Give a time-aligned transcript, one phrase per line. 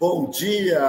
[0.00, 0.80] Bom dia!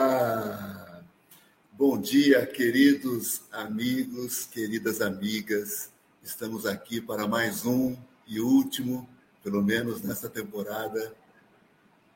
[1.73, 5.91] Bom dia, queridos amigos, queridas amigas.
[6.23, 7.93] Estamos aqui para mais um
[8.25, 9.05] e último,
[9.43, 11.13] pelo menos nessa temporada,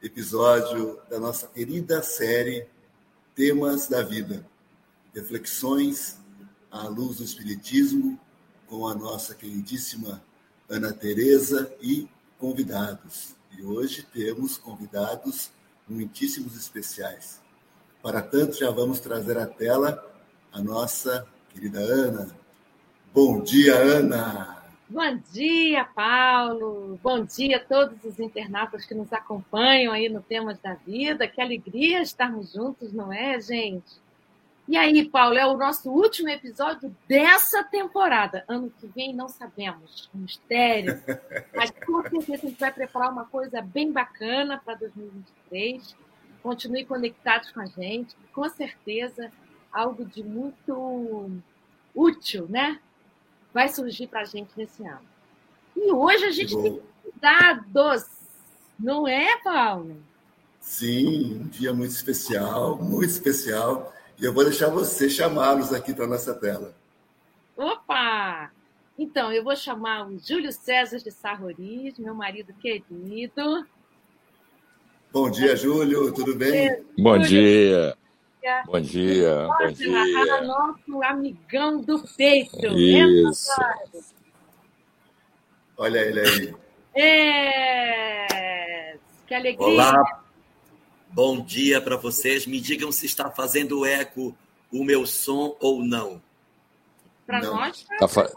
[0.01, 2.65] episódio da nossa querida série
[3.35, 4.47] Temas da Vida.
[5.13, 6.17] Reflexões
[6.71, 8.17] à luz do Espiritismo
[8.67, 10.23] com a nossa queridíssima
[10.69, 12.07] Ana Teresa e
[12.39, 13.35] convidados.
[13.51, 15.51] E hoje temos convidados
[15.87, 17.41] muitíssimos especiais.
[18.01, 20.03] Para tanto, já vamos trazer à tela
[20.51, 22.35] a nossa querida Ana.
[23.13, 24.63] Bom dia, Ana!
[24.87, 26.99] Bom dia, Paulo!
[27.01, 31.27] Bom dia a todos os internautas que nos acompanham aí no Temas da Vida.
[31.27, 34.04] Que alegria estarmos juntos, não é, gente?
[34.67, 38.43] E aí, Paulo, é o nosso último episódio dessa temporada.
[38.47, 40.99] Ano que vem não sabemos, mistério.
[41.53, 45.95] Mas com certeza a gente vai preparar uma coisa bem bacana para 2023.
[46.41, 48.15] Continue conectados com a gente.
[48.33, 49.31] Com certeza,
[49.71, 51.29] algo de muito
[51.93, 52.79] útil, né?
[53.53, 55.05] Vai surgir para a gente nesse ano.
[55.77, 56.81] E hoje a gente tem
[57.17, 58.03] dados,
[58.79, 59.95] não é, Paulo?
[60.59, 66.05] Sim, um dia muito especial, muito especial e eu vou deixar você chamá-los aqui para
[66.05, 66.73] a nossa tela.
[67.55, 68.51] Opa!
[68.97, 73.65] Então, eu vou chamar o Júlio César de Sarroris, meu marido querido.
[75.11, 76.83] Bom dia, Júlio, tudo bem?
[76.97, 77.95] Bom dia.
[78.67, 80.41] Bom dia, bom dia.
[80.43, 82.67] Nosso amigão do peito.
[82.67, 83.49] Isso.
[85.75, 86.55] Olha ele aí.
[86.93, 89.65] É, que alegria.
[89.65, 90.24] Olá,
[91.15, 92.45] Bom dia para vocês.
[92.45, 94.35] Me digam se está fazendo eco
[94.69, 96.21] o meu som ou não.
[97.25, 98.29] Para nós, está fa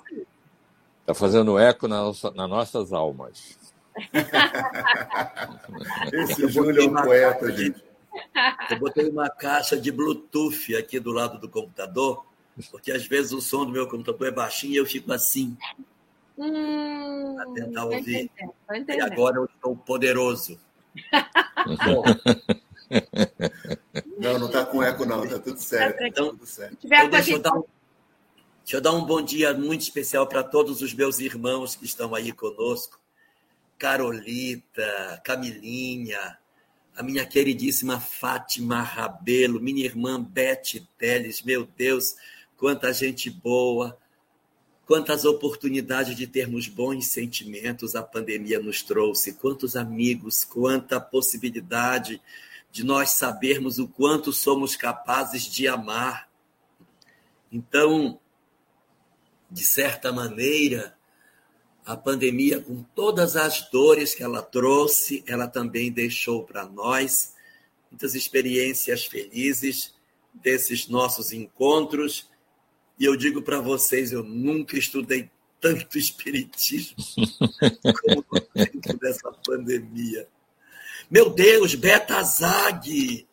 [1.05, 3.59] tá fazendo eco na nossa, nas nossas almas.
[6.13, 7.83] Esse Júlio é um poeta, gente.
[8.71, 12.25] Eu botei uma caixa de Bluetooth aqui do lado do computador,
[12.71, 15.57] porque às vezes o som do meu computador é baixinho e eu fico assim.
[16.39, 18.31] Hum, para tentar ouvir.
[18.87, 20.57] E agora eu estou poderoso.
[21.85, 22.05] Bom,
[24.19, 26.03] não, não está com eco, não, está tudo certo.
[26.03, 26.79] Então, tudo certo.
[26.85, 27.65] Então deixa, eu dar um,
[28.65, 32.15] deixa eu dar um bom dia muito especial para todos os meus irmãos que estão
[32.15, 32.99] aí conosco.
[33.79, 36.39] Carolita, Camilinha,
[36.97, 42.17] a minha queridíssima Fátima Rabelo, minha irmã Beth Teles, meu Deus,
[42.57, 43.97] quanta gente boa,
[44.85, 52.21] quantas oportunidades de termos bons sentimentos a pandemia nos trouxe, quantos amigos, quanta possibilidade
[52.79, 56.31] de nós sabermos o quanto somos capazes de amar.
[57.51, 58.21] Então,
[59.51, 60.97] de certa maneira,
[61.85, 67.35] a pandemia, com todas as dores que ela trouxe, ela também deixou para nós
[67.91, 69.93] muitas experiências felizes
[70.33, 72.31] desses nossos encontros.
[72.97, 75.29] E eu digo para vocês, eu nunca estudei
[75.61, 76.95] tanto espiritismo
[78.05, 80.29] como tempo dessa pandemia.
[81.11, 83.27] Meu Deus, Beta Zag!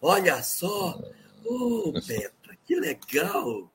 [0.00, 0.98] Olha só!
[1.44, 3.70] Oh, Beta, que legal!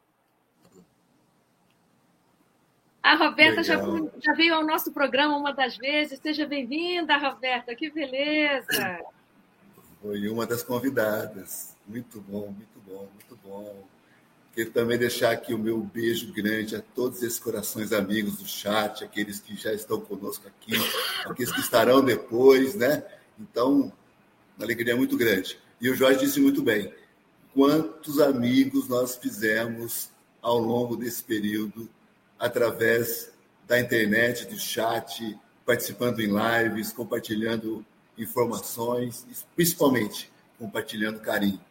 [3.01, 3.75] A Roberta já,
[4.19, 6.19] já, veio ao nosso programa uma das vezes.
[6.19, 9.05] Seja bem-vinda, Roberta, que beleza!
[10.01, 11.75] Foi uma das convidadas.
[11.87, 13.87] Muito bom, muito bom, muito bom.
[14.53, 19.03] Quero também deixar aqui o meu beijo grande a todos esses corações amigos do chat,
[19.03, 20.73] aqueles que já estão conosco aqui,
[21.25, 23.03] aqueles que estarão depois, né?
[23.39, 23.93] Então,
[24.57, 25.57] uma alegria muito grande.
[25.79, 26.91] E o Jorge disse muito bem:
[27.53, 30.09] quantos amigos nós fizemos
[30.41, 31.89] ao longo desse período,
[32.37, 33.31] através
[33.67, 37.85] da internet, do chat, participando em lives, compartilhando
[38.17, 41.61] informações, principalmente compartilhando carinho.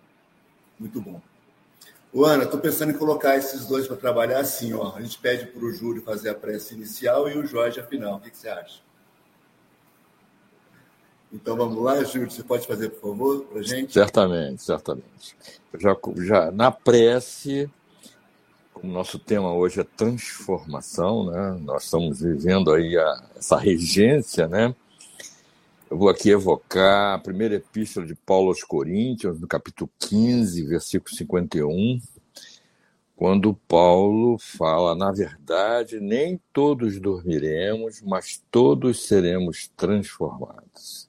[0.78, 1.20] Muito bom.
[2.12, 4.94] O Ana, estou pensando em colocar esses dois para trabalhar assim, ó.
[4.96, 8.16] A gente pede para o Júlio fazer a prece inicial e o Jorge a final.
[8.16, 8.80] O que, que você acha?
[11.30, 13.92] Então vamos lá, Júlio, você pode fazer, por favor, para gente?
[13.92, 15.36] Certamente, certamente.
[15.78, 17.70] Já, já na prece,
[18.72, 21.58] como nosso tema hoje é transformação, né?
[21.60, 24.74] Nós estamos vivendo aí a, essa regência, né?
[25.90, 31.16] Eu vou aqui evocar a primeira epístola de Paulo aos Coríntios, no capítulo 15, versículo
[31.16, 31.98] 51,
[33.16, 41.08] quando Paulo fala: Na verdade, nem todos dormiremos, mas todos seremos transformados.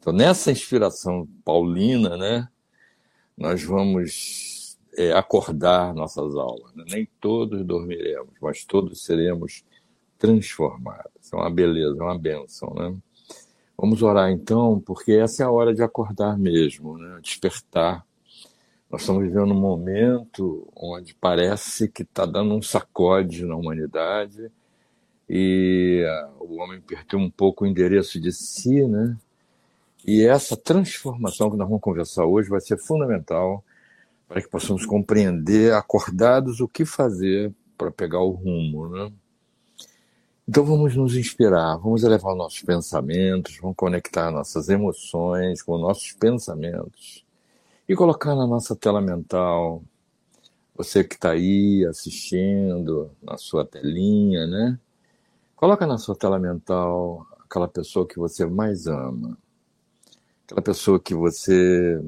[0.00, 2.48] Então, nessa inspiração paulina, né,
[3.36, 6.74] nós vamos é, acordar nossas aulas.
[6.74, 6.84] Né?
[6.88, 9.64] Nem todos dormiremos, mas todos seremos
[10.18, 11.32] transformados.
[11.32, 12.96] É uma beleza, é uma benção, né?
[13.78, 17.18] Vamos orar então, porque essa é a hora de acordar mesmo, né?
[17.22, 18.06] despertar.
[18.90, 24.50] Nós estamos vivendo um momento onde parece que está dando um sacode na humanidade
[25.28, 29.16] e uh, o homem perdeu um pouco o endereço de si, né?
[30.06, 33.64] E essa transformação que nós vamos conversar hoje vai ser fundamental
[34.28, 39.12] para que possamos compreender, acordados, o que fazer para pegar o rumo, né?
[40.48, 47.24] Então vamos nos inspirar, vamos elevar nossos pensamentos, vamos conectar nossas emoções com nossos pensamentos
[47.88, 49.82] e colocar na nossa tela mental,
[50.76, 54.78] você que está aí assistindo na sua telinha, né?
[55.56, 59.36] Coloca na sua tela mental aquela pessoa que você mais ama,
[60.44, 62.00] aquela pessoa que você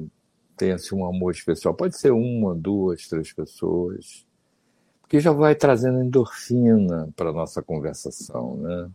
[0.55, 1.73] tem assim, um amor especial.
[1.73, 4.25] Pode ser uma, duas, três pessoas
[5.09, 8.89] que já vai trazendo endorfina para a nossa conversação, né?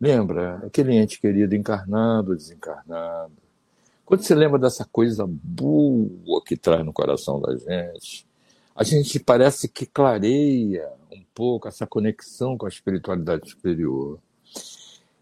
[0.00, 3.32] Lembra, aquele ente querido encarnado, desencarnado.
[4.06, 8.26] Quando você lembra dessa coisa boa que traz no coração da gente,
[8.74, 14.18] a gente parece que clareia um pouco essa conexão com a espiritualidade superior.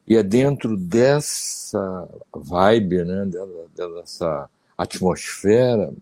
[0.06, 3.29] E é dentro dessa vibe, né,
[3.75, 4.49] dessa
[4.79, 5.93] atmosfera,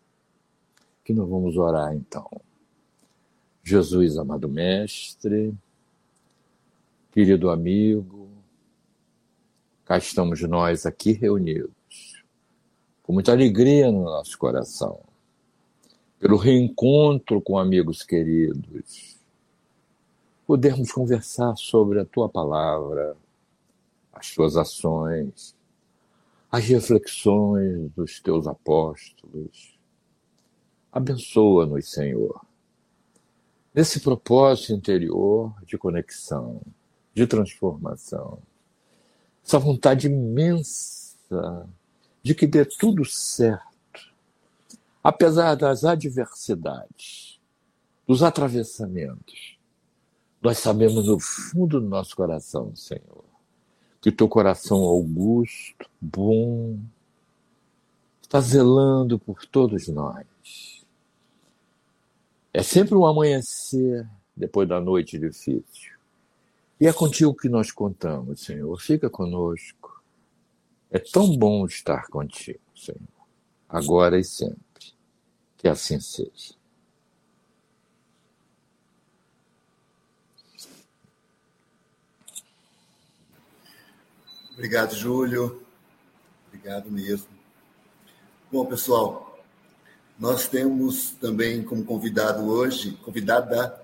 [1.02, 2.28] que nós vamos orar então.
[3.66, 5.54] Jesus, amado Mestre,
[7.10, 8.28] querido amigo,
[9.86, 12.22] cá estamos nós aqui reunidos,
[13.02, 15.00] com muita alegria no nosso coração,
[16.18, 19.18] pelo reencontro com amigos queridos,
[20.46, 23.16] podermos conversar sobre a tua palavra,
[24.12, 25.56] as tuas ações,
[26.52, 29.78] as reflexões dos teus apóstolos.
[30.92, 32.44] Abençoa-nos, Senhor
[33.74, 36.62] nesse propósito interior de conexão,
[37.12, 38.38] de transformação.
[39.44, 41.68] Essa vontade imensa
[42.22, 44.14] de que dê tudo certo,
[45.02, 47.40] apesar das adversidades,
[48.06, 49.58] dos atravessamentos.
[50.40, 53.24] Nós sabemos no fundo do nosso coração, Senhor,
[54.00, 56.78] que teu coração augusto, bom,
[58.22, 60.24] está zelando por todos nós
[62.54, 65.92] é sempre um amanhecer depois da noite difícil.
[66.80, 68.80] E é contigo que nós contamos, Senhor.
[68.80, 70.00] Fica conosco.
[70.88, 73.00] É tão bom estar contigo, Senhor,
[73.68, 74.94] agora e sempre.
[75.56, 76.54] Que assim seja.
[84.52, 85.60] Obrigado, Júlio.
[86.46, 87.26] Obrigado mesmo.
[88.52, 89.33] Bom, pessoal,
[90.18, 93.80] nós temos também como convidado hoje, convidada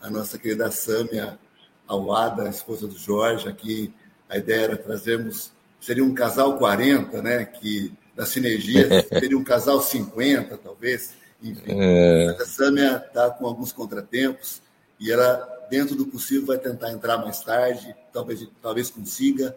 [0.00, 1.38] a nossa querida Sâmia
[1.86, 3.48] Awada, a esposa do Jorge.
[3.48, 3.92] Aqui
[4.28, 7.44] a ideia era trazermos, seria um casal 40, né?
[7.44, 8.88] Que da sinergia
[9.20, 11.14] seria um casal 50, talvez.
[11.40, 12.36] Enfim, é...
[12.38, 14.60] a Sâmia está com alguns contratempos
[14.98, 19.56] e ela, dentro do possível, vai tentar entrar mais tarde, talvez, talvez consiga,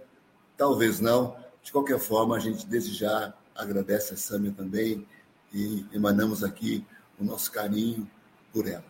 [0.56, 1.35] talvez não.
[1.63, 5.06] De qualquer forma, a gente desejar agradece a Sâmia também
[5.53, 6.86] e emanamos aqui
[7.19, 8.09] o nosso carinho
[8.53, 8.83] por ela.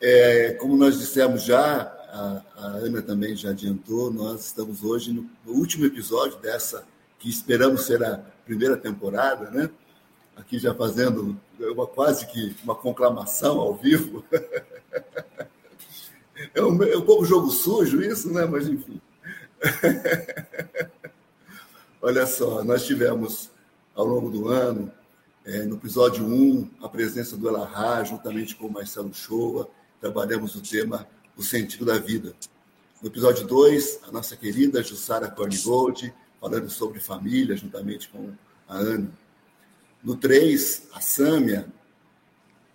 [0.00, 5.28] É, como nós dissemos já, a, a, Ana também já adiantou, nós estamos hoje no,
[5.46, 6.84] último episódio dessa,
[7.18, 9.70] que esperamos ser a primeira temporada, né?
[10.36, 14.24] Aqui já fazendo uma, quase que uma conclamação ao vivo.
[16.54, 18.46] É um, é um pouco jogo sujo isso, né?
[18.46, 18.98] Mas enfim.
[22.00, 23.50] Olha só, nós tivemos
[23.94, 24.90] ao longo do ano
[25.44, 29.70] é, no episódio 1, a presença do Elahá, juntamente com o Marcelo Shoa,
[30.00, 32.34] trabalhamos o tema O Sentido da Vida.
[33.00, 38.32] No episódio 2, a nossa querida Jussara Cornigold, falando sobre família, juntamente com
[38.68, 39.10] a Ana.
[40.04, 41.66] No 3, a Sâmia,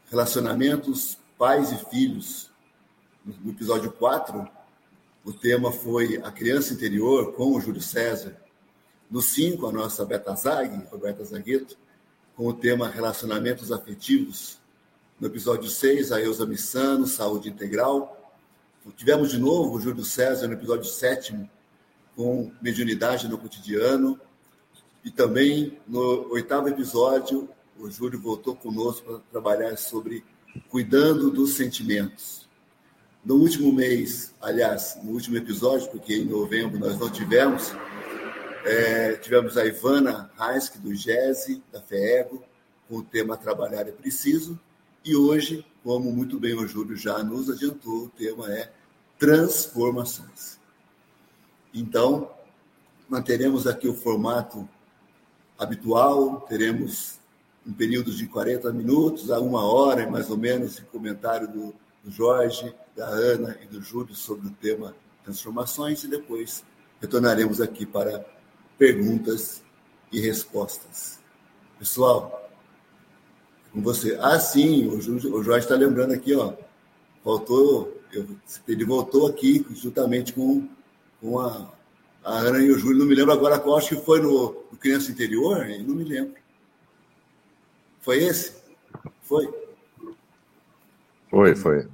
[0.10, 2.52] relacionamentos pais e filhos.
[3.24, 4.48] No episódio 4,
[5.24, 8.36] o tema foi a criança interior com o Júlio César.
[9.10, 11.78] No 5, a nossa Beta Zag, Roberta Zagueto,
[12.36, 14.60] com o tema Relacionamentos Afetivos.
[15.20, 18.34] No episódio 6, a Elza Missano, Saúde Integral.
[18.98, 21.50] Tivemos de novo o Júlio César no episódio 7,
[22.16, 24.20] com Mediunidade no Cotidiano.
[25.04, 27.50] E também no oitavo episódio,
[27.80, 30.24] o Júlio voltou conosco para trabalhar sobre
[30.70, 32.48] cuidando dos sentimentos.
[33.24, 37.72] No último mês, aliás, no último episódio, porque em novembro nós não tivemos,
[38.66, 42.44] é, tivemos a Ivana Heisk, do GESE, da FEEGO,
[42.90, 44.60] com o tema Trabalhar é Preciso.
[45.04, 48.72] E hoje, como muito bem o Júlio já nos adiantou, o tema é
[49.20, 50.60] Transformações.
[51.74, 52.32] Então,
[53.08, 54.68] manteremos aqui o formato
[55.60, 57.20] habitual, teremos
[57.66, 61.74] um período de 40 minutos a uma hora, mais ou menos, de comentário do
[62.08, 66.64] Jorge, da Ana e do Júlio sobre o tema transformações e depois
[67.02, 68.26] retornaremos aqui para
[68.78, 69.64] perguntas
[70.12, 71.20] e respostas.
[71.78, 72.50] Pessoal,
[73.72, 74.18] com você.
[74.22, 76.54] Ah, sim, o, Jorge está lembrando aqui, ó.
[77.24, 78.26] Faltou, eu,
[78.68, 80.68] ele voltou aqui juntamente com,
[81.20, 81.72] com a,
[82.24, 83.00] a Ana e o Júlio.
[83.00, 86.36] Não me lembro agora qual, acho que foi no, no Criança Interior, não me lembro.
[88.00, 88.54] Foi esse?
[89.24, 89.52] Foi?
[91.30, 91.88] Foi, foi.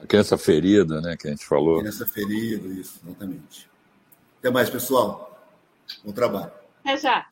[0.00, 1.78] A criança ferida, né, que a gente falou.
[1.78, 3.70] Criança ferida, isso, exatamente.
[4.38, 5.29] Até mais, pessoal.
[6.04, 6.52] Bom trabalho.
[6.80, 7.30] Até já.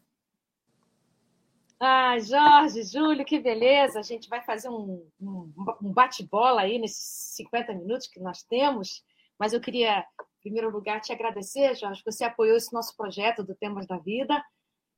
[1.81, 4.01] Ah, Jorge, Júlio, que beleza!
[4.01, 9.05] A gente vai fazer um, um, um bate-bola aí nesses 50 minutos que nós temos,
[9.39, 13.55] mas eu queria, em primeiro lugar, te agradecer, Jorge, você apoiou esse nosso projeto do
[13.55, 14.43] Temas da Vida.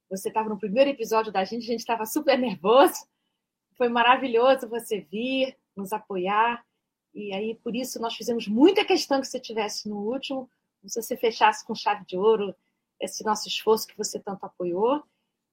[0.08, 3.06] Você estava no primeiro episódio da gente, a gente estava super nervoso.
[3.76, 6.64] Foi maravilhoso você vir, nos apoiar.
[7.14, 10.50] E aí, por isso, nós fizemos muita questão que você tivesse no último,
[10.86, 12.54] se você fechasse com chave de ouro
[13.00, 15.02] esse nosso esforço que você tanto apoiou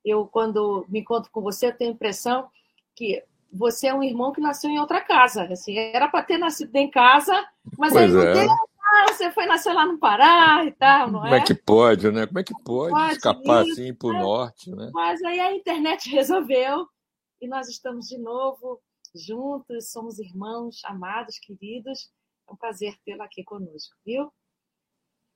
[0.08, 2.50] eu, quando me encontro com você, eu tenho a impressão
[2.96, 5.44] que você é um irmão que nasceu em outra casa.
[5.44, 7.34] Assim, era para ter nascido em casa,
[7.77, 8.46] mas pois aí não é.
[8.48, 11.30] ah, você foi nascer lá no Pará e tal, não é?
[11.30, 12.25] Como é que pode, né?
[12.25, 14.20] Como é que pode, pode escapar isso, assim para o né?
[14.20, 14.92] norte, né?
[14.94, 16.88] Mas aí a internet resolveu
[17.42, 18.82] e nós estamos de novo
[19.13, 22.10] juntos, somos irmãos, amados, queridos.
[22.48, 24.32] É um prazer tê-la aqui conosco, viu?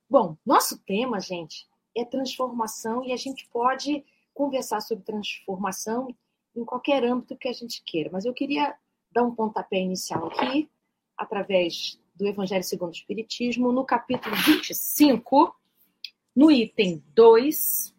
[0.10, 6.16] Bom, nosso tema, gente, é transformação e a gente pode conversar sobre transformação
[6.56, 8.10] em qualquer âmbito que a gente queira.
[8.12, 8.76] Mas eu queria
[9.12, 10.70] dar um pontapé inicial aqui,
[11.18, 15.56] através do Evangelho segundo o Espiritismo, no capítulo 25,
[16.36, 17.96] no item 2,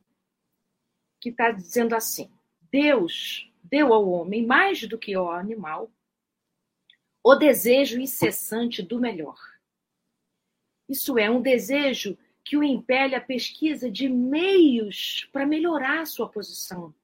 [1.21, 2.31] que está dizendo assim:
[2.71, 5.91] Deus deu ao homem, mais do que ao animal,
[7.23, 9.39] o desejo incessante do melhor.
[10.89, 16.95] Isso é, um desejo que o impele à pesquisa de meios para melhorar sua posição,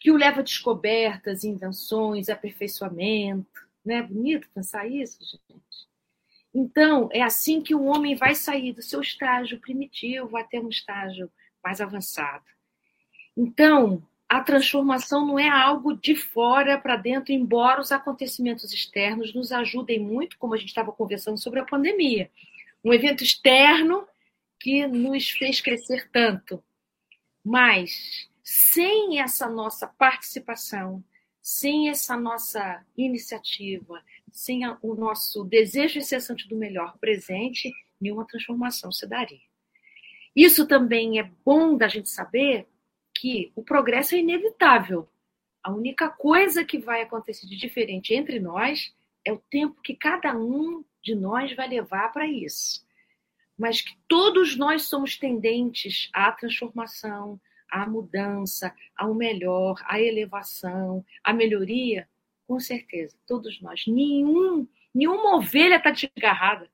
[0.00, 3.68] que o leva a descobertas, invenções, aperfeiçoamento.
[3.84, 5.62] Não é bonito pensar isso, gente?
[6.54, 11.30] Então, é assim que o homem vai sair do seu estágio primitivo até um estágio
[11.62, 12.44] mais avançado.
[13.36, 19.52] Então, a transformação não é algo de fora para dentro, embora os acontecimentos externos nos
[19.52, 22.30] ajudem muito, como a gente estava conversando sobre a pandemia.
[22.84, 24.06] Um evento externo
[24.62, 26.62] que nos fez crescer tanto.
[27.44, 31.02] Mas sem essa nossa participação,
[31.40, 34.00] sem essa nossa iniciativa,
[34.30, 39.40] sem o nosso desejo incessante do melhor presente, nenhuma transformação se daria.
[40.34, 42.68] Isso também é bom da gente saber
[43.12, 45.08] que o progresso é inevitável.
[45.60, 50.36] A única coisa que vai acontecer de diferente entre nós é o tempo que cada
[50.36, 52.80] um de nós vai levar para isso
[53.62, 57.40] mas que todos nós somos tendentes à transformação,
[57.70, 62.08] à mudança, ao melhor, à elevação, à melhoria,
[62.44, 63.84] com certeza, todos nós.
[63.86, 66.68] Nenhum, nenhuma ovelha está desgarrada.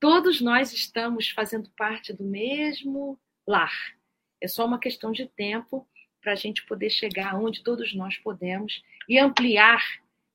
[0.00, 3.94] Todos nós estamos fazendo parte do mesmo lar.
[4.40, 5.86] É só uma questão de tempo
[6.22, 9.82] para a gente poder chegar onde todos nós podemos e ampliar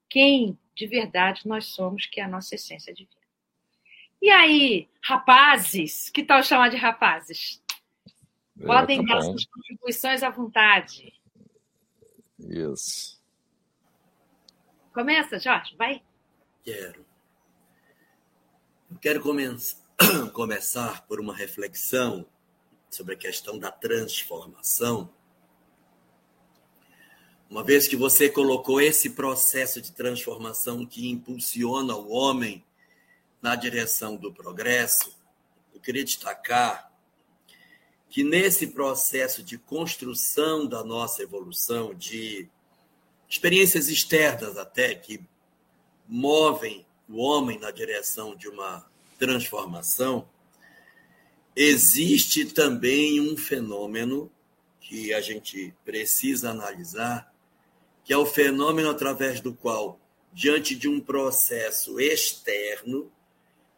[0.07, 3.26] quem de verdade nós somos, que é a nossa essência divina.
[4.21, 6.09] E aí, rapazes?
[6.09, 7.61] Que tal chamar de rapazes?
[8.59, 11.13] É, Podem tá dar suas contribuições à vontade.
[12.39, 13.21] Isso.
[14.93, 16.01] Começa, Jorge, vai.
[16.63, 17.05] Quero.
[18.99, 19.21] Quero
[20.33, 22.25] começar por uma reflexão
[22.89, 25.13] sobre a questão da transformação.
[27.49, 32.65] Uma vez que você colocou esse processo de transformação que impulsiona o homem
[33.41, 35.15] na direção do progresso,
[35.73, 36.91] eu queria destacar
[38.09, 42.49] que nesse processo de construção da nossa evolução, de
[43.29, 45.21] experiências externas até que
[46.07, 48.89] movem o homem na direção de uma
[49.19, 50.27] transformação,
[51.55, 54.31] existe também um fenômeno
[54.79, 57.33] que a gente precisa analisar,
[58.05, 59.99] que é o fenômeno através do qual,
[60.31, 63.11] diante de um processo externo,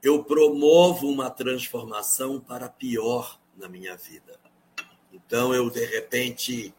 [0.01, 4.39] eu promovo uma transformação para pior na minha vida.
[5.12, 6.74] Então, eu, de repente,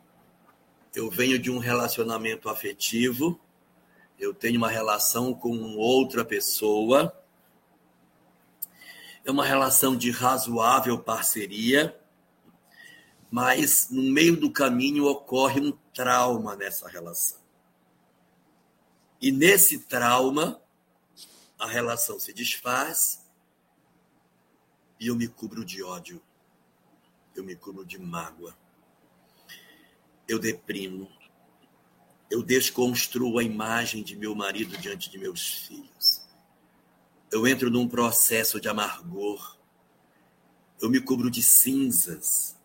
[0.94, 3.38] eu venho de um relacionamento afetivo,
[4.18, 7.14] eu tenho uma relação com outra pessoa,
[9.24, 11.96] é uma relação de razoável parceria,
[13.30, 17.38] mas no meio do caminho ocorre um trauma nessa relação.
[19.20, 20.60] E nesse trauma,
[21.60, 23.24] a relação se desfaz
[24.98, 26.22] e eu me cubro de ódio,
[27.36, 28.56] eu me cubro de mágoa,
[30.26, 31.10] eu deprimo,
[32.30, 36.22] eu desconstruo a imagem de meu marido diante de meus filhos.
[37.30, 39.58] Eu entro num processo de amargor.
[40.80, 42.56] Eu me cubro de cinzas.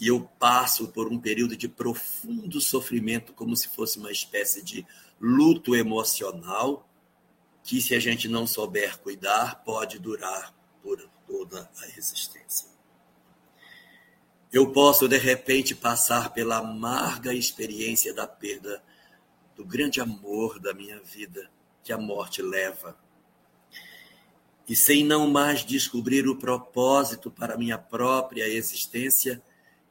[0.00, 4.86] E eu passo por um período de profundo sofrimento, como se fosse uma espécie de
[5.20, 6.87] luto emocional,
[7.68, 12.66] que, se a gente não souber cuidar, pode durar por toda a existência.
[14.50, 18.82] Eu posso, de repente, passar pela amarga experiência da perda
[19.54, 21.50] do grande amor da minha vida
[21.84, 22.96] que a morte leva.
[24.66, 29.42] E sem não mais descobrir o propósito para minha própria existência,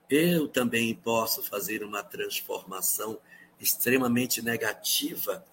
[0.09, 3.19] eu também posso fazer uma transformação
[3.59, 5.45] extremamente negativa,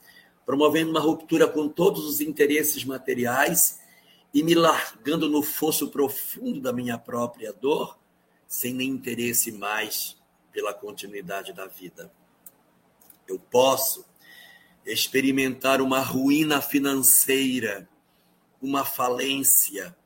[0.44, 3.80] promovendo uma ruptura com todos os interesses materiais
[4.32, 7.98] e me largando no fosso profundo da minha própria dor
[8.46, 10.16] sem nem interesse mais
[10.52, 12.12] pela continuidade da vida.
[13.26, 14.04] Eu posso
[14.84, 17.88] experimentar uma ruína financeira,
[18.60, 19.96] uma falência,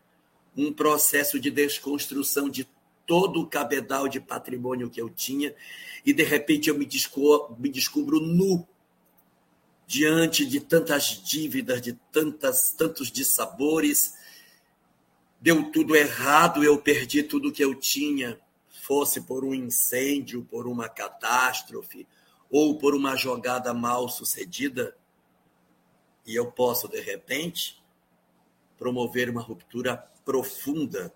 [0.57, 2.66] um processo de desconstrução de
[3.07, 5.54] todo o cabedal de patrimônio que eu tinha
[6.04, 8.66] e de repente eu me descubro, me descubro nu
[9.88, 14.12] diante de tantas dívidas, de tantas tantos dissabores,
[15.40, 18.38] deu tudo errado, eu perdi tudo que eu tinha,
[18.83, 22.07] fosse por um incêndio, por uma catástrofe
[22.50, 24.95] ou por uma jogada mal sucedida,
[26.26, 27.83] e eu posso, de repente,
[28.76, 31.11] promover uma ruptura profunda,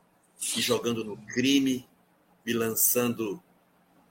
[0.57, 1.87] me jogando no crime,
[2.45, 3.43] me lançando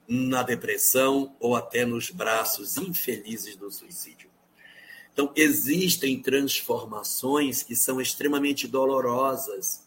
[0.08, 4.31] na depressão ou até nos braços infelizes do suicídio.
[5.14, 9.86] Então, existem transformações que são extremamente dolorosas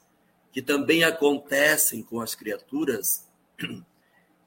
[0.55, 3.27] que também acontecem com as criaturas,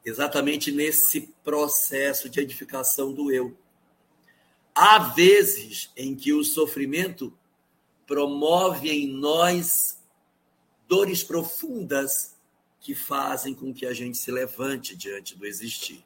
[0.06, 3.58] exatamente nesse processo de edificação do eu.
[4.74, 7.38] Há vezes em que o sofrimento
[8.06, 10.02] promove em nós
[10.88, 12.38] dores profundas
[12.80, 16.06] que fazem com que a gente se levante diante do existir.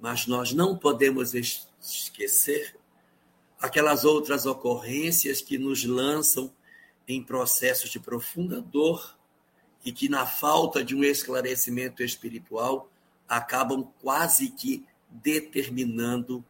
[0.00, 2.74] Mas nós não podemos esquecer
[3.66, 6.52] aquelas outras ocorrências que nos lançam
[7.06, 9.16] em processos de profunda dor
[9.84, 12.90] e que, na falta de um esclarecimento espiritual,
[13.28, 16.44] acabam quase que determinando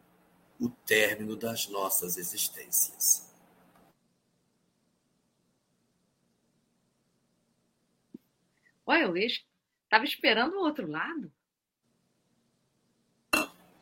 [0.59, 3.27] o término das nossas existências.
[8.87, 11.31] Olha, eu estava esperando o outro lado.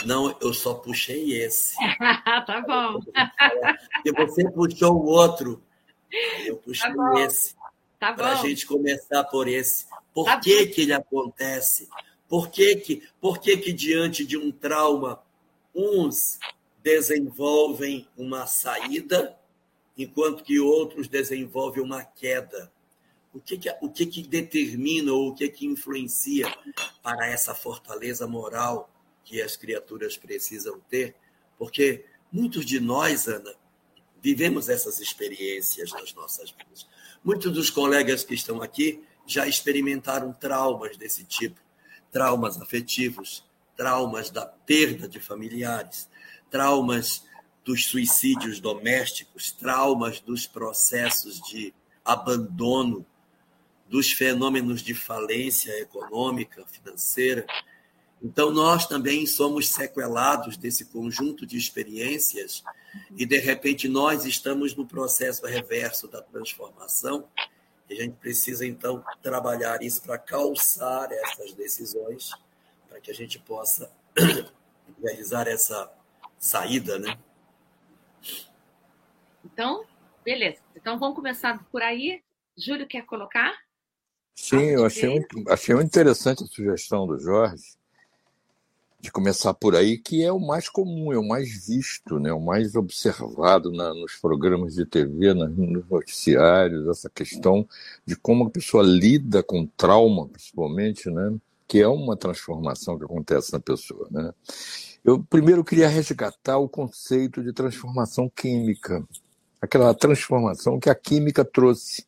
[0.04, 1.74] Não, eu só puxei esse.
[2.46, 3.00] tá bom.
[4.04, 5.62] E você puxou o outro.
[6.44, 7.54] Eu puxei tá esse.
[7.98, 9.86] Tá para a gente começar por esse.
[10.12, 11.88] Por tá que, que ele acontece?
[12.28, 15.22] Por que, que, por que, que, diante de um trauma,
[15.74, 16.38] uns
[16.82, 19.36] desenvolvem uma saída,
[19.96, 22.72] enquanto que outros desenvolvem uma queda?
[23.32, 26.46] O que, que, o que, que determina ou o que, que influencia
[27.02, 28.93] para essa fortaleza moral
[29.24, 31.16] que as criaturas precisam ter?
[31.58, 33.54] Porque muitos de nós, Ana,
[34.22, 36.86] vivemos essas experiências nas nossas vidas.
[37.22, 41.60] Muitos dos colegas que estão aqui já experimentaram traumas desse tipo,
[42.12, 43.44] traumas afetivos,
[43.76, 46.08] traumas da perda de familiares,
[46.50, 47.24] traumas
[47.64, 53.04] dos suicídios domésticos, traumas dos processos de abandono,
[53.88, 57.46] dos fenômenos de falência econômica, financeira.
[58.24, 62.64] Então, nós também somos sequelados desse conjunto de experiências
[63.14, 67.28] e, de repente, nós estamos no processo reverso da transformação
[67.86, 72.30] e a gente precisa, então, trabalhar isso para calçar essas decisões,
[72.88, 73.92] para que a gente possa
[75.02, 75.92] realizar essa
[76.38, 77.18] saída, né?
[79.44, 79.84] Então,
[80.24, 80.62] beleza.
[80.74, 82.22] Então, vamos começar por aí.
[82.56, 83.52] Júlio, quer colocar?
[84.34, 87.83] Sim, eu achei muito, achei muito interessante a sugestão do Jorge
[89.04, 92.32] de começar por aí, que é o mais comum, é o mais visto, né?
[92.32, 97.68] o mais observado na, nos programas de TV, na, nos noticiários, essa questão
[98.06, 101.36] de como a pessoa lida com trauma, principalmente, né?
[101.68, 104.08] que é uma transformação que acontece na pessoa.
[104.10, 104.32] Né?
[105.04, 109.06] Eu primeiro queria resgatar o conceito de transformação química,
[109.60, 112.06] aquela transformação que a química trouxe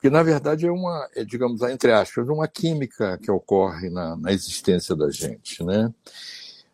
[0.00, 4.32] Porque, na verdade, é uma, é, digamos, entre aspas, uma química que ocorre na, na
[4.32, 5.62] existência da gente.
[5.62, 5.92] Né?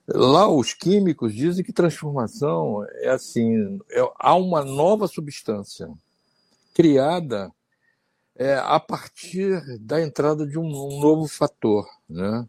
[0.07, 5.91] Lá, os químicos dizem que transformação é assim: é, há uma nova substância
[6.73, 7.51] criada
[8.37, 11.85] é, a partir da entrada de um, um novo fator.
[12.09, 12.47] Né?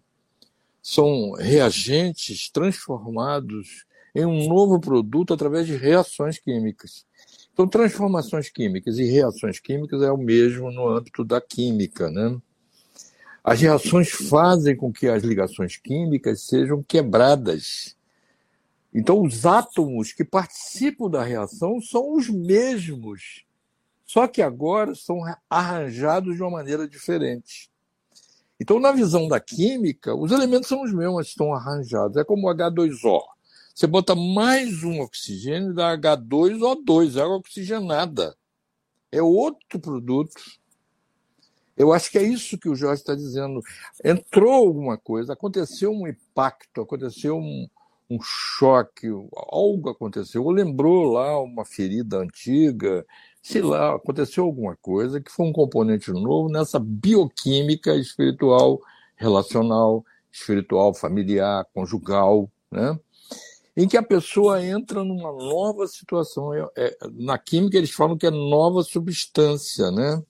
[0.79, 7.06] São reagentes transformados em um novo produto através de reações químicas.
[7.57, 12.39] Então, transformações químicas e reações químicas é o mesmo no âmbito da química, né?
[13.43, 17.97] As reações fazem com que as ligações químicas sejam quebradas.
[18.93, 23.43] Então, os átomos que participam da reação são os mesmos,
[24.05, 25.17] só que agora são
[25.49, 27.71] arranjados de uma maneira diferente.
[28.61, 32.17] Então, na visão da química, os elementos são os mesmos, estão arranjados.
[32.17, 33.36] É como o H2O.
[33.77, 38.35] Você bota mais um oxigênio, dá H2O2, água oxigenada.
[39.11, 40.33] É outro produto.
[41.77, 43.61] Eu acho que é isso que o Jorge está dizendo.
[44.03, 47.69] Entrou alguma coisa, aconteceu um impacto, aconteceu um,
[48.09, 53.05] um choque, algo aconteceu, ou lembrou lá uma ferida antiga,
[53.43, 58.81] sei lá, aconteceu alguma coisa que foi um componente novo nessa bioquímica espiritual,
[59.15, 62.99] relacional, espiritual, familiar, conjugal, né?
[63.77, 66.51] Em que a pessoa entra numa nova situação.
[66.51, 70.21] É, é, na química, eles falam que é nova substância, né?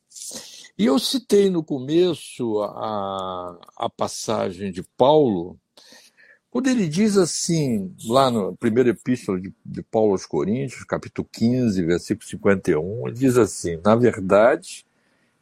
[0.77, 5.57] E eu citei no começo a, a passagem de Paulo,
[6.49, 11.81] quando ele diz assim, lá no primeiro epístola de, de Paulo aos Coríntios, capítulo 15,
[11.83, 14.85] versículo 51, ele diz assim: Na verdade,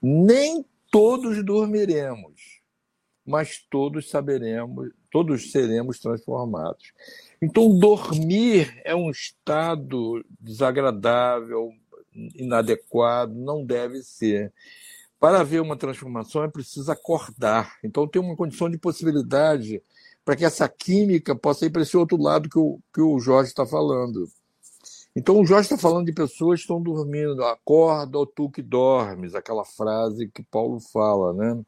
[0.02, 2.62] nem todos dormiremos,
[3.26, 6.94] mas todos saberemos, todos seremos transformados.
[7.46, 11.72] Então, dormir é um estado desagradável,
[12.34, 14.52] inadequado, não deve ser.
[15.20, 17.78] Para haver uma transformação é preciso acordar.
[17.84, 19.80] Então, tem uma condição de possibilidade
[20.26, 23.50] para que essa química possa ir para esse outro lado que o, que o Jorge
[23.50, 24.28] está falando.
[25.16, 27.44] Então, o Jorge está falando de pessoas que estão dormindo.
[27.44, 31.64] Acorda, ou tu que dormes, aquela frase que Paulo fala, né?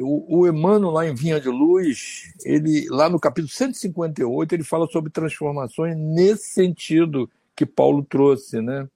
[0.00, 4.86] O, o Emmanuel, lá em Vinha de Luz, ele, lá no capítulo 158, ele fala
[4.86, 8.88] sobre transformações nesse sentido que Paulo trouxe, né?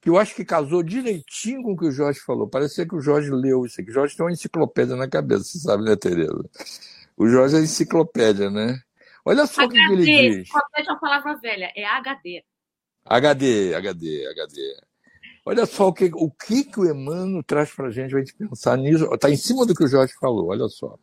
[0.00, 2.46] Que eu acho que casou direitinho com o que o Jorge falou.
[2.46, 3.90] Parecia que o Jorge leu isso aqui.
[3.90, 6.44] O Jorge tem uma enciclopédia na cabeça, você sabe, né, Tereza?
[7.16, 8.78] O Jorge é enciclopédia, né?
[9.24, 10.40] Olha só o que ele diz.
[10.40, 12.44] Enciclopédia é uma palavra velha, é HD.
[13.06, 14.76] HD, HD, HD.
[15.46, 18.34] Olha só o que o, que, que o Emmanuel traz para a gente, a gente
[18.34, 19.12] pensar nisso.
[19.12, 20.98] Está em cima do que o Jorge falou, olha só.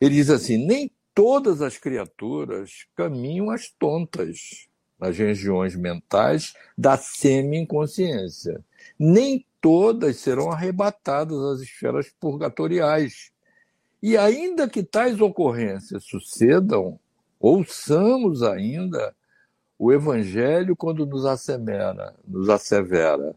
[0.00, 4.66] Ele diz assim: nem todas as criaturas caminham as tontas
[4.98, 8.64] nas regiões mentais da semi-inconsciência.
[8.98, 13.30] Nem todas serão arrebatadas às esferas purgatoriais.
[14.02, 16.98] E ainda que tais ocorrências sucedam,
[17.38, 19.14] ouçamos ainda
[19.78, 23.34] o Evangelho quando nos assevera, nos assevera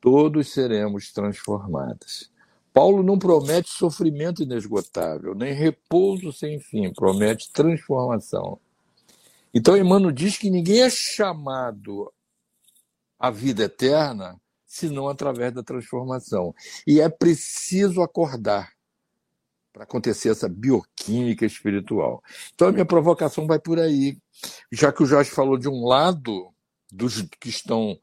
[0.00, 2.30] todos seremos transformados.
[2.72, 8.60] Paulo não promete sofrimento inesgotável, nem repouso sem fim, promete transformação.
[9.52, 12.12] Então, Emmanuel diz que ninguém é chamado
[13.18, 16.54] à vida eterna senão através da transformação.
[16.86, 18.72] E é preciso acordar
[19.72, 22.22] para acontecer essa bioquímica espiritual.
[22.54, 24.16] Então, a minha provocação vai por aí.
[24.70, 26.52] Já que o Jorge falou de um lado
[26.92, 27.98] dos que estão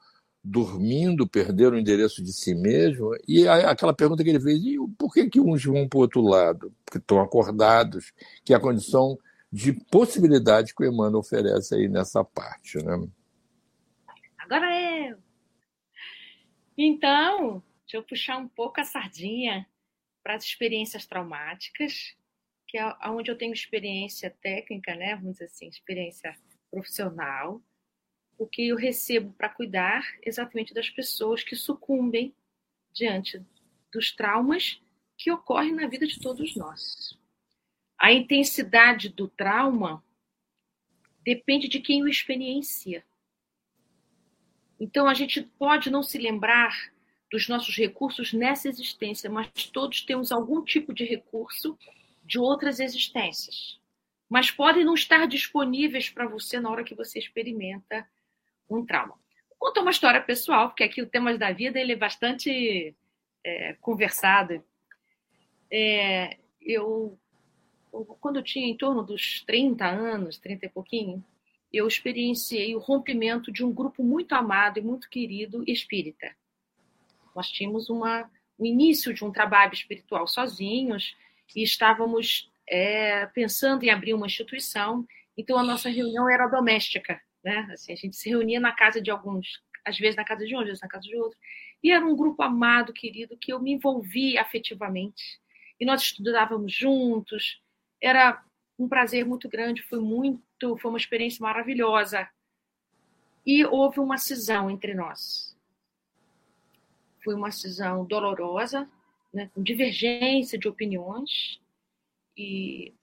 [0.49, 3.11] dormindo, perderam o endereço de si mesmo.
[3.27, 6.21] E aquela pergunta que ele fez, e por que, que uns vão para o outro
[6.21, 6.73] lado?
[6.85, 8.13] Porque estão acordados,
[8.45, 9.17] que é a condição
[9.51, 12.77] de possibilidade que o Emmanuel oferece aí nessa parte.
[12.77, 13.07] Né?
[14.37, 15.15] Agora é.
[16.77, 19.67] Então, deixa eu puxar um pouco a sardinha
[20.23, 22.15] para as experiências traumáticas,
[22.67, 25.15] que é onde eu tenho experiência técnica, né?
[25.15, 26.35] Vamos dizer assim, experiência
[26.69, 27.61] profissional,
[28.37, 32.33] o que eu recebo para cuidar exatamente das pessoas que sucumbem
[32.93, 33.43] diante
[33.91, 34.81] dos traumas
[35.17, 37.17] que ocorrem na vida de todos nós.
[37.97, 40.03] A intensidade do trauma
[41.23, 43.03] depende de quem o experiencia.
[44.79, 46.91] Então, a gente pode não se lembrar
[47.31, 51.77] dos nossos recursos nessa existência, mas todos temos algum tipo de recurso
[52.23, 53.79] de outras existências.
[54.29, 58.07] Mas podem não estar disponíveis para você na hora que você experimenta
[58.69, 59.15] um trauma.
[59.49, 62.95] Vou contar uma história pessoal, porque aqui o tema da vida ele é bastante
[63.43, 64.63] é, conversado.
[65.71, 67.17] É, eu,
[68.19, 71.23] quando eu tinha em torno dos 30 anos, 30 e pouquinho,
[71.71, 76.35] eu experienciei o rompimento de um grupo muito amado e muito querido espírita.
[77.35, 81.15] Nós tínhamos uma, o início de um trabalho espiritual sozinhos
[81.55, 85.05] e estávamos é, pensando em abrir uma instituição.
[85.37, 87.21] Então, a nossa reunião era doméstica.
[87.43, 87.67] Né?
[87.71, 90.59] Assim, a gente se reunia na casa de alguns, às vezes na casa de um,
[90.59, 91.37] às vezes na casa de outro.
[91.83, 95.39] E era um grupo amado, querido, que eu me envolvi afetivamente.
[95.79, 97.61] E nós estudávamos juntos.
[98.01, 98.43] Era
[98.77, 102.27] um prazer muito grande, foi muito, foi uma experiência maravilhosa.
[103.45, 105.57] E houve uma cisão entre nós.
[107.23, 108.89] Foi uma cisão dolorosa,
[109.33, 111.61] né, com divergência de opiniões
[112.35, 112.93] e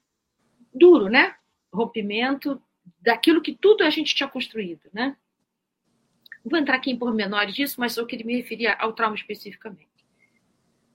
[0.72, 1.36] duro, né?
[1.72, 2.60] Rompimento
[3.00, 5.16] daquilo que tudo a gente tinha construído, né?
[6.44, 9.88] Vou entrar aqui em pormenores disso, mas eu queria me referir ao trauma especificamente.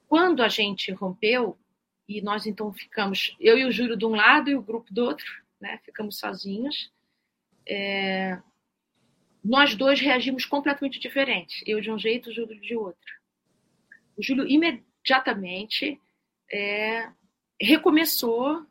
[0.08, 1.58] Quando a gente rompeu,
[2.08, 5.04] e nós então ficamos, eu e o Júlio de um lado e o grupo do
[5.04, 5.26] outro,
[5.60, 5.80] né?
[5.84, 6.92] Ficamos sozinhos.
[7.68, 8.40] É...
[9.44, 11.64] Nós dois reagimos completamente diferentes.
[11.66, 13.20] Eu de um jeito, o Júlio de outro.
[14.18, 16.00] O Júlio imediatamente
[16.52, 17.10] é,
[17.62, 18.66] recomeçou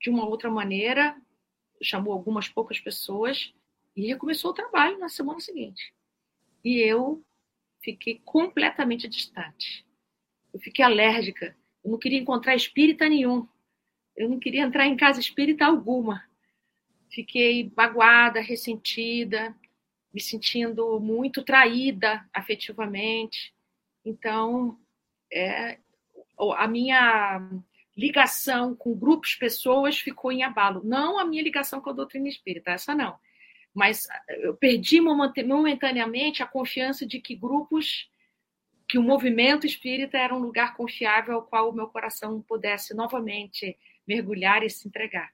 [0.00, 1.16] de uma outra maneira,
[1.82, 3.52] chamou algumas poucas pessoas
[3.96, 5.92] e recomeçou o trabalho na semana seguinte.
[6.64, 7.22] E eu
[7.82, 9.86] fiquei completamente distante.
[10.52, 11.56] Eu fiquei alérgica.
[11.84, 13.46] Eu não queria encontrar espírita nenhum.
[14.16, 16.24] Eu não queria entrar em casa espírita alguma.
[17.10, 19.54] Fiquei magoada, ressentida,
[20.12, 23.54] me sentindo muito traída afetivamente.
[24.04, 24.78] Então,
[25.32, 25.78] é,
[26.56, 27.40] a minha
[27.96, 30.82] ligação com grupos, pessoas, ficou em abalo.
[30.84, 33.16] Não a minha ligação com a doutrina espírita, essa não.
[33.72, 38.08] Mas eu perdi momentaneamente a confiança de que grupos,
[38.88, 43.76] que o movimento espírita era um lugar confiável ao qual o meu coração pudesse novamente
[44.06, 45.30] mergulhar e se entregar.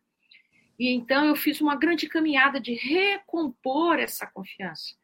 [0.79, 4.95] E então eu fiz uma grande caminhada de recompor essa confiança.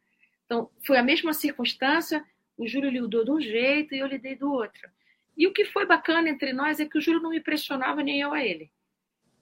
[0.46, 2.24] Então, foi a mesma circunstância,
[2.56, 4.88] o Júlio lidou de um jeito e eu lidei do outro.
[5.36, 8.20] E o que foi bacana entre nós é que o Júlio não me pressionava nem
[8.20, 8.70] eu a ele.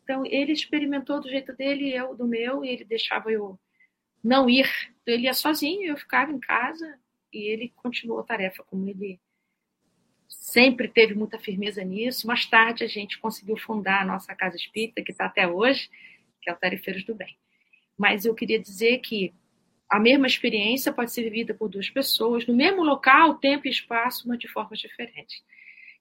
[0.03, 3.59] Então, ele experimentou do jeito dele, eu do meu, e ele deixava eu
[4.23, 4.69] não ir.
[5.03, 6.99] Então, ele ia sozinho, eu ficava em casa,
[7.33, 9.21] e ele continuou a tarefa como ele
[10.29, 12.27] sempre teve muita firmeza nisso.
[12.27, 15.89] Mais tarde, a gente conseguiu fundar a nossa casa espírita, que está até hoje,
[16.43, 17.39] que é o Tarefeiros do Bem.
[17.97, 19.33] Mas eu queria dizer que
[19.89, 24.29] a mesma experiência pode ser vivida por duas pessoas, no mesmo local, tempo e espaço,
[24.29, 25.43] mas de formas diferentes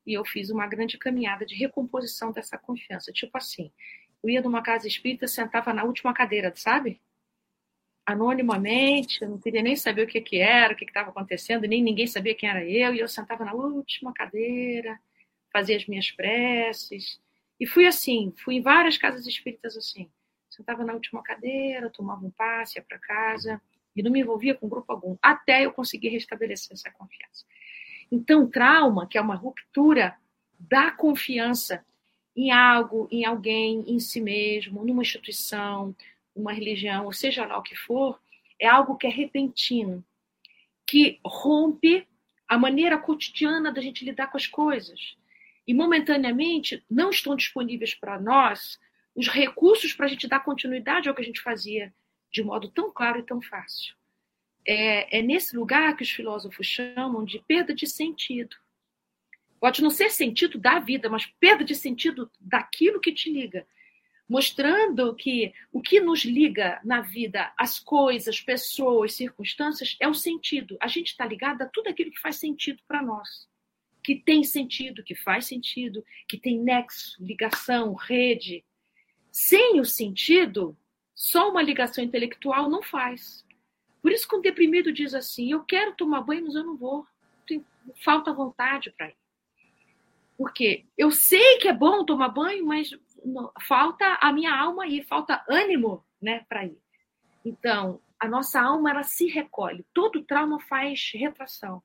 [0.05, 3.11] e eu fiz uma grande caminhada de recomposição dessa confiança.
[3.11, 3.71] Tipo assim,
[4.23, 7.01] eu ia numa casa espírita, sentava na última cadeira, sabe?
[8.05, 11.81] Anonimamente, eu não queria nem saber o que, que era, o que estava acontecendo, nem
[11.81, 14.99] ninguém sabia quem era eu, e eu sentava na última cadeira,
[15.51, 17.19] fazia as minhas preces.
[17.59, 20.09] E fui assim, fui em várias casas espíritas assim.
[20.49, 23.61] Sentava na última cadeira, tomava um passe, ia para casa,
[23.95, 27.45] e não me envolvia com grupo algum, até eu conseguir restabelecer essa confiança.
[28.15, 30.15] Então, trauma, que é uma ruptura
[30.60, 31.84] da confiança
[32.36, 35.95] em algo, em alguém, em si mesmo, numa instituição,
[36.36, 38.21] uma religião, ou seja lá o que for,
[38.60, 40.06] é algo que é repentino,
[40.86, 42.08] que rompe
[42.47, 45.17] a maneira cotidiana da gente lidar com as coisas.
[45.65, 48.80] E momentaneamente não estão disponíveis para nós
[49.15, 51.91] os recursos para a gente dar continuidade ao que a gente fazia
[52.32, 53.95] de modo tão claro e tão fácil
[54.65, 58.56] é, é nesse lugar que os filósofos chamam de perda de sentido.
[59.60, 63.65] Pode não ser sentido da vida, mas perda de sentido daquilo que te liga.
[64.28, 70.78] Mostrando que o que nos liga na vida, as coisas, pessoas, circunstâncias, é o sentido.
[70.82, 73.47] A gente está ligado a tudo aquilo que faz sentido para nós.
[74.04, 78.65] Que tem sentido, que faz sentido, que tem nexo, ligação, rede.
[79.32, 80.78] Sem o sentido,
[81.15, 83.45] só uma ligação intelectual não faz.
[84.03, 87.07] Por isso que um deprimido diz assim: eu quero tomar banho, mas eu não vou.
[88.03, 89.15] Falta vontade para ir.
[90.37, 92.91] Porque eu sei que é bom tomar banho, mas
[93.23, 96.77] não, falta a minha alma ir, falta ânimo né, para ir.
[97.45, 99.85] Então, a nossa alma ela se recolhe.
[99.93, 101.81] Todo trauma faz retração.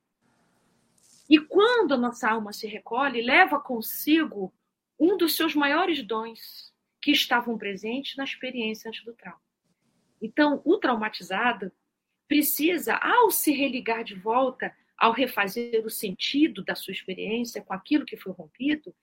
[1.30, 4.52] E quando a nossa alma se recolhe, leva consigo
[4.98, 9.40] um dos seus maiores dons que estavam presentes na experiência antes do trauma.
[10.20, 11.70] Então, o traumatizado,
[12.28, 18.04] precisa, ao se religar de volta, ao refazer o sentido da sua experiência com aquilo
[18.04, 18.94] que foi rompido,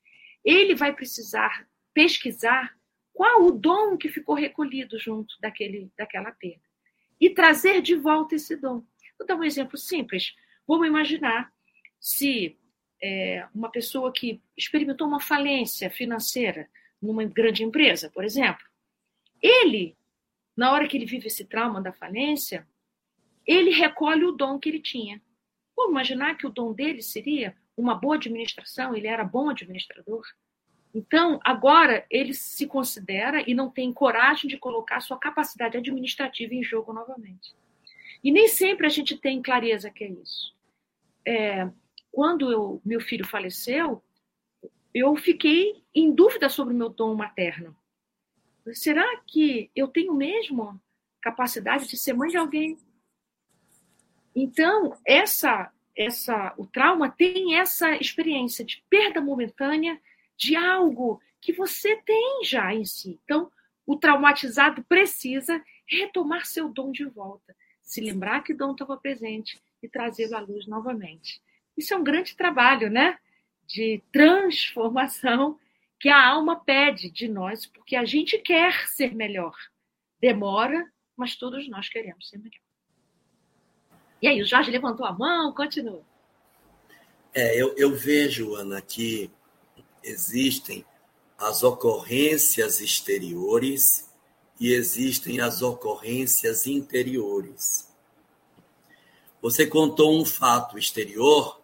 [0.44, 2.78] ele vai precisar pesquisar
[3.12, 6.62] qual o dom que ficou recolhido junto daquele, daquela perda
[7.20, 8.84] e trazer de volta esse dom.
[9.18, 10.36] Vou dar um exemplo simples.
[10.68, 11.52] Vamos imaginar
[12.00, 12.58] se
[13.02, 16.70] é, uma pessoa que experimentou uma falência financeira
[17.02, 18.66] numa grande empresa, por exemplo,
[19.42, 19.98] ele,
[20.56, 22.68] na hora que ele vive esse trauma da falência,
[23.46, 25.22] ele recolhe o dom que ele tinha.
[25.76, 30.26] Vamos imaginar que o dom dele seria uma boa administração, ele era bom administrador.
[30.94, 36.64] Então, agora ele se considera e não tem coragem de colocar sua capacidade administrativa em
[36.64, 37.54] jogo novamente.
[38.24, 40.56] E nem sempre a gente tem clareza que é isso.
[41.28, 41.70] É,
[42.12, 44.02] quando eu, meu filho faleceu,
[44.94, 47.76] eu fiquei em dúvida sobre o meu dom materno.
[48.74, 50.80] Será que eu tenho mesmo
[51.22, 52.78] capacidade de ser mãe de alguém?
[54.36, 60.00] Então, essa, essa, o trauma tem essa experiência de perda momentânea
[60.38, 63.20] de algo que você tem já em si.
[63.24, 63.50] Então,
[63.86, 69.62] o traumatizado precisa retomar seu dom de volta, se lembrar que o dom estava presente
[69.82, 71.42] e trazê-lo à luz novamente.
[71.78, 73.18] Isso é um grande trabalho, né?
[73.68, 75.60] De transformação
[76.00, 79.56] que a alma pede de nós, porque a gente quer ser melhor.
[80.20, 82.65] Demora, mas todos nós queremos ser melhor.
[84.26, 86.02] E aí, o Jorge levantou a mão, continua.
[87.32, 89.30] É, eu, eu vejo, Ana, que
[90.04, 90.84] existem
[91.38, 94.10] as ocorrências exteriores
[94.60, 97.88] e existem as ocorrências interiores.
[99.44, 101.62] Você contou um fato exterior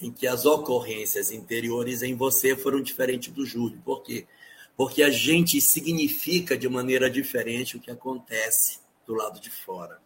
[0.00, 3.78] em que as ocorrências interiores em você foram diferentes do Júlio.
[3.84, 4.26] Por quê?
[4.74, 10.02] Porque a gente significa de maneira diferente o que acontece do lado de fora.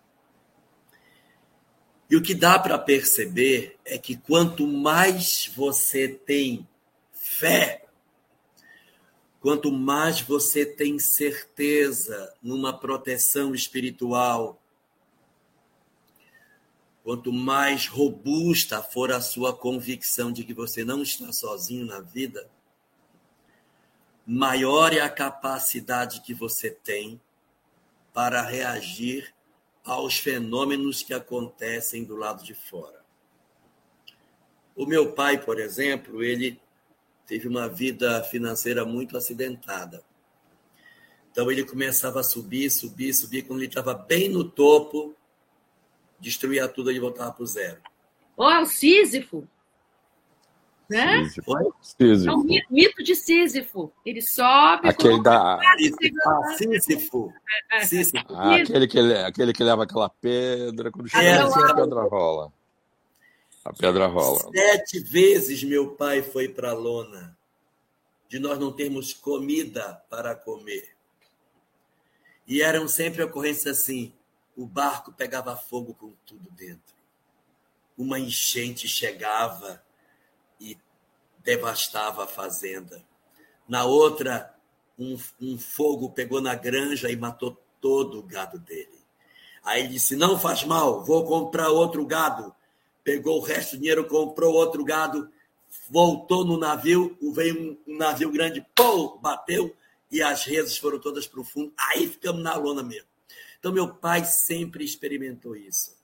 [2.11, 6.67] E o que dá para perceber é que quanto mais você tem
[7.13, 7.85] fé,
[9.41, 14.59] quanto mais você tem certeza numa proteção espiritual,
[17.05, 22.51] quanto mais robusta for a sua convicção de que você não está sozinho na vida,
[24.27, 27.21] maior é a capacidade que você tem
[28.13, 29.35] para reagir
[29.89, 33.03] aos fenômenos que acontecem do lado de fora.
[34.77, 36.61] O meu pai, por exemplo, ele
[37.27, 40.05] teve uma vida financeira muito acidentada.
[41.33, 43.43] Então ele começava a subir, subir, subir.
[43.43, 45.17] Quando ele estava bem no topo,
[46.21, 47.81] destruía tudo e voltava para o zero.
[48.37, 49.49] Ó, oh, o Sísifo.
[50.89, 51.25] Né?
[51.25, 51.75] Sísifo.
[51.83, 52.31] Sísifo.
[52.31, 53.93] É o mito de Sísifo.
[54.07, 54.89] Ele sobe.
[54.89, 55.59] Aquele da.
[56.57, 57.33] Sísifo.
[57.85, 58.25] Sísifo.
[58.31, 62.53] Ah, aquele, que, aquele que leva aquela pedra quando chega é, a pedra rola.
[63.65, 64.51] A pedra rola.
[64.51, 67.37] Sete vezes meu pai foi para a lona
[68.29, 70.95] de nós não termos comida para comer.
[72.47, 74.13] E eram sempre ocorrências assim:
[74.57, 76.97] o barco pegava fogo com tudo dentro.
[77.97, 79.83] Uma enchente chegava
[80.61, 80.77] e
[81.39, 83.05] devastava a fazenda.
[83.69, 84.55] Na outra,
[84.99, 88.99] um, um fogo pegou na granja e matou todo o gado dele.
[89.63, 92.55] Aí ele disse: Não faz mal, vou comprar outro gado
[93.09, 95.33] pegou o resto do dinheiro, comprou outro gado,
[95.89, 99.75] voltou no navio, veio um, navio grande, pô, bateu
[100.13, 101.73] e as redes foram todas para o fundo.
[101.79, 103.09] Aí ficamos na lona mesmo.
[103.59, 105.97] Então, meu pai sempre experimentou isso.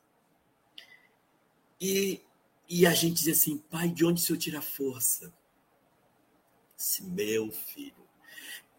[1.79, 2.23] E,
[2.81, 5.33] e a gente diz assim, pai, de onde o senhor tira força?
[6.77, 8.09] Disse, meu filho,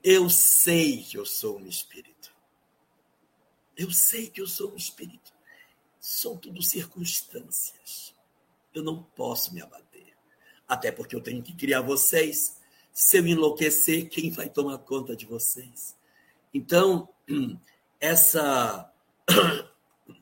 [0.04, 2.34] eu sei que eu sou um espírito.
[3.76, 5.34] Eu sei que eu sou um espírito.
[6.00, 8.16] São tudo circunstâncias
[8.76, 10.14] eu não posso me abater.
[10.68, 12.60] Até porque eu tenho que criar vocês.
[12.92, 15.96] Se eu enlouquecer, quem vai tomar conta de vocês?
[16.54, 17.10] Então,
[18.00, 18.92] essa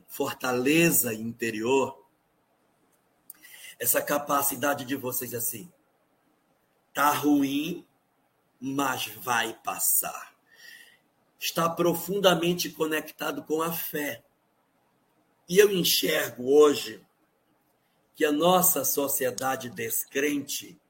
[0.06, 2.03] fortaleza interior,
[3.78, 5.70] essa capacidade de vocês assim,
[6.92, 7.86] tá ruim,
[8.60, 10.34] mas vai passar.
[11.38, 14.22] Está profundamente conectado com a fé.
[15.48, 17.04] E eu enxergo hoje
[18.14, 20.80] que a nossa sociedade descrente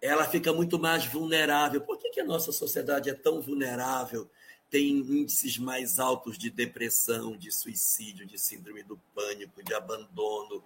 [0.00, 1.80] ela fica muito mais vulnerável.
[1.80, 4.30] Por que, que a nossa sociedade é tão vulnerável?
[4.70, 10.62] Tem índices mais altos de depressão, de suicídio, de síndrome do pânico, de abandono,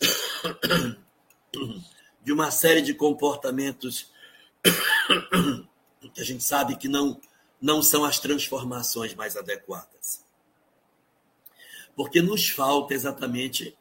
[2.22, 4.12] de uma série de comportamentos
[6.14, 7.20] que a gente sabe que não,
[7.60, 10.24] não são as transformações mais adequadas.
[11.96, 13.76] Porque nos falta exatamente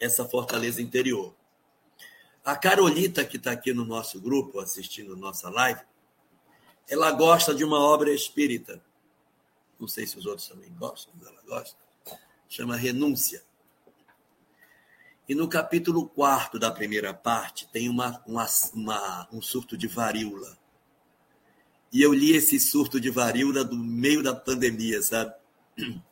[0.00, 1.34] essa fortaleza interior.
[2.44, 5.80] A Carolita, que está aqui no nosso grupo, assistindo nossa live,
[6.88, 8.82] ela gosta de uma obra espírita.
[9.78, 11.76] Não sei se os outros também gostam, mas ela gosta.
[12.48, 13.44] Chama Renúncia.
[15.28, 20.58] E no capítulo 4 da primeira parte, tem uma, uma, uma, um surto de varíola.
[21.92, 25.34] E eu li esse surto de varíola do meio da pandemia, sabe?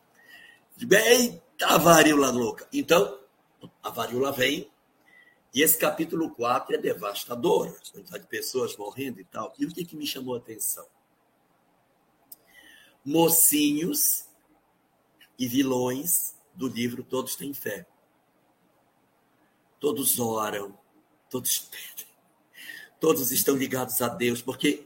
[0.79, 2.67] Eita, varíola louca.
[2.71, 3.19] Então,
[3.81, 4.69] a varíola vem
[5.51, 9.51] E esse capítulo 4 é devastador, a quantidade de pessoas morrendo e tal.
[9.57, 10.85] E o que, que me chamou a atenção?
[13.03, 14.27] Mocinhos
[15.39, 17.87] e vilões do livro Todos Têm Fé.
[19.79, 20.77] Todos oram,
[21.29, 22.07] todos pedem,
[22.99, 24.85] todos estão ligados a Deus, porque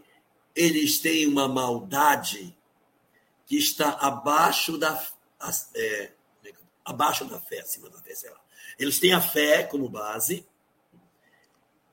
[0.56, 2.56] eles têm uma maldade
[3.46, 5.02] que está abaixo da,
[5.76, 6.12] é,
[6.86, 8.40] abaixo da fé, acima da fé, sei lá.
[8.78, 10.46] Eles têm a fé como base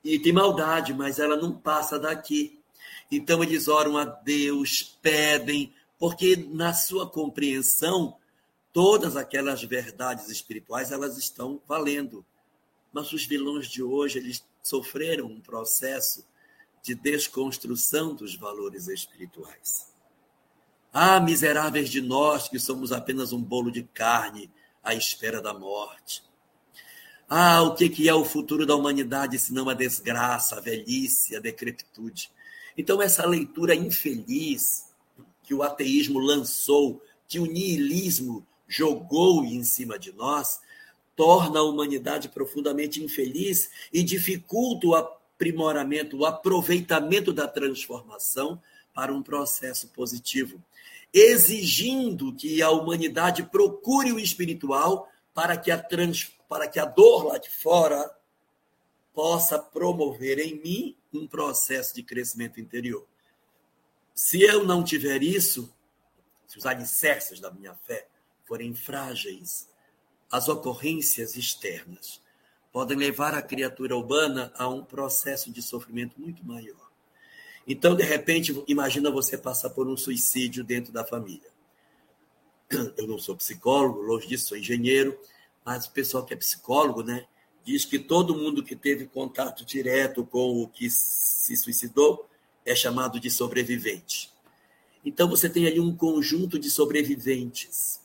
[0.02, 2.60] e tem maldade, mas ela não passa daqui.
[3.10, 8.16] Então eles oram a Deus, pedem, porque na sua compreensão
[8.72, 12.24] todas aquelas verdades espirituais elas estão valendo.
[12.92, 16.26] Mas os vilões de hoje eles sofreram um processo
[16.82, 19.92] de desconstrução dos valores espirituais.
[20.92, 24.50] Ah, miseráveis de nós que somos apenas um bolo de carne
[24.82, 26.22] à espera da morte.
[27.28, 32.30] Ah, o que é o futuro da humanidade senão a desgraça, a velhice, a decrepitude?
[32.76, 34.88] Então, essa leitura infeliz
[35.42, 40.60] que o ateísmo lançou, que o niilismo jogou em cima de nós,
[41.18, 48.62] torna a humanidade profundamente infeliz e dificulta o aprimoramento, o aproveitamento da transformação
[48.94, 50.62] para um processo positivo,
[51.12, 57.24] exigindo que a humanidade procure o espiritual para que a, trans, para que a dor
[57.24, 58.16] lá de fora
[59.12, 63.04] possa promover em mim um processo de crescimento interior.
[64.14, 65.68] Se eu não tiver isso,
[66.46, 68.06] se os alicerces da minha fé
[68.44, 69.68] forem frágeis,
[70.30, 72.20] as ocorrências externas
[72.72, 76.88] podem levar a criatura humana a um processo de sofrimento muito maior.
[77.66, 81.50] Então, de repente, imagina você passar por um suicídio dentro da família.
[82.96, 85.18] Eu não sou psicólogo, longe disso, sou engenheiro,
[85.64, 87.26] mas o pessoal que é psicólogo, né,
[87.64, 92.28] diz que todo mundo que teve contato direto com o que se suicidou
[92.64, 94.30] é chamado de sobrevivente.
[95.04, 98.00] Então você tem ali um conjunto de sobreviventes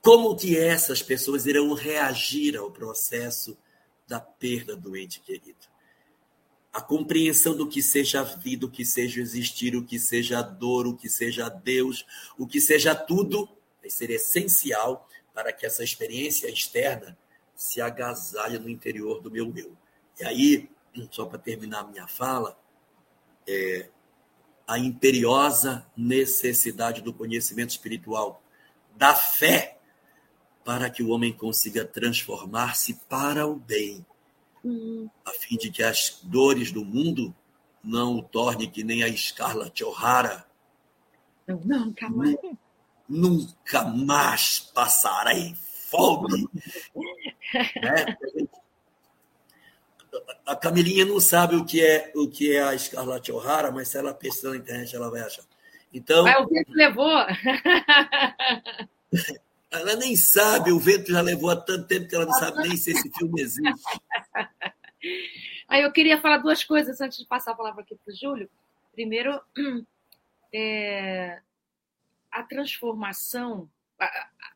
[0.00, 3.56] como que essas pessoas irão reagir ao processo
[4.06, 5.58] da perda do ente querido?
[6.72, 10.42] A compreensão do que seja a vida, o que seja existir, o que seja a
[10.42, 12.06] dor, o que seja Deus,
[12.38, 13.48] o que seja tudo,
[13.80, 17.18] vai ser essencial para que essa experiência externa
[17.54, 19.76] se agasalhe no interior do meu eu.
[20.20, 20.70] E aí,
[21.10, 22.58] só para terminar a minha fala,
[23.46, 23.88] é
[24.66, 28.42] a imperiosa necessidade do conhecimento espiritual,
[28.94, 29.77] da fé
[30.68, 34.04] para que o homem consiga transformar-se para o bem,
[34.62, 35.08] uhum.
[35.24, 37.34] a fim de que as dores do mundo
[37.82, 40.44] não o torne que nem a Scarlett O'Hara.
[41.46, 42.36] Nunca mais.
[43.08, 45.56] Nunca mais passarei
[45.88, 46.46] fome.
[47.80, 48.18] né?
[50.44, 53.96] A Camilinha não sabe o que é o que é a Scarlett O'Hara, mas se
[53.96, 55.44] ela pesquisar na internet ela vai achar.
[55.94, 56.24] Então.
[56.24, 57.24] Vai, o vento levou.
[59.70, 62.76] Ela nem sabe, o vento já levou há tanto tempo que ela não sabe nem
[62.76, 63.62] se esse filme existe.
[65.68, 68.50] Aí eu queria falar duas coisas antes de passar a palavra aqui para o Júlio.
[68.92, 69.38] Primeiro,
[70.52, 71.40] é,
[72.30, 73.70] a transformação,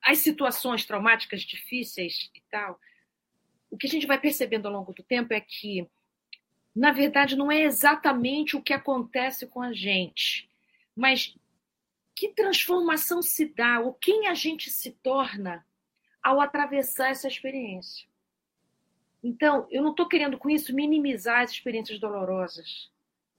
[0.02, 2.80] as situações traumáticas difíceis e tal,
[3.70, 5.86] o que a gente vai percebendo ao longo do tempo é que,
[6.74, 10.48] na verdade, não é exatamente o que acontece com a gente,
[10.96, 11.36] mas
[12.22, 15.66] que transformação se dá, ou quem a gente se torna
[16.22, 18.06] ao atravessar essa experiência.
[19.20, 22.92] Então, eu não estou querendo com isso minimizar as experiências dolorosas.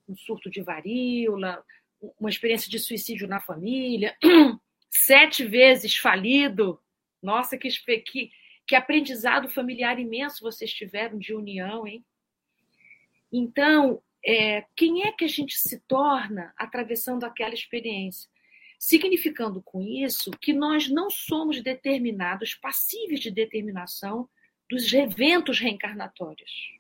[0.06, 1.64] Um surto de varíola,
[2.20, 4.18] uma experiência de suicídio na família,
[4.92, 6.78] sete vezes falido.
[7.22, 7.70] Nossa, que,
[8.02, 8.32] que,
[8.68, 12.04] que aprendizado familiar imenso vocês tiveram de união, hein?
[13.32, 18.33] Então, é, quem é que a gente se torna atravessando aquela experiência?
[18.84, 24.28] Significando com isso que nós não somos determinados, passíveis de determinação
[24.70, 26.78] dos eventos reencarnatórios.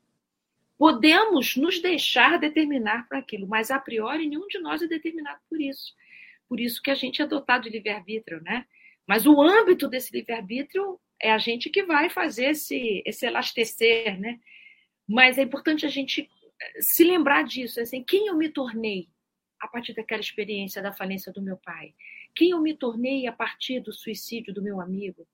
[0.77, 5.61] Podemos nos deixar determinar para aquilo, mas a priori nenhum de nós é determinado por
[5.61, 5.95] isso.
[6.49, 8.65] Por isso que a gente é dotado de livre-arbítrio, né?
[9.07, 14.41] Mas o âmbito desse livre-arbítrio é a gente que vai fazer esse, esse elastecer, né?
[15.07, 16.29] Mas é importante a gente
[16.81, 19.07] se lembrar disso, assim, quem eu me tornei
[19.63, 21.93] a partir daquela experiência da falência do meu pai?
[22.35, 25.25] Quem eu me tornei a partir do suicídio do meu amigo?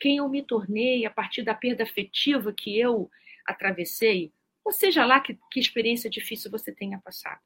[0.00, 3.10] Quem eu me tornei a partir da perda afetiva que eu
[3.46, 4.32] atravessei?
[4.64, 7.40] Ou seja lá que, que experiência difícil você tenha passado.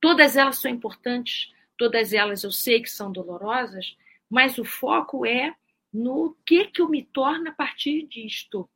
[0.00, 3.94] Todas elas são importantes, todas elas eu sei que são dolorosas,
[4.30, 5.54] mas o foco é
[5.92, 8.68] no que, que eu me torno a partir disto.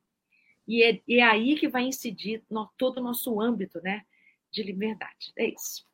[0.68, 4.04] E é, é aí que vai incidir no, todo o nosso âmbito né,
[4.52, 5.32] de liberdade.
[5.34, 5.86] É isso.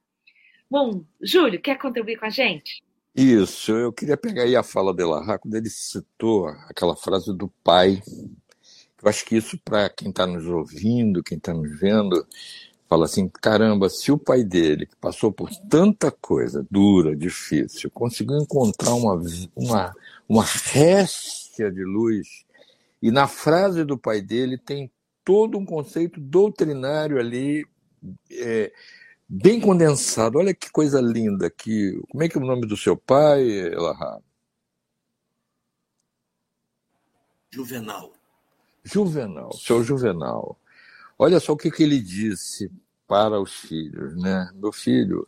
[0.72, 2.82] Bom, Júlio, quer contribuir com a gente?
[3.14, 5.02] Isso, eu queria pegar aí a fala de
[5.38, 8.02] quando ele citou aquela frase do pai.
[9.02, 12.26] Eu acho que isso, para quem está nos ouvindo, quem está nos vendo,
[12.88, 18.38] fala assim: caramba, se o pai dele, que passou por tanta coisa dura, difícil, conseguiu
[18.38, 19.22] encontrar uma,
[19.54, 19.94] uma,
[20.26, 22.46] uma réstia de luz,
[23.02, 24.90] e na frase do pai dele tem
[25.22, 27.66] todo um conceito doutrinário ali.
[28.30, 28.72] É,
[29.32, 30.38] bem condensado.
[30.38, 31.98] Olha que coisa linda aqui.
[32.10, 34.20] Como é que é o nome do seu pai, Elahá?
[37.50, 38.12] Juvenal.
[38.84, 40.58] Juvenal, seu Juvenal.
[41.18, 42.70] Olha só o que, que ele disse
[43.06, 44.50] para os filhos, né?
[44.54, 45.26] Meu filho,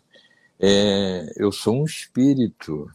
[0.58, 2.90] é, eu sou um espírito.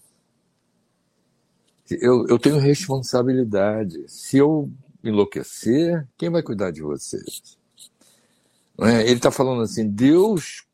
[1.89, 4.03] Eu, eu tenho responsabilidade.
[4.07, 4.72] Se eu
[5.03, 7.57] enlouquecer, quem vai cuidar de vocês?
[8.82, 9.01] É?
[9.03, 10.68] Ele está falando assim: Deus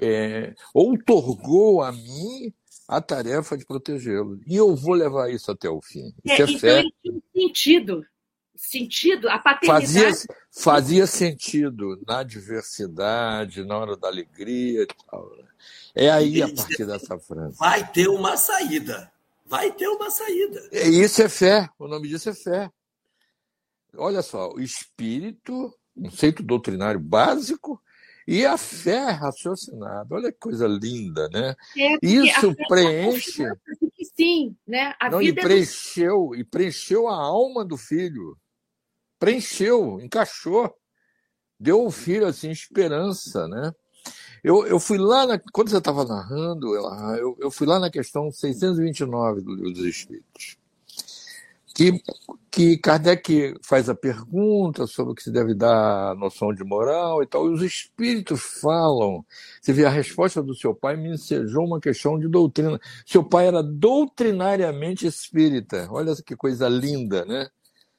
[0.00, 2.52] é, outorgou a mim
[2.88, 4.40] a tarefa de protegê-lo.
[4.46, 6.14] E eu vou levar isso até o fim.
[6.24, 6.80] Isso é, é então fé.
[6.80, 8.06] ele tinha sentido.
[8.54, 9.86] Sentido, a paternidade.
[9.86, 15.36] Fazia, fazia sentido na adversidade, na hora da alegria e tal.
[15.36, 15.44] Né?
[15.94, 17.56] É aí, a partir dessa frase.
[17.58, 19.10] Vai ter uma saída.
[19.46, 20.68] Vai ter uma saída.
[20.70, 21.68] É, isso é fé.
[21.78, 22.70] O nome disso é fé.
[23.96, 27.82] Olha só, o espírito, conceito doutrinário básico,
[28.26, 31.54] e a fé raciocinada, olha que coisa linda, né?
[31.76, 33.44] É, Isso preenche.
[33.94, 34.94] Que sim, né?
[35.00, 36.38] A Não, vida e é preencheu, é...
[36.38, 38.36] e preencheu a alma do filho.
[39.18, 40.72] Preencheu, encaixou.
[41.58, 43.72] Deu ao filho assim esperança, né?
[44.42, 48.30] Eu, eu fui lá, na, quando você estava narrando, eu, eu fui lá na questão
[48.30, 50.56] 629 do Livro dos Espíritos
[51.74, 52.02] que,
[52.50, 57.26] que Kardec faz a pergunta sobre o que se deve dar noção de moral e
[57.26, 59.24] tal, e os espíritos falam.
[59.60, 62.78] Você vê, a resposta do seu pai me ensejou uma questão de doutrina.
[63.06, 65.88] Seu pai era doutrinariamente espírita.
[65.90, 67.48] Olha que coisa linda, né?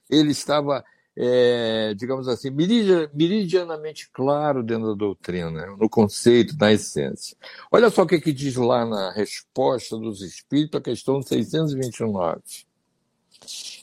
[0.10, 0.84] Ele estava,
[1.18, 7.36] é, digamos assim, meridianamente claro dentro da doutrina, no conceito, na essência.
[7.72, 12.42] Olha só o que, que diz lá na resposta dos espíritos, a questão 629.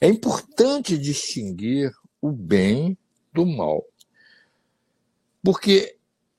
[0.00, 2.96] É importante distinguir o bem
[3.32, 3.84] do mal,
[5.42, 5.96] porque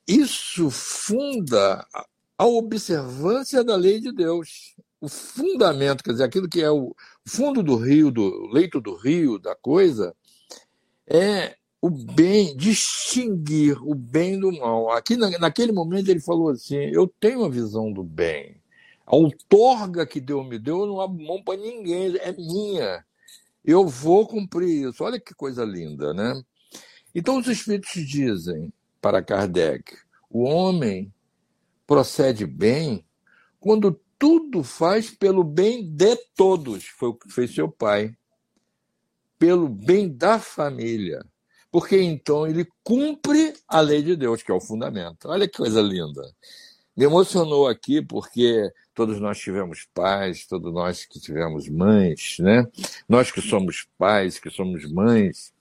[0.07, 1.85] isso funda
[2.37, 4.75] a observância da lei de Deus.
[4.99, 6.95] O fundamento, quer dizer, aquilo que é o
[7.25, 10.15] fundo do rio, do leito do rio, da coisa,
[11.07, 14.91] é o bem, distinguir o bem do mal.
[14.91, 18.61] Aqui, naquele momento, ele falou assim: Eu tenho uma visão do bem.
[19.05, 23.03] A outorga que Deus me deu, eu não abro mão para ninguém, é minha.
[23.63, 25.03] Eu vou cumprir isso.
[25.03, 26.41] Olha que coisa linda, né?
[27.13, 29.95] Então os espíritos dizem para Kardec:
[30.29, 31.13] o homem
[31.85, 33.05] procede bem
[33.59, 36.85] quando tudo faz pelo bem de todos.
[36.85, 38.15] Foi o que fez seu pai.
[39.37, 41.25] Pelo bem da família.
[41.71, 45.27] Porque então ele cumpre a lei de Deus, que é o fundamento.
[45.27, 46.21] Olha que coisa linda.
[46.95, 48.71] Me emocionou aqui porque
[49.01, 52.67] todos nós tivemos pais, todos nós que tivemos mães, né?
[53.09, 55.51] Nós que somos pais, que somos mães,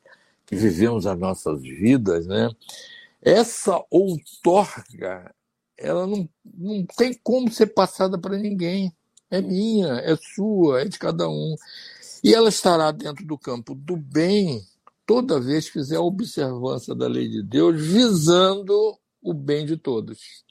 [0.44, 2.50] que vivemos as nossas vidas, né?
[3.22, 5.34] Essa outorga,
[5.78, 8.94] ela não, não tem como ser passada para ninguém.
[9.30, 11.56] É minha, é sua, é de cada um.
[12.22, 14.62] E ela estará dentro do campo do bem
[15.06, 20.44] toda vez que fizer a observância da lei de Deus, visando o bem de todos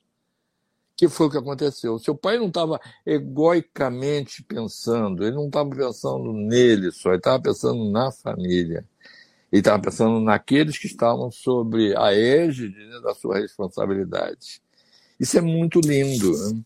[0.99, 1.97] que foi o que aconteceu.
[1.97, 7.89] Seu pai não estava egoicamente pensando, ele não estava pensando nele só, ele estava pensando
[7.89, 8.85] na família.
[9.49, 14.61] Ele estava pensando naqueles que estavam sobre a égide né, da sua responsabilidade.
[15.17, 16.33] Isso é muito lindo.
[16.33, 16.61] Né?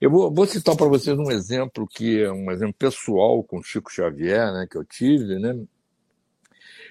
[0.00, 3.92] Eu vou, vou citar para vocês um exemplo que é um exemplo pessoal com Chico
[3.92, 5.54] Xavier, né, que eu tive, né?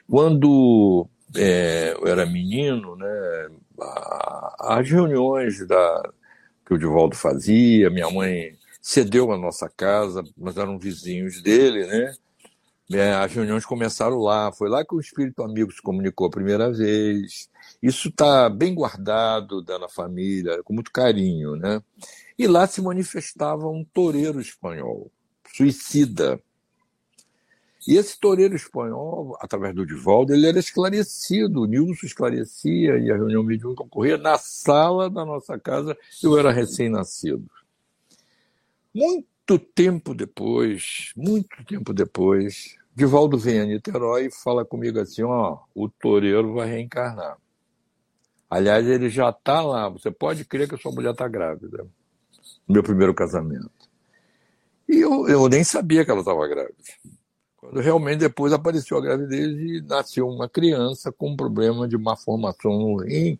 [0.07, 3.49] Quando é, eu era menino, né,
[4.59, 6.13] as reuniões da,
[6.65, 7.89] que o Divaldo fazia.
[7.89, 12.13] Minha mãe cedeu a nossa casa, nós eram vizinhos dele, né?
[12.91, 16.71] É, as reuniões começaram lá, foi lá que o Espírito Amigo se comunicou a primeira
[16.71, 17.49] vez.
[17.81, 21.81] Isso está bem guardado da família, com muito carinho, né?
[22.37, 25.11] E lá se manifestava um toureiro espanhol,
[25.55, 26.39] suicida,
[27.87, 33.15] e esse toureiro espanhol, através do Divaldo, ele era esclarecido, o Nilson esclarecia e a
[33.15, 37.45] reunião mediúnica ocorria na sala da nossa casa, eu era recém-nascido.
[38.93, 45.59] Muito tempo depois, muito tempo depois, Divaldo vem a Niterói e fala comigo assim: ó,
[45.75, 47.37] o toureiro vai reencarnar.
[48.49, 49.89] Aliás, ele já está lá.
[49.89, 51.85] Você pode crer que a sua mulher está grávida.
[52.67, 53.69] Meu primeiro casamento.
[54.87, 56.75] E eu, eu nem sabia que ela estava grávida.
[57.57, 62.15] Quando realmente depois apareceu a gravidez e nasceu uma criança com um problema de má
[62.15, 63.39] formação no rim.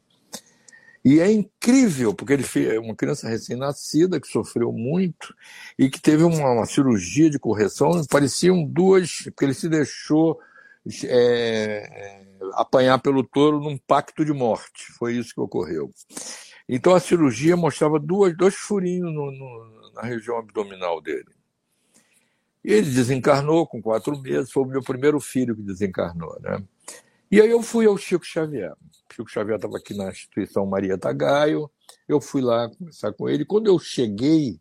[1.03, 5.35] E é incrível, porque ele fez uma criança recém-nascida que sofreu muito
[5.77, 10.39] e que teve uma, uma, cirurgia de correção, pareciam duas, porque ele se deixou
[11.03, 14.91] é, apanhar pelo touro num pacto de morte.
[14.97, 15.93] Foi isso que ocorreu.
[16.67, 21.34] Então a cirurgia mostrava duas, dois furinhos no, no, na região abdominal dele.
[22.65, 26.35] E ele desencarnou com quatro meses, foi o meu primeiro filho que desencarnou.
[26.41, 26.63] Né?
[27.29, 28.73] E aí eu fui ao Chico Xavier.
[29.13, 31.69] Chico Xavier estava aqui na instituição Maria Tagaio,
[32.07, 33.45] eu fui lá conversar com ele.
[33.45, 34.59] Quando eu cheguei,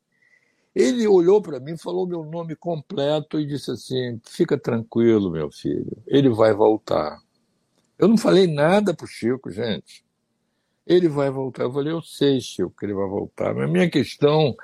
[0.75, 5.97] ele olhou para mim, falou meu nome completo e disse assim: Fica tranquilo, meu filho,
[6.07, 7.19] ele vai voltar.
[7.99, 10.05] Eu não falei nada para o Chico, gente.
[10.87, 11.63] Ele vai voltar.
[11.63, 13.55] Eu falei: Eu sei, Chico, que ele vai voltar.
[13.55, 14.55] Mas a minha questão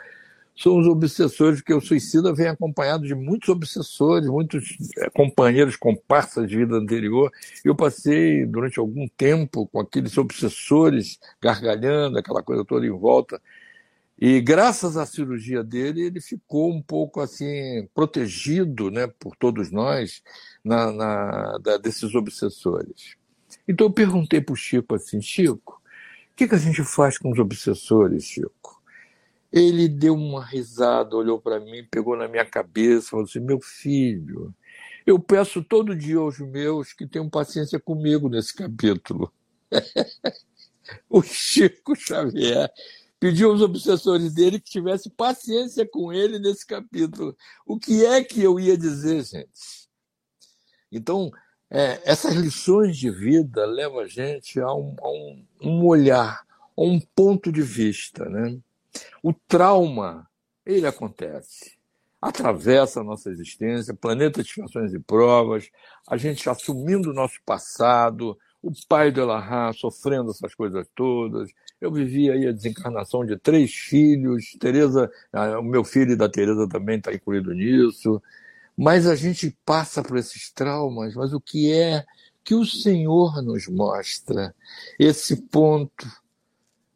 [0.60, 6.46] são os obsessores, porque o suicida vem acompanhado de muitos obsessores, muitos eh, companheiros, comparsas
[6.46, 7.32] de vida anterior.
[7.64, 13.40] Eu passei durante algum tempo com aqueles obsessores gargalhando, aquela coisa toda em volta.
[14.20, 20.22] E graças à cirurgia dele, ele ficou um pouco assim protegido, né, por todos nós,
[20.62, 23.16] na, na da, desses obsessores.
[23.66, 25.80] Então eu perguntei para o Chico assim, Chico,
[26.32, 28.79] o que, que a gente faz com os obsessores, Chico?
[29.52, 34.54] Ele deu uma risada, olhou para mim, pegou na minha cabeça, falou assim: Meu filho,
[35.06, 39.32] eu peço todo dia aos meus que tenham paciência comigo nesse capítulo.
[41.08, 42.70] o Chico Xavier
[43.18, 47.36] pediu aos obsessores dele que tivesse paciência com ele nesse capítulo.
[47.66, 49.88] O que é que eu ia dizer, gente?
[50.90, 51.30] Então,
[51.68, 56.44] é, essas lições de vida levam a gente a um, a um, um olhar,
[56.76, 58.58] a um ponto de vista, né?
[59.22, 60.28] O trauma,
[60.64, 61.78] ele acontece.
[62.20, 65.70] Atravessa a nossa existência, planeta de situações e provas,
[66.06, 71.50] a gente assumindo o nosso passado, o pai do Elahá sofrendo essas coisas todas.
[71.80, 75.10] Eu vivi aí a desencarnação de três filhos, Tereza,
[75.58, 78.22] o meu filho e da Tereza também está incluído nisso.
[78.76, 82.04] Mas a gente passa por esses traumas, mas o que é
[82.44, 84.54] que o Senhor nos mostra?
[84.98, 86.06] Esse ponto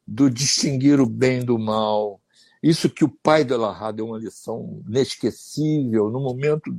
[0.07, 2.21] do distinguir o bem do mal.
[2.63, 6.75] Isso que o pai do Elahá deu uma lição inesquecível, no momento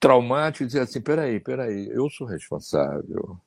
[0.00, 3.38] traumático, dizer assim: peraí, peraí, eu sou responsável.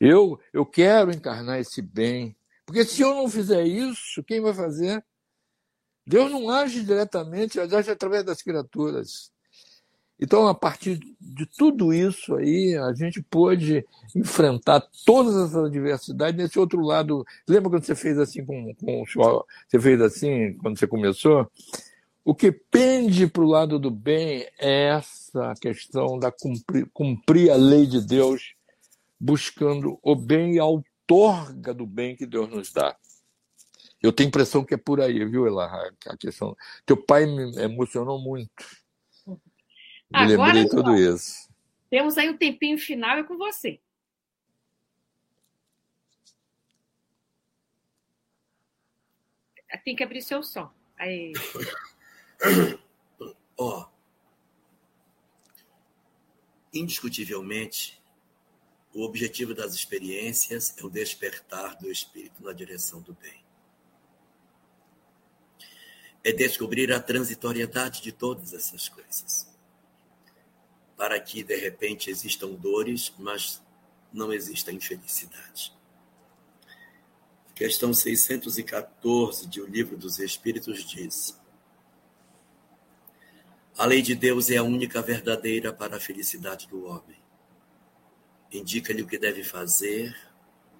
[0.00, 2.36] Eu, eu quero encarnar esse bem.
[2.64, 5.04] Porque se eu não fizer isso, quem vai fazer?
[6.06, 9.32] Deus não age diretamente, age através das criaturas.
[10.18, 16.58] Então, a partir de tudo isso aí, a gente pôde enfrentar todas as adversidades nesse
[16.58, 17.24] outro lado.
[17.46, 19.44] Lembra quando você fez assim com, com o senhor?
[19.68, 21.50] Você fez assim quando você começou?
[22.24, 27.56] O que pende para o lado do bem é essa questão da cumprir, cumprir a
[27.56, 28.54] lei de Deus,
[29.20, 32.96] buscando o bem e a outorga do bem que Deus nos dá.
[34.02, 35.66] Eu tenho a impressão que é por aí, viu, Ela?
[36.06, 36.56] A questão.
[36.86, 38.50] Teu pai me emocionou muito
[40.24, 41.48] me Agora, lembrei tudo isso.
[41.90, 43.80] Temos aí um tempinho final é com você.
[49.84, 50.72] Tem que abrir seu som.
[50.96, 51.32] Aí.
[53.58, 53.86] Ó, oh,
[56.72, 58.02] indiscutivelmente,
[58.92, 63.44] o objetivo das experiências é o despertar do espírito na direção do bem.
[66.24, 69.55] É descobrir a transitoriedade de todas essas coisas
[70.96, 73.62] para que de repente existam dores, mas
[74.12, 75.72] não exista infelicidade.
[77.54, 81.38] Questão 614 de O Livro dos Espíritos diz:
[83.76, 87.16] A lei de Deus é a única verdadeira para a felicidade do homem.
[88.52, 90.14] Indica-lhe o que deve fazer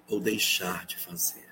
[0.08, 1.46] ou deixar de fazer.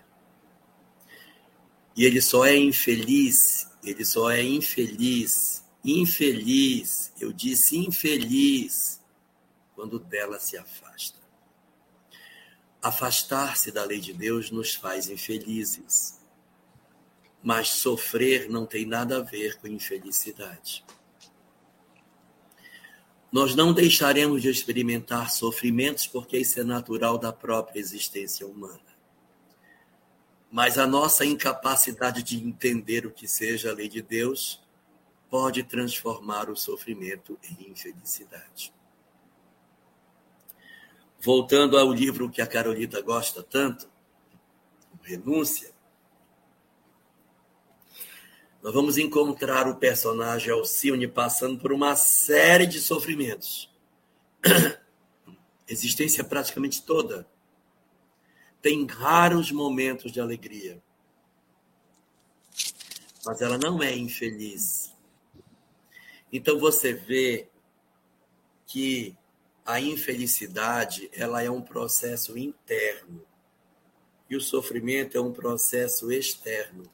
[1.96, 9.02] E ele só é infeliz, ele só é infeliz Infeliz, eu disse infeliz,
[9.74, 11.18] quando dela se afasta.
[12.80, 16.18] Afastar-se da lei de Deus nos faz infelizes.
[17.42, 20.82] Mas sofrer não tem nada a ver com infelicidade.
[23.30, 28.80] Nós não deixaremos de experimentar sofrimentos porque isso é natural da própria existência humana.
[30.50, 34.63] Mas a nossa incapacidade de entender o que seja a lei de Deus
[35.34, 38.72] pode transformar o sofrimento em infelicidade.
[41.20, 43.90] Voltando ao livro que a Carolita gosta tanto,
[45.02, 45.74] Renúncia,
[48.62, 53.68] nós vamos encontrar o personagem Alcione passando por uma série de sofrimentos.
[55.66, 57.28] Existência praticamente toda.
[58.62, 60.80] Tem raros momentos de alegria.
[63.26, 64.93] Mas ela não é infeliz.
[66.34, 67.46] Então você vê
[68.66, 69.16] que
[69.64, 73.24] a infelicidade ela é um processo interno
[74.28, 76.90] e o sofrimento é um processo externo.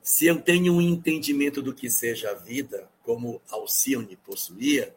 [0.00, 4.96] Se eu tenho um entendimento do que seja a vida, como Alcione possuía,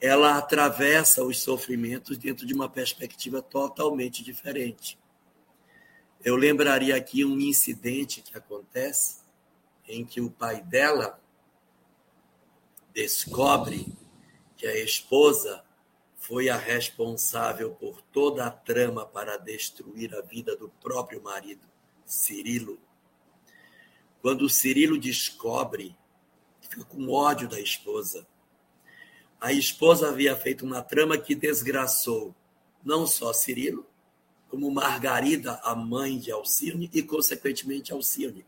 [0.00, 4.98] ela atravessa os sofrimentos dentro de uma perspectiva totalmente diferente.
[6.24, 9.20] Eu lembraria aqui um incidente que acontece
[9.86, 11.19] em que o pai dela
[12.92, 13.86] descobre
[14.56, 15.64] que a esposa
[16.16, 21.66] foi a responsável por toda a trama para destruir a vida do próprio marido,
[22.04, 22.78] Cirilo.
[24.20, 25.96] Quando Cirilo descobre,
[26.60, 28.26] fica com ódio da esposa.
[29.40, 32.34] A esposa havia feito uma trama que desgraçou
[32.84, 33.86] não só Cirilo,
[34.48, 38.44] como Margarida, a mãe de Alcione, e, consequentemente, Alcione.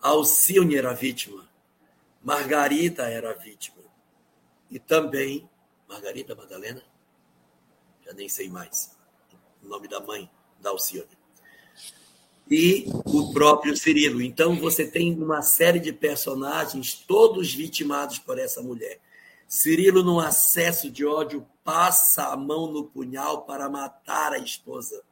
[0.00, 1.48] Alcione era vítima,
[2.22, 3.83] Margarida era vítima.
[4.74, 5.48] E também,
[5.88, 6.82] Margarida Madalena,
[8.04, 8.90] já nem sei mais
[9.62, 10.28] o nome da mãe
[10.60, 11.16] da Alcione
[12.50, 14.20] e o próprio Cirilo.
[14.20, 18.98] Então você tem uma série de personagens todos vitimados por essa mulher.
[19.46, 25.04] Cirilo, num acesso de ódio, passa a mão no punhal para matar a esposa.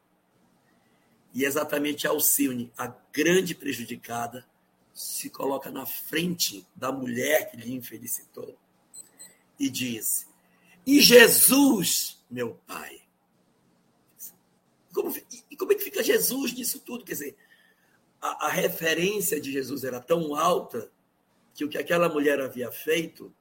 [1.33, 4.45] E exatamente Alcione, a grande prejudicada,
[4.93, 8.59] se coloca na frente da mulher que lhe infelicitou
[9.59, 10.27] e diz:
[10.87, 13.03] E Jesus, meu pai?
[14.93, 15.15] Como,
[15.51, 17.05] e como é que fica Jesus nisso tudo?
[17.05, 17.37] Quer dizer,
[18.21, 20.91] a, a referência de Jesus era tão alta
[21.55, 23.35] que o que aquela mulher havia feito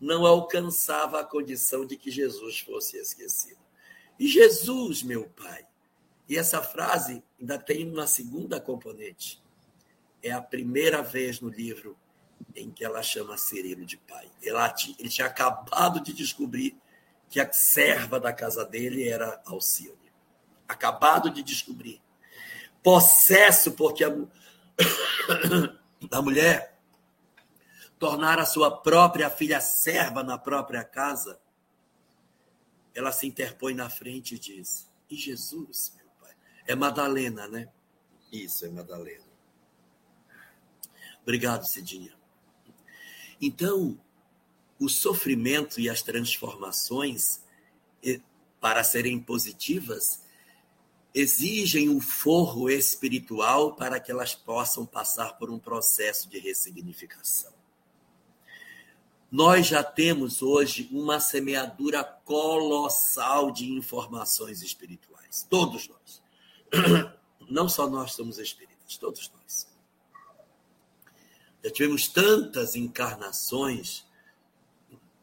[0.00, 3.60] não alcançava a condição de que Jesus fosse esquecido.
[4.18, 5.66] E Jesus, meu Pai.
[6.28, 9.42] E essa frase ainda tem uma segunda componente.
[10.22, 11.98] É a primeira vez no livro
[12.56, 14.30] em que ela chama Cirilo de pai.
[14.42, 16.76] Ele tinha acabado de descobrir
[17.28, 20.00] que a serva da casa dele era Alcione
[20.70, 22.00] acabado de descobrir.
[22.82, 24.08] Possesso porque a,
[26.12, 26.78] a mulher
[27.98, 31.40] tornar a sua própria filha serva na própria casa,
[32.94, 36.34] ela se interpõe na frente e diz: E Jesus, meu pai?
[36.66, 37.68] É Madalena, né?
[38.32, 39.28] Isso, é Madalena.
[41.22, 42.18] Obrigado, Cidinha.
[43.40, 43.98] Então,
[44.78, 47.40] o sofrimento e as transformações,
[48.60, 50.22] para serem positivas,
[51.14, 57.52] exigem um forro espiritual para que elas possam passar por um processo de ressignificação.
[59.30, 66.22] Nós já temos hoje uma semeadura colossal de informações espirituais, todos nós.
[67.48, 69.69] Não só nós somos espíritas, todos nós.
[71.62, 74.06] Já tivemos tantas encarnações,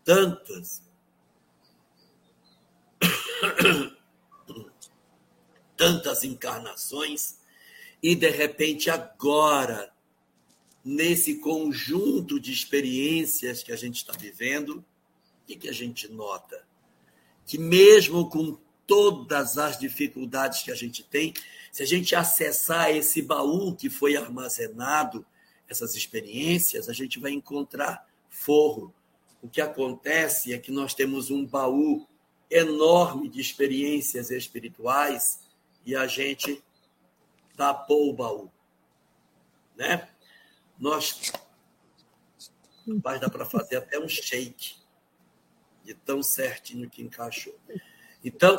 [0.04, 0.82] tantas
[5.76, 7.38] tantas encarnações,
[8.02, 9.94] e de repente agora,
[10.84, 14.84] nesse conjunto de experiências que a gente está vivendo,
[15.44, 16.68] o que, a gente nota?
[17.46, 21.34] Que mesmo com todas as dificuldades que a gente tem,
[21.72, 25.26] se a gente acessar esse baú que foi armazenado,
[25.70, 28.94] essas experiências, a gente vai encontrar forro.
[29.42, 32.08] O que acontece é que nós temos um baú
[32.50, 35.40] enorme de experiências espirituais
[35.86, 36.64] e a gente
[37.56, 38.52] tapou o baú.
[39.76, 40.08] Né?
[40.80, 41.32] Nós.
[43.04, 44.76] Mas dá para fazer até um shake
[45.84, 47.56] de tão certinho que encaixou.
[48.24, 48.58] Então,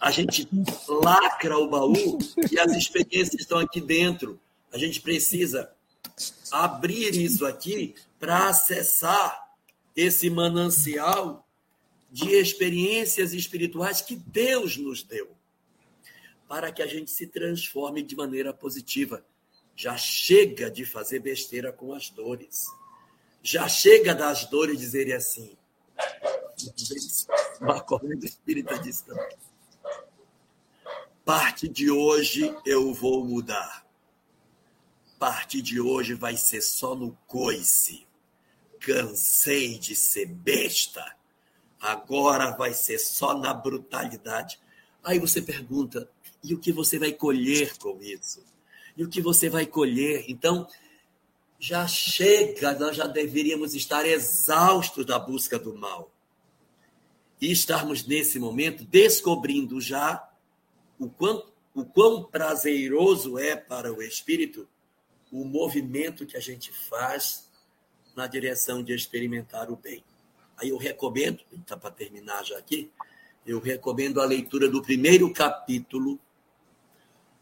[0.00, 0.48] a gente
[0.88, 2.18] lacra o baú
[2.50, 4.40] e as experiências estão aqui dentro.
[4.72, 5.70] A gente precisa
[6.50, 9.54] abrir isso aqui para acessar
[9.94, 11.46] esse manancial
[12.10, 15.30] de experiências espirituais que Deus nos deu,
[16.48, 19.24] para que a gente se transforme de maneira positiva.
[19.74, 22.66] Já chega de fazer besteira com as dores.
[23.42, 25.56] Já chega das dores dizerem assim.
[27.60, 29.36] Uma corrente espírita disse também.
[31.26, 33.84] Parte de hoje eu vou mudar.
[35.18, 38.06] partir de hoje vai ser só no coice.
[38.78, 41.16] Cansei de ser besta.
[41.80, 44.60] Agora vai ser só na brutalidade.
[45.02, 46.08] Aí você pergunta:
[46.44, 48.44] e o que você vai colher com isso?
[48.96, 50.26] E o que você vai colher?
[50.28, 50.68] Então,
[51.58, 56.08] já chega, nós já deveríamos estar exaustos da busca do mal.
[57.40, 60.30] E estarmos nesse momento descobrindo já
[60.98, 64.66] o quanto o quão prazeroso é para o espírito
[65.30, 67.50] o movimento que a gente faz
[68.16, 70.02] na direção de experimentar o bem.
[70.56, 72.90] Aí eu recomendo, está para terminar já aqui,
[73.46, 76.18] eu recomendo a leitura do primeiro capítulo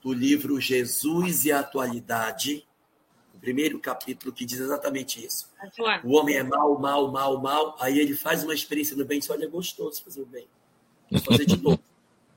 [0.03, 2.67] do livro Jesus e a Atualidade,
[3.33, 5.49] o primeiro capítulo que diz exatamente isso.
[6.03, 9.21] O homem é mal, mal, mal, mal, aí ele faz uma experiência no bem e
[9.21, 10.49] diz, olha, é gostoso fazer o bem.
[11.09, 11.81] Vou fazer de novo.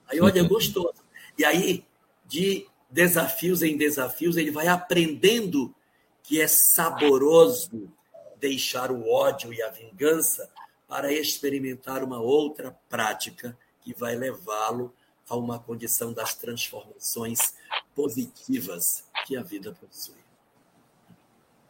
[0.07, 1.07] Aí, olha, é gostoso.
[1.38, 1.86] E aí,
[2.26, 5.74] de desafios em desafios, ele vai aprendendo
[6.24, 7.92] que é saboroso
[8.40, 10.50] deixar o ódio e a vingança
[10.88, 14.94] para experimentar uma outra prática que vai levá-lo
[15.30, 17.56] a uma condição das transformações
[17.96, 20.16] positivas que a vida possui.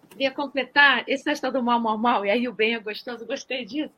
[0.09, 3.65] Queria completar esse estado do mal, mal, mal, e aí o bem é gostoso, gostei
[3.65, 3.93] disso.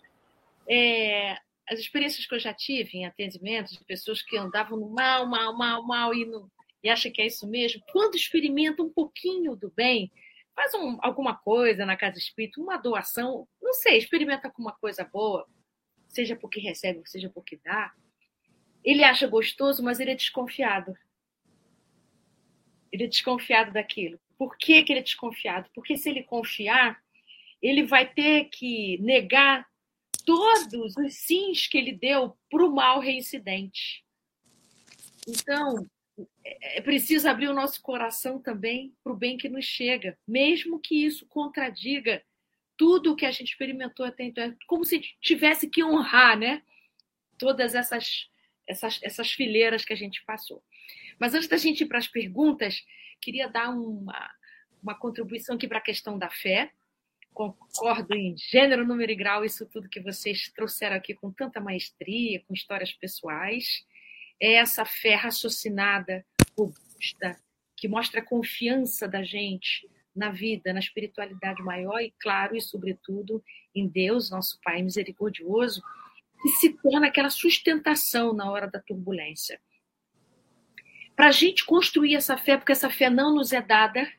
[0.67, 1.37] É,
[1.69, 5.55] as experiências que eu já tive em atendimentos de pessoas que andavam no mal, mal,
[5.55, 6.51] mal, mal e, no,
[6.83, 10.11] e acham que é isso mesmo, quando experimenta um pouquinho do bem,
[10.55, 15.03] faz um, alguma coisa na casa espírita, uma doação, não sei, experimenta com uma coisa
[15.03, 15.47] boa,
[16.07, 17.93] seja porque recebe, seja porque dá,
[18.83, 20.97] ele acha gostoso, mas ele é desconfiado.
[22.91, 24.19] Ele é desconfiado daquilo.
[24.37, 25.69] Por que, que ele é desconfiado?
[25.75, 26.99] Porque se ele confiar,
[27.61, 29.67] ele vai ter que negar
[30.21, 34.03] todos os sims que ele deu para o mal reincidente.
[35.27, 35.87] Então,
[36.43, 40.79] é, é preciso abrir o nosso coração também para o bem que nos chega, mesmo
[40.79, 42.23] que isso contradiga
[42.77, 44.43] tudo o que a gente experimentou até então.
[44.43, 46.63] É como se tivesse que honrar né?
[47.37, 48.29] todas essas,
[48.65, 50.63] essas, essas fileiras que a gente passou.
[51.19, 52.83] Mas antes da gente ir para as perguntas,
[53.19, 54.31] queria dar uma,
[54.81, 56.71] uma contribuição aqui para a questão da fé
[57.33, 62.43] concordo em gênero, número e grau, isso tudo que vocês trouxeram aqui com tanta maestria,
[62.47, 63.85] com histórias pessoais.
[64.39, 66.25] É essa fé raciocinada,
[66.57, 67.39] robusta,
[67.75, 73.43] que mostra a confiança da gente na vida, na espiritualidade maior e, claro, e sobretudo
[73.73, 75.81] em Deus, nosso Pai misericordioso,
[76.41, 79.59] que se torna aquela sustentação na hora da turbulência.
[81.15, 84.09] Para a gente construir essa fé, porque essa fé não nos é dada,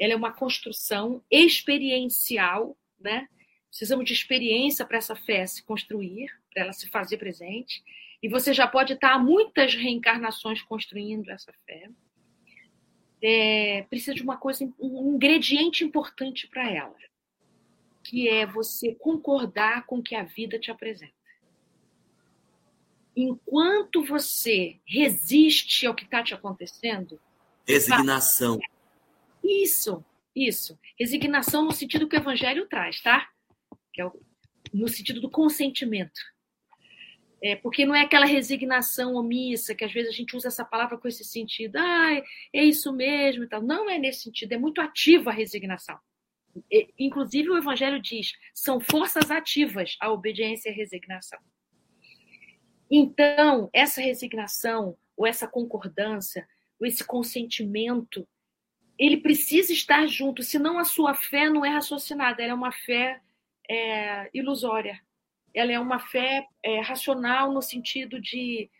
[0.00, 3.28] ela é uma construção experiencial, né?
[3.68, 7.84] Precisamos de experiência para essa fé se construir, para ela se fazer presente.
[8.22, 11.90] E você já pode estar há muitas reencarnações construindo essa fé.
[13.22, 16.96] É, precisa de uma coisa, um ingrediente importante para ela,
[18.02, 21.12] que é você concordar com o que a vida te apresenta.
[23.14, 27.20] Enquanto você resiste ao que está te acontecendo,
[27.66, 28.58] resignação.
[29.42, 30.78] Isso, isso.
[30.98, 33.28] Resignação no sentido que o evangelho traz, tá?
[33.92, 34.12] Que é o,
[34.72, 36.20] no sentido do consentimento.
[37.42, 40.98] É, porque não é aquela resignação omissa, que às vezes a gente usa essa palavra
[40.98, 42.22] com esse sentido, ah,
[42.52, 43.62] é isso mesmo e tal.
[43.62, 45.98] Não é nesse sentido, é muito ativa a resignação.
[46.70, 51.38] E, inclusive, o Evangelho diz: são forças ativas a obediência e a resignação.
[52.90, 56.46] Então, essa resignação, ou essa concordância,
[56.78, 58.28] ou esse consentimento
[59.00, 63.22] ele precisa estar junto, senão a sua fé não é raciocinada, ela é uma fé
[63.66, 65.00] é, ilusória.
[65.54, 68.70] Ela é uma fé é, racional no sentido de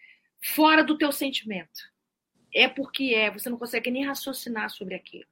[0.54, 1.80] fora do teu sentimento.
[2.54, 5.24] É porque é, você não consegue nem raciocinar sobre aquilo.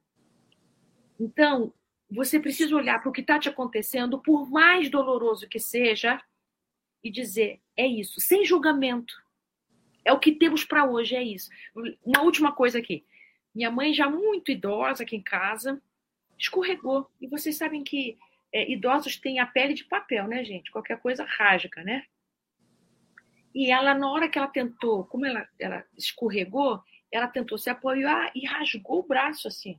[1.19, 1.71] Então,
[2.09, 6.19] você precisa olhar para o que está te acontecendo, por mais doloroso que seja,
[7.03, 9.13] e dizer: é isso, sem julgamento.
[10.03, 11.51] É o que temos para hoje, é isso.
[12.03, 13.05] Uma última coisa aqui.
[13.59, 15.81] Minha mãe, já muito idosa aqui em casa,
[16.37, 17.11] escorregou.
[17.19, 18.17] E vocês sabem que
[18.53, 20.71] é, idosos têm a pele de papel, né, gente?
[20.71, 22.05] Qualquer coisa rasga, né?
[23.53, 26.81] E ela, na hora que ela tentou, como ela, ela escorregou,
[27.11, 29.77] ela tentou se apoiar e rasgou o braço assim,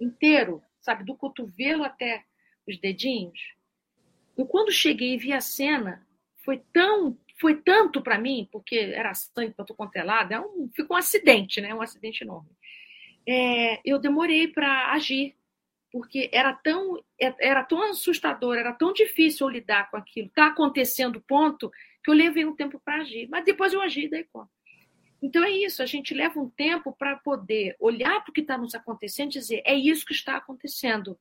[0.00, 1.02] inteiro, sabe?
[1.02, 2.24] Do cotovelo até
[2.68, 3.56] os dedinhos.
[4.38, 6.06] E quando cheguei e vi a cena,
[6.44, 10.40] foi tão foi tanto para mim, porque era sangue para todo quanto é lado, é
[10.40, 11.74] um, ficou um acidente, né?
[11.74, 12.48] Um acidente enorme
[13.26, 15.34] é, eu demorei para agir,
[15.90, 20.28] porque era tão, é, era tão assustador, era tão difícil eu lidar com aquilo.
[20.28, 21.70] Está acontecendo ponto
[22.02, 24.48] que eu levei um tempo para agir, mas depois eu agi daí como.
[25.22, 28.58] Então é isso, a gente leva um tempo para poder olhar para o que está
[28.58, 31.16] nos acontecendo e dizer, é isso que está acontecendo.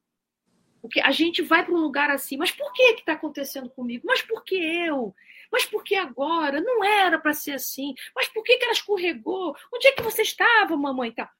[0.82, 4.04] Porque a gente vai para um lugar assim, mas por que está acontecendo comigo?
[4.08, 5.14] Mas por que eu?
[5.52, 6.60] Mas por que agora?
[6.60, 7.94] Não era para ser assim.
[8.16, 9.56] Mas por que, que ela escorregou?
[9.72, 11.12] Onde é que você estava, mamãe?
[11.12, 11.32] Tá.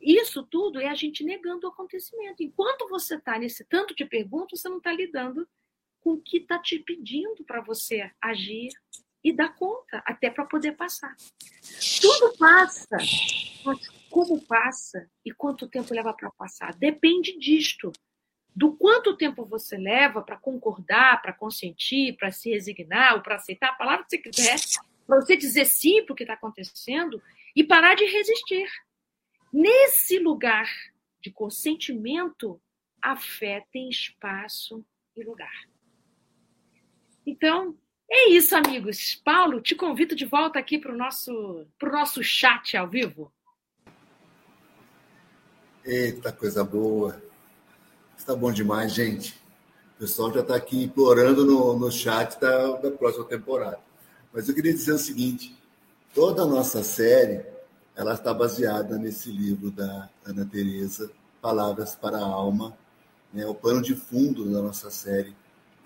[0.00, 2.42] Isso tudo é a gente negando o acontecimento.
[2.42, 5.48] Enquanto você está nesse tanto de perguntas, você não está lidando
[6.00, 8.70] com o que está te pedindo para você agir
[9.22, 11.16] e dar conta, até para poder passar.
[12.00, 12.98] Tudo passa,
[13.64, 16.74] mas como passa e quanto tempo leva para passar?
[16.74, 17.90] Depende disto
[18.54, 23.70] do quanto tempo você leva para concordar, para consentir, para se resignar, ou para aceitar
[23.70, 24.56] a palavra que você quiser,
[25.06, 27.20] para você dizer sim para o que está acontecendo
[27.56, 28.68] e parar de resistir.
[29.56, 30.68] Nesse lugar
[31.22, 32.60] de consentimento,
[33.00, 34.84] a fé tem espaço
[35.16, 35.68] e lugar.
[37.24, 37.78] Então,
[38.10, 39.14] é isso, amigos.
[39.24, 43.32] Paulo, te convido de volta aqui para o nosso, nosso chat ao vivo.
[45.84, 47.22] Eita, coisa boa.
[48.18, 49.40] Está bom demais, gente.
[49.94, 53.78] O pessoal já está aqui implorando no, no chat da, da próxima temporada.
[54.32, 55.56] Mas eu queria dizer o seguinte:
[56.12, 57.53] toda a nossa série
[57.96, 62.76] ela está baseada nesse livro da Ana Teresa, Palavras para a Alma,
[63.32, 65.34] né, o pano de fundo da nossa série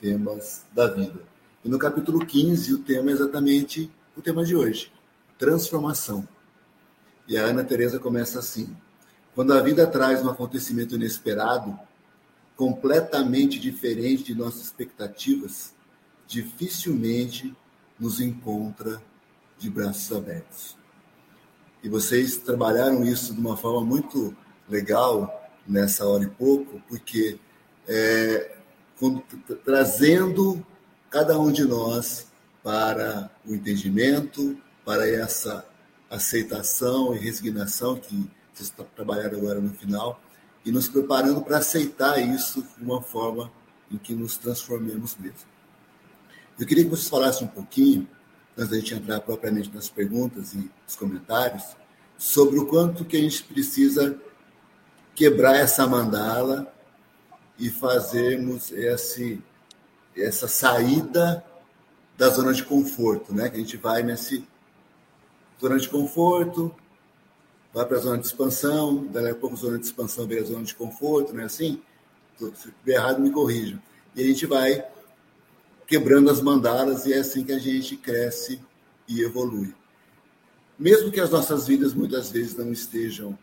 [0.00, 1.20] Temas da Vida.
[1.64, 4.92] E no capítulo 15, o tema é exatamente o tema de hoje:
[5.38, 6.26] transformação.
[7.26, 8.74] E a Ana Teresa começa assim:
[9.34, 11.78] Quando a vida traz um acontecimento inesperado,
[12.56, 15.74] completamente diferente de nossas expectativas,
[16.26, 17.54] dificilmente
[17.98, 19.02] nos encontra
[19.58, 20.77] de braços abertos.
[21.82, 24.36] E vocês trabalharam isso de uma forma muito
[24.68, 27.38] legal nessa hora e pouco, porque
[27.86, 28.56] é,
[28.98, 29.22] quando,
[29.64, 30.64] trazendo
[31.10, 32.26] cada um de nós
[32.62, 35.64] para o entendimento, para essa
[36.10, 40.20] aceitação e resignação que vocês trabalharam agora no final,
[40.64, 43.50] e nos preparando para aceitar isso de uma forma
[43.90, 45.48] em que nos transformemos mesmo.
[46.58, 48.08] Eu queria que vocês falassem um pouquinho,
[48.58, 51.62] antes da gente entrar propriamente nas perguntas e nos comentários,
[52.18, 54.20] sobre o quanto que a gente precisa
[55.14, 56.74] quebrar essa mandala
[57.56, 59.40] e fazermos esse,
[60.16, 61.44] essa saída
[62.16, 63.48] da zona de conforto, né?
[63.48, 64.44] Que a gente vai nesse
[65.60, 66.74] zona de conforto,
[67.72, 70.64] vai para a zona de expansão, daí a pouco zona de expansão vira a zona
[70.64, 71.80] de conforto, não é assim?
[72.36, 73.80] Se estiver errado, me corrijam.
[74.16, 74.84] E a gente vai
[75.88, 78.60] quebrando as mandalas e é assim que a gente cresce
[79.08, 79.74] e evolui.
[80.78, 83.36] Mesmo que as nossas vidas muitas vezes não estejam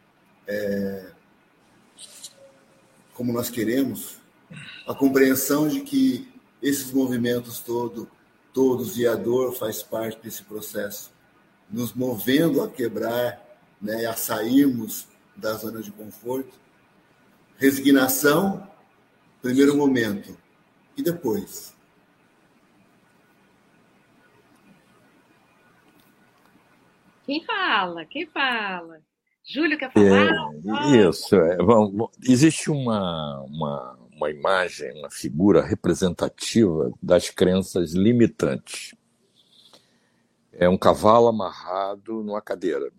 [0.48, 1.12] é,
[3.16, 4.18] como nós queremos,
[4.88, 6.32] a compreensão de que
[6.62, 8.10] esses movimentos todo,
[8.54, 11.12] todos e a dor faz parte desse processo,
[11.70, 13.44] nos movendo a quebrar
[13.82, 16.54] né, a sairmos da zona de conforto.
[17.58, 18.70] Resignação,
[19.42, 20.38] primeiro momento.
[20.96, 21.75] E depois?
[27.26, 28.06] Quem fala?
[28.06, 29.00] Quem fala?
[29.44, 30.54] Júlio quer falar?
[30.92, 31.36] É, isso.
[31.36, 38.96] É, bom, existe uma, uma, uma imagem, uma figura representativa das crenças limitantes.
[40.52, 42.92] É um cavalo amarrado numa cadeira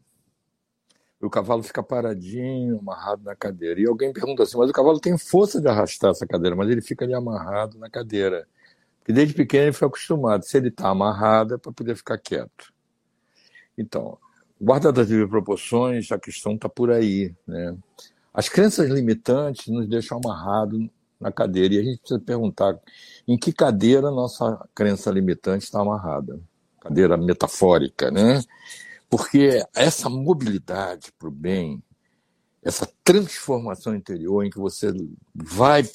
[1.26, 3.80] o cavalo fica paradinho, amarrado na cadeira.
[3.80, 6.80] E alguém pergunta assim, mas o cavalo tem força de arrastar essa cadeira, mas ele
[6.80, 8.46] fica ali amarrado na cadeira.
[8.98, 10.44] Porque desde pequeno ele foi acostumado.
[10.44, 12.72] Se ele está amarrado é para poder ficar quieto.
[13.76, 14.18] Então,
[14.60, 17.34] guardado as proporções, a questão está por aí.
[17.46, 17.76] Né?
[18.32, 20.88] As crenças limitantes nos deixam amarrados
[21.20, 21.74] na cadeira.
[21.74, 22.78] E a gente precisa perguntar
[23.26, 26.40] em que cadeira nossa crença limitante está amarrada.
[26.80, 28.42] Cadeira metafórica, né?
[29.08, 31.82] Porque essa mobilidade para o bem,
[32.62, 34.92] essa transformação interior em que você
[35.34, 35.88] vai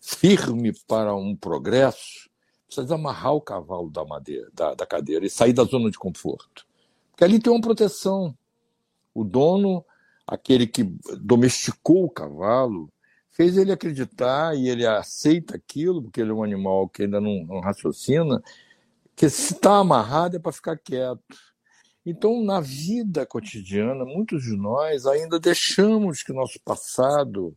[0.00, 2.30] firme para um progresso,
[2.66, 6.66] precisa amarrar o cavalo da, madeira, da, da cadeira e sair da zona de conforto.
[7.20, 8.34] Porque ali tem uma proteção.
[9.14, 9.84] O dono,
[10.26, 10.84] aquele que
[11.20, 12.90] domesticou o cavalo,
[13.30, 17.44] fez ele acreditar e ele aceita aquilo, porque ele é um animal que ainda não,
[17.44, 18.42] não raciocina,
[19.14, 21.20] que se está amarrado é para ficar quieto.
[22.06, 27.54] Então, na vida cotidiana, muitos de nós ainda deixamos que nosso passado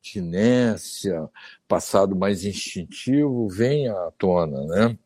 [0.00, 1.28] de inércia,
[1.66, 4.98] passado mais instintivo, venha à tona, né?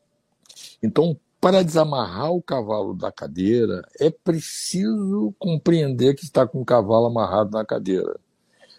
[0.82, 7.06] Então, para desamarrar o cavalo da cadeira, é preciso compreender que está com o cavalo
[7.06, 8.18] amarrado na cadeira.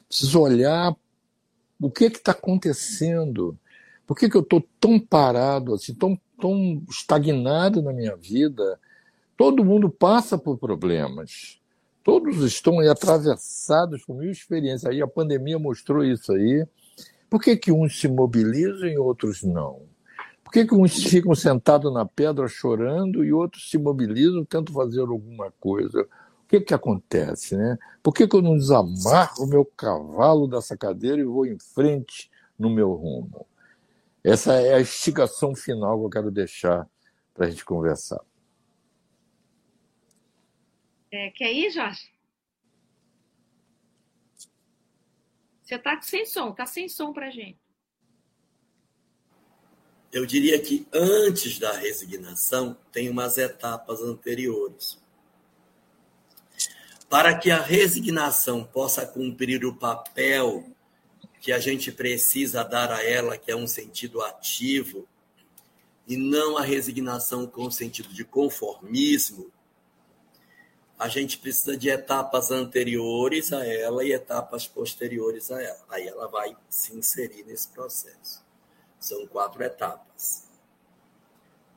[0.06, 0.94] Preciso olhar
[1.80, 3.58] o que está acontecendo.
[4.06, 8.78] Por que, que eu estou tão parado, assim, tão, tão estagnado na minha vida?
[9.38, 11.62] Todo mundo passa por problemas.
[12.04, 14.92] Todos estão atravessados por mil experiências.
[14.92, 16.68] Aí a pandemia mostrou isso aí.
[17.30, 19.84] Por que, que uns se mobilizam e outros não?
[20.48, 25.02] Por que, que uns ficam sentados na pedra chorando e outros se mobilizam, tentam fazer
[25.02, 26.04] alguma coisa?
[26.04, 27.58] O que, que acontece?
[27.58, 27.78] Né?
[28.02, 32.32] Por que, que eu não desamarro o meu cavalo dessa cadeira e vou em frente
[32.58, 33.46] no meu rumo?
[34.24, 36.88] Essa é a instigação final que eu quero deixar
[37.34, 38.22] para a gente conversar.
[41.12, 42.10] É, quer ir, Jorge?
[45.62, 47.67] Você está sem som, está sem som para gente.
[50.18, 54.98] Eu diria que antes da resignação tem umas etapas anteriores.
[57.08, 60.66] Para que a resignação possa cumprir o papel
[61.40, 65.08] que a gente precisa dar a ela, que é um sentido ativo,
[66.08, 69.52] e não a resignação com sentido de conformismo,
[70.98, 75.86] a gente precisa de etapas anteriores a ela e etapas posteriores a ela.
[75.90, 78.47] Aí ela vai se inserir nesse processo.
[79.00, 80.48] São quatro etapas.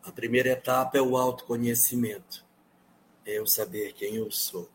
[0.03, 2.45] A primeira etapa é o autoconhecimento.
[3.25, 4.69] É eu saber quem eu sou.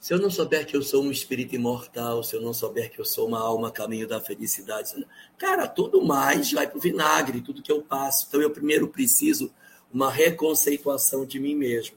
[0.00, 3.00] Se eu não souber que eu sou um espírito imortal, se eu não souber que
[3.00, 5.06] eu sou uma alma caminho da felicidade,
[5.36, 8.26] cara, tudo mais vai para o vinagre, tudo que eu passo.
[8.28, 9.52] Então eu primeiro preciso
[9.92, 11.96] uma reconceituação de mim mesmo.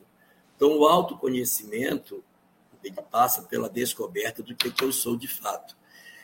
[0.56, 2.24] Então, o autoconhecimento
[2.84, 5.78] ele passa pela descoberta do que, que eu sou de fato.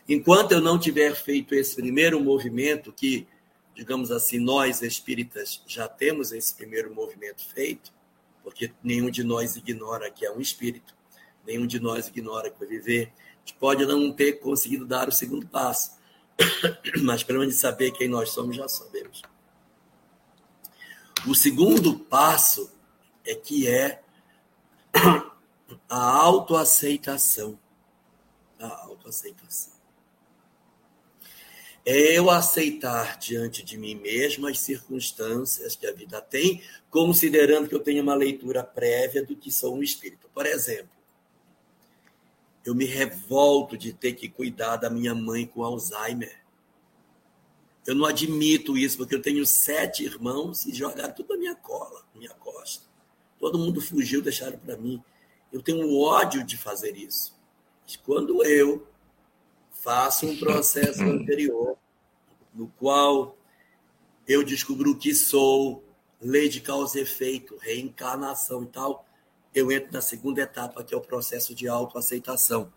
[0.08, 3.28] Enquanto eu não tiver feito esse primeiro movimento, que,
[3.74, 7.92] digamos assim, nós espíritas já temos esse primeiro movimento feito,
[8.44, 10.96] porque nenhum de nós ignora que é um espírito,
[11.46, 13.12] nenhum de nós ignora que vai viver.
[13.18, 15.98] A gente pode não ter conseguido dar o segundo passo,
[17.02, 19.24] mas pelo menos saber quem nós somos, já sabemos.
[21.28, 22.72] O segundo passo
[23.26, 24.04] é que é
[25.90, 27.58] a autoaceitação.
[28.60, 29.75] A autoaceitação.
[31.86, 37.76] É eu aceitar diante de mim mesmo as circunstâncias que a vida tem, considerando que
[37.76, 40.28] eu tenho uma leitura prévia do que sou um espírito.
[40.34, 40.90] Por exemplo,
[42.66, 46.44] eu me revolto de ter que cuidar da minha mãe com Alzheimer.
[47.86, 52.04] Eu não admito isso, porque eu tenho sete irmãos e jogaram tudo na minha cola,
[52.12, 52.84] na minha costa.
[53.40, 55.04] Todo mundo fugiu, deixaram para mim.
[55.54, 57.38] Eu tenho ódio de fazer isso.
[57.84, 58.88] Mas quando eu
[59.86, 61.78] faço um processo anterior,
[62.52, 63.38] no qual
[64.28, 65.84] eu descubro o que sou,
[66.20, 69.08] lei de causa e efeito, reencarnação e tal,
[69.54, 72.74] eu entro na segunda etapa, que é o processo de autoaceitação,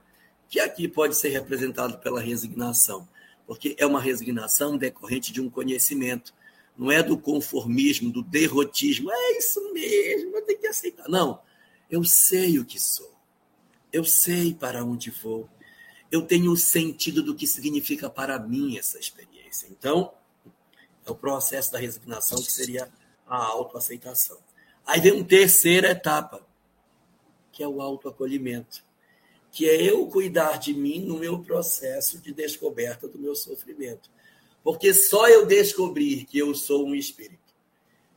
[0.51, 3.09] que aqui pode ser representado pela resignação,
[3.47, 6.35] porque é uma resignação decorrente de um conhecimento
[6.77, 9.11] não é do conformismo, do derrotismo.
[9.11, 11.09] É isso mesmo, eu tenho que aceitar.
[11.09, 11.41] Não,
[11.91, 13.13] eu sei o que sou.
[13.93, 15.49] Eu sei para onde vou.
[16.11, 19.69] Eu tenho o sentido do que significa para mim essa experiência.
[19.71, 20.13] Então,
[21.05, 22.91] é o processo da resignação que seria
[23.27, 24.39] a autoaceitação.
[24.87, 26.47] Aí vem uma terceira etapa,
[27.53, 28.83] que é o autoacolhimento,
[29.51, 34.11] que é eu cuidar de mim no meu processo de descoberta do meu sofrimento.
[34.63, 37.39] Porque só eu descobrir que eu sou um espírito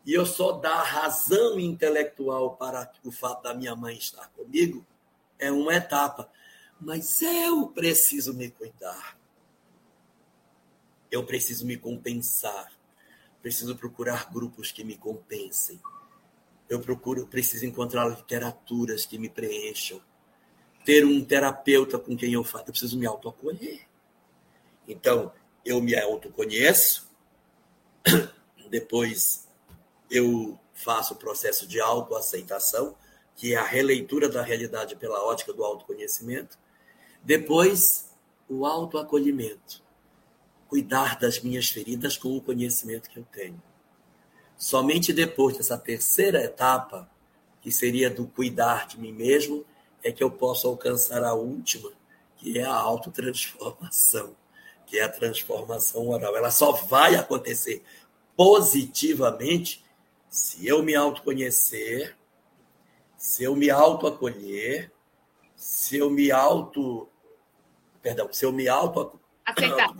[0.05, 4.85] e eu só dar razão intelectual para o fato da minha mãe estar comigo
[5.37, 6.29] é uma etapa.
[6.81, 9.15] Mas eu preciso me cuidar.
[11.11, 12.71] Eu preciso me compensar.
[13.39, 15.79] Preciso procurar grupos que me compensem.
[16.67, 20.01] Eu procuro, preciso encontrar literaturas que me preencham.
[20.83, 22.65] Ter um terapeuta com quem eu faço.
[22.65, 23.81] Eu preciso me autoacolher.
[24.87, 25.31] Então,
[25.63, 27.07] eu me autoconheço,
[28.69, 29.47] depois
[30.09, 32.95] eu faço o processo de autoaceitação,
[33.35, 36.57] que é a releitura da realidade pela ótica do autoconhecimento,
[37.23, 38.09] depois
[38.49, 39.81] o autoacolhimento,
[40.67, 43.61] cuidar das minhas feridas com o conhecimento que eu tenho.
[44.57, 47.09] Somente depois dessa terceira etapa,
[47.61, 49.65] que seria do cuidar de mim mesmo,
[50.03, 51.91] é que eu posso alcançar a última,
[52.37, 54.35] que é a autotransformação
[54.91, 56.35] que é a transformação oral.
[56.35, 57.81] Ela só vai acontecer
[58.35, 59.81] positivamente
[60.29, 62.17] se eu me autoconhecer,
[63.17, 64.91] se eu me autoacolher,
[65.55, 67.07] se eu me auto.
[68.01, 69.95] Perdão, se eu me auto aceitar.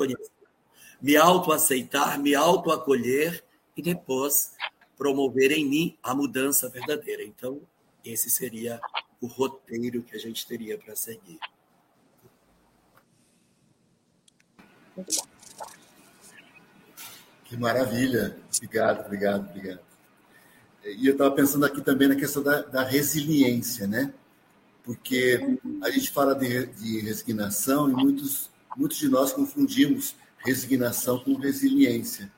[1.02, 3.44] me autoaceitar, me autoacolher
[3.76, 4.54] e depois
[4.98, 7.24] promover em mim a mudança verdadeira.
[7.24, 7.62] Então,
[8.04, 8.80] esse seria
[9.20, 11.40] o roteiro que a gente teria para seguir.
[17.46, 18.38] Que maravilha.
[18.56, 19.80] Obrigado, obrigado, obrigado.
[20.86, 24.14] e eu estava pensando aqui também na questão da, da, resiliência, né?
[24.84, 31.36] Porque a gente fala de, de resignação e muitos, muitos de nós confundimos resignação com
[31.36, 32.32] resiliência.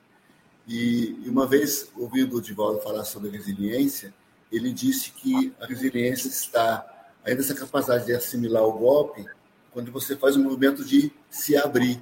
[0.66, 4.14] E, e uma vez, ouvindo o Divaldo falar sobre resiliência,
[4.50, 9.24] ele disse que a resiliência está ainda essa capacidade de assimilar o golpe
[9.72, 12.00] quando você faz um movimento de se abrir,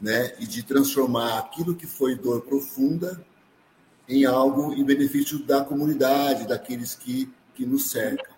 [0.00, 3.24] né, e de transformar aquilo que foi dor profunda
[4.08, 8.29] em algo em benefício da comunidade, daqueles que, que nos cercam.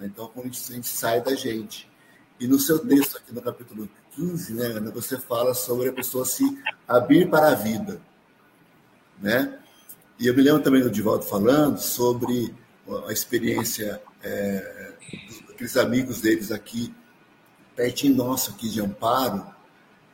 [0.00, 0.06] Né?
[0.06, 1.88] Então, a gente, a gente sai da gente.
[2.40, 6.24] E no seu texto aqui no capítulo 15, né, Ana, você fala sobre a pessoa
[6.24, 6.42] se
[6.88, 8.00] abrir para a vida,
[9.20, 9.58] né?
[10.18, 12.54] E eu me lembro também do Divaldo falando sobre
[13.06, 14.94] a experiência é,
[15.48, 16.94] daqueles amigos deles aqui,
[17.76, 19.46] pertinho nosso aqui de Amparo,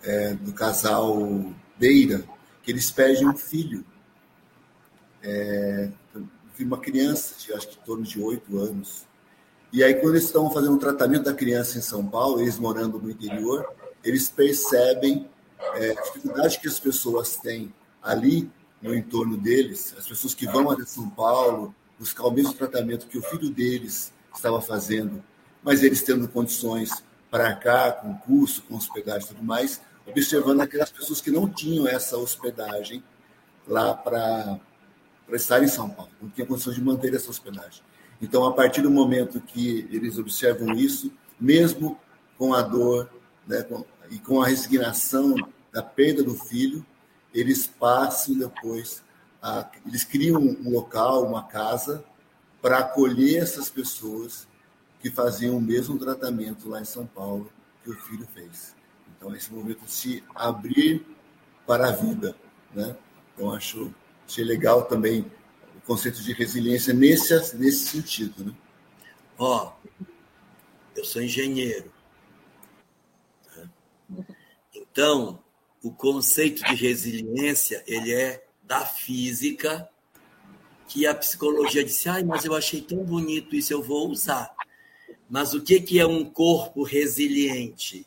[0.03, 2.25] é, do casal Beira,
[2.63, 3.85] que eles perdem um filho.
[5.23, 5.91] É,
[6.61, 9.07] uma criança, de, acho que em torno de oito anos.
[9.73, 12.99] E aí, quando eles estão fazendo um tratamento da criança em São Paulo, eles morando
[12.99, 13.69] no interior,
[14.03, 15.29] eles percebem
[15.75, 20.71] é, a dificuldade que as pessoas têm ali no entorno deles, as pessoas que vão
[20.71, 25.23] até São Paulo buscar o mesmo tratamento que o filho deles estava fazendo,
[25.63, 26.91] mas eles tendo condições
[27.31, 31.89] para cá, com curso, com hospedagem e tudo mais, observando aquelas pessoas que não tinham
[31.89, 33.03] essa hospedagem
[33.67, 34.61] lá para
[35.33, 37.83] estar em São Paulo, não tinham condições de manter essa hospedagem.
[38.21, 41.99] Então, a partir do momento que eles observam isso, mesmo
[42.39, 43.11] com a dor
[43.47, 45.35] né, com, e com a resignação
[45.73, 46.85] da perda do filho,
[47.35, 49.03] eles passam depois,
[49.43, 52.05] a, eles criam um local, uma casa,
[52.63, 54.49] para acolher essas pessoas
[55.01, 57.51] que faziam o mesmo tratamento lá em São Paulo
[57.85, 58.75] que o filho fez.
[59.17, 61.07] Então, esse momento de se abrir
[61.67, 62.35] para a vida.
[62.75, 62.97] Né?
[63.35, 63.95] Então, acho,
[64.27, 65.31] achei legal também
[65.87, 68.45] conceito de resiliência nesse, nesse sentido.
[68.45, 68.53] Né?
[69.39, 69.73] Ó,
[70.97, 71.93] eu sou engenheiro.
[74.75, 75.39] Então,
[75.83, 79.89] o conceito de resiliência ele é da física
[80.89, 84.55] que a psicologia disse, ai, mas eu achei tão bonito isso, eu vou usar.
[85.29, 88.07] Mas o que, que é um corpo resiliente?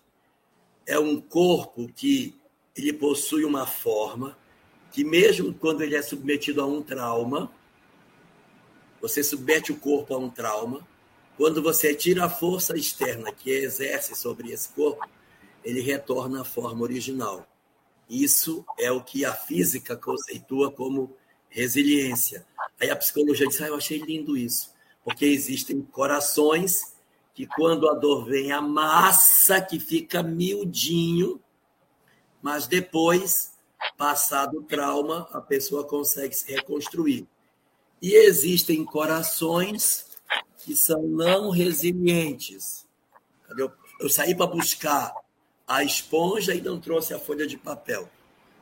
[0.85, 2.35] É um corpo que
[2.75, 4.37] ele possui uma forma
[4.91, 7.51] que mesmo quando ele é submetido a um trauma,
[9.01, 10.85] você submete o corpo a um trauma,
[11.37, 15.07] quando você tira a força externa que exerce sobre esse corpo,
[15.63, 17.47] ele retorna à forma original.
[18.09, 21.15] Isso é o que a física conceitua como
[21.49, 22.45] resiliência.
[22.79, 24.73] Aí a psicologia diz: ah, eu achei lindo isso,
[25.03, 26.93] porque existem corações
[27.33, 31.41] que quando a dor vem, a massa que fica miudinho,
[32.41, 33.53] mas depois,
[33.97, 37.27] passado o trauma, a pessoa consegue se reconstruir.
[38.01, 40.05] E existem corações
[40.59, 42.87] que são não resilientes.
[43.57, 45.13] Eu, eu saí para buscar
[45.67, 48.09] a esponja e não trouxe a folha de papel.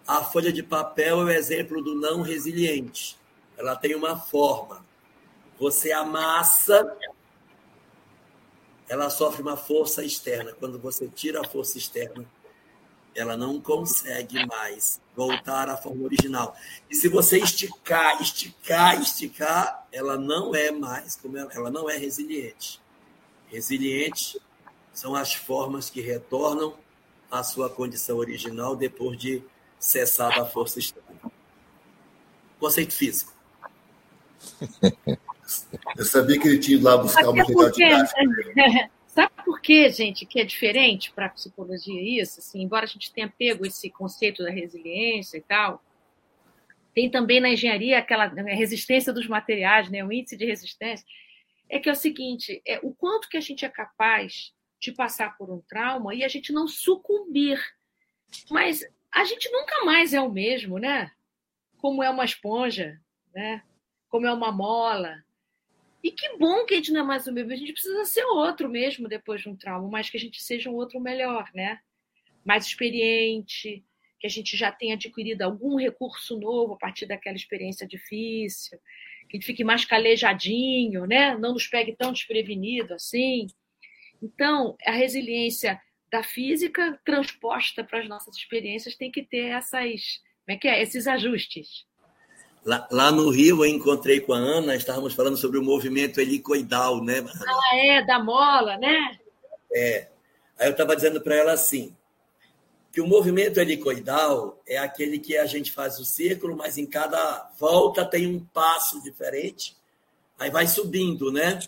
[0.07, 3.18] A folha de papel é o exemplo do não resiliente.
[3.57, 4.85] Ela tem uma forma.
[5.59, 6.97] Você amassa
[8.89, 10.53] ela sofre uma força externa.
[10.53, 12.26] Quando você tira a força externa,
[13.14, 16.56] ela não consegue mais voltar à forma original.
[16.88, 21.98] E se você esticar, esticar, esticar, ela não é mais como ela, ela não é
[21.98, 22.80] resiliente.
[23.48, 24.39] Resiliente
[24.94, 26.76] são as formas que retornam
[27.31, 29.41] à sua condição original depois de
[29.80, 31.31] cessar a força externa.
[32.60, 33.34] Conceito físico.
[35.98, 38.19] Eu sabia que ele tinha ido lá buscar uma material didático.
[39.18, 42.39] Sabe por que, gente, que é diferente para a psicologia isso?
[42.39, 45.84] Assim, embora a gente tenha pego esse conceito da resiliência e tal,
[46.94, 51.03] tem também na engenharia aquela né, resistência dos materiais, né, o índice de resistência,
[51.68, 55.35] é que é o seguinte, é o quanto que a gente é capaz de passar
[55.35, 57.60] por um trauma e a gente não sucumbir.
[58.52, 61.10] Mas a gente nunca mais é o mesmo, né?
[61.77, 63.02] Como é uma esponja,
[63.34, 63.64] né?
[64.10, 65.23] Como é uma mola,
[66.03, 68.24] e que bom que a gente não é mais o mesmo, a gente precisa ser
[68.26, 71.80] outro mesmo depois de um trauma, mas que a gente seja um outro melhor, né?
[72.45, 73.84] Mais experiente,
[74.19, 78.80] que a gente já tenha adquirido algum recurso novo a partir daquela experiência difícil,
[79.28, 81.38] que a gente fique mais calejadinho, né?
[81.38, 83.48] Não nos pegue tão desprevenido assim.
[84.22, 85.80] Então, a resiliência
[86.11, 90.82] da física transposta para as nossas experiências tem que ter essas, como é que é?
[90.82, 91.86] Esses ajustes.
[92.68, 97.02] Lá, lá, no Rio, eu encontrei com a Ana, estávamos falando sobre o movimento helicoidal,
[97.03, 97.26] né?
[97.48, 99.18] Ah, é, da mola, né?
[99.73, 100.07] É.
[100.60, 101.95] Aí eu estava dizendo para ela assim,
[102.91, 107.49] que o movimento helicoidal é aquele que a gente faz o círculo, mas em cada
[107.57, 109.77] volta tem um passo diferente,
[110.39, 111.60] Aí vai subindo, né?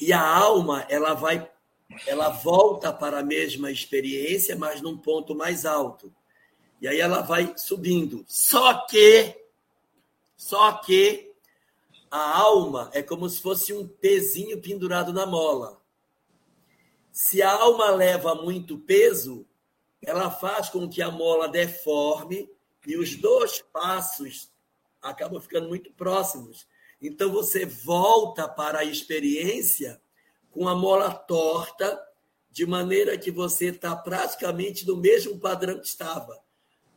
[0.00, 1.48] E a alma, ela vai
[2.04, 6.12] ela volta para a mesma experiência, mas num ponto mais alto.
[6.82, 8.24] E aí ela vai subindo.
[8.26, 9.34] Só que
[10.36, 11.32] só que
[12.10, 15.80] a alma é como se fosse um pezinho pendurado na mola.
[17.10, 19.46] Se a alma leva muito peso,
[20.02, 22.48] ela faz com que a mola deforme
[22.86, 24.52] e os dois passos
[25.02, 26.66] acabam ficando muito próximos.
[27.00, 30.00] Então você volta para a experiência
[30.50, 32.02] com a mola torta,
[32.50, 36.42] de maneira que você está praticamente no mesmo padrão que estava.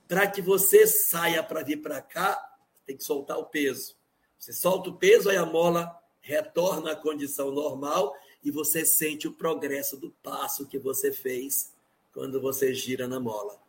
[0.08, 2.49] Para que você saia para vir para cá,
[2.90, 3.96] tem que soltar o peso.
[4.40, 9.34] Você solta o peso, aí a mola retorna à condição normal e você sente o
[9.34, 11.72] progresso do passo que você fez
[12.12, 13.60] quando você gira na mola.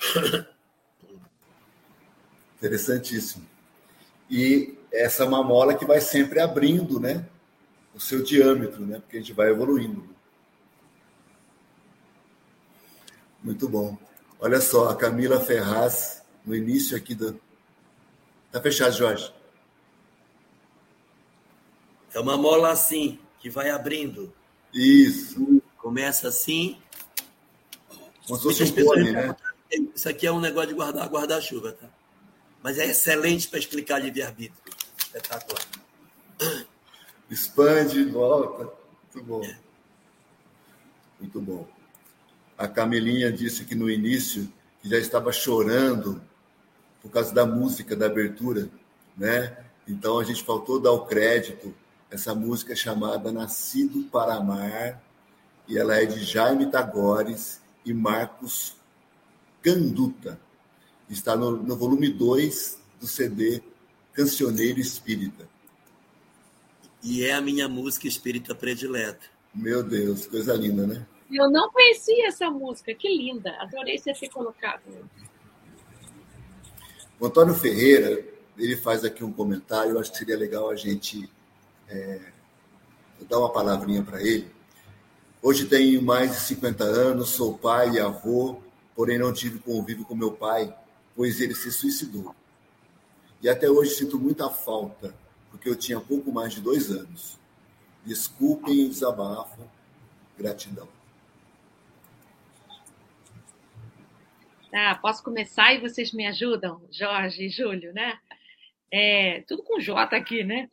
[2.56, 3.46] Interessantíssimo.
[4.30, 7.28] E essa é uma mola que vai sempre abrindo, né?
[7.94, 9.00] O seu diâmetro, né?
[9.00, 10.08] Porque a gente vai evoluindo.
[13.44, 13.98] Muito bom.
[14.40, 17.38] Olha só, a Camila Ferraz, no início aqui do.
[18.50, 19.32] Tá fechado, Jorge.
[22.14, 24.32] É uma mola assim, que vai abrindo.
[24.72, 25.62] Isso.
[25.76, 26.80] Começa assim.
[28.26, 29.36] Como se fosse um cone, né?
[29.94, 31.88] Isso aqui é um negócio de guardar guarda-chuva, tá?
[32.62, 34.74] Mas é excelente para explicar livre-arbítrio.
[34.98, 35.62] Espetacular.
[37.30, 38.72] Expande, volta.
[39.14, 39.54] Muito bom.
[41.20, 41.68] Muito bom.
[42.56, 44.50] A Camilinha disse que no início
[44.80, 46.22] que já estava chorando
[47.06, 48.68] por causa da música da abertura,
[49.16, 49.56] né?
[49.86, 51.74] Então a gente faltou dar o crédito.
[52.10, 55.02] Essa música é chamada Nascido para Amar
[55.68, 58.76] e ela é de Jaime Tagores e Marcos
[59.62, 60.38] Canduta
[61.08, 63.62] está no, no volume 2 do CD
[64.12, 65.48] Cancioneiro Espírita.
[67.02, 69.26] E é a minha música espírita predileta.
[69.54, 71.06] Meu Deus, coisa linda, né?
[71.30, 73.50] Eu não conhecia essa música, que linda.
[73.60, 74.82] Adorei você ter colocado.
[77.18, 78.24] O Antônio Ferreira,
[78.58, 81.28] ele faz aqui um comentário, eu acho que seria legal a gente
[81.88, 82.20] é,
[83.28, 84.50] dar uma palavrinha para ele.
[85.42, 88.60] Hoje tenho mais de 50 anos, sou pai e avô,
[88.94, 90.74] porém não tive convívio com meu pai
[91.16, 92.34] pois ele se suicidou.
[93.42, 95.14] E até hoje sinto muita falta,
[95.50, 97.38] porque eu tinha pouco mais de dois anos.
[98.04, 99.58] Desculpem o desabafo.
[100.38, 100.86] Gratidão.
[104.70, 108.18] Tá, posso começar e vocês me ajudam, Jorge e Júlio, né?
[108.90, 110.68] É, tudo com J aqui, né?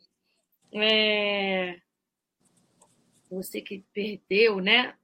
[0.72, 1.80] É,
[3.30, 4.94] você que perdeu, né,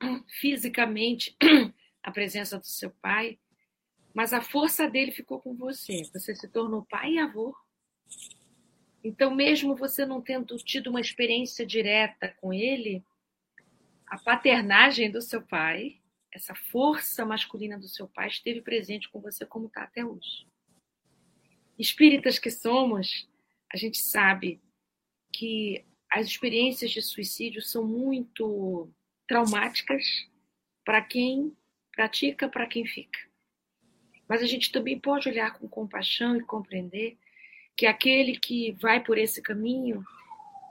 [0.40, 1.36] fisicamente
[2.02, 3.38] a presença do seu pai,
[4.14, 6.02] mas a força dele ficou com você.
[6.12, 7.54] Você se tornou pai e avô.
[9.02, 13.04] Então, mesmo você não tendo tido uma experiência direta com ele,
[14.06, 16.00] a paternagem do seu pai,
[16.32, 20.46] essa força masculina do seu pai, esteve presente com você como está até hoje.
[21.78, 23.28] Espíritas que somos,
[23.72, 24.60] a gente sabe
[25.32, 28.90] que as experiências de suicídio são muito
[29.26, 30.04] traumáticas
[30.84, 31.56] para quem
[31.92, 33.18] pratica, para quem fica.
[34.28, 37.18] Mas a gente também pode olhar com compaixão e compreender
[37.76, 40.04] que aquele que vai por esse caminho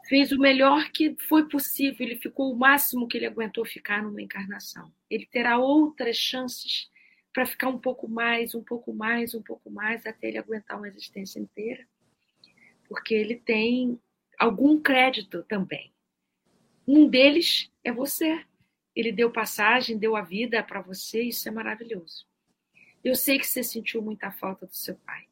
[0.09, 4.19] fez o melhor que foi possível, ele ficou o máximo que ele aguentou ficar numa
[4.19, 4.91] encarnação.
[5.07, 6.89] Ele terá outras chances
[7.31, 10.87] para ficar um pouco mais, um pouco mais, um pouco mais, até ele aguentar uma
[10.87, 11.87] existência inteira,
[12.87, 13.99] porque ele tem
[14.39, 15.93] algum crédito também.
[16.87, 18.43] Um deles é você.
[18.95, 22.25] Ele deu passagem, deu a vida para você, isso é maravilhoso.
[23.03, 25.27] Eu sei que você sentiu muita falta do seu pai.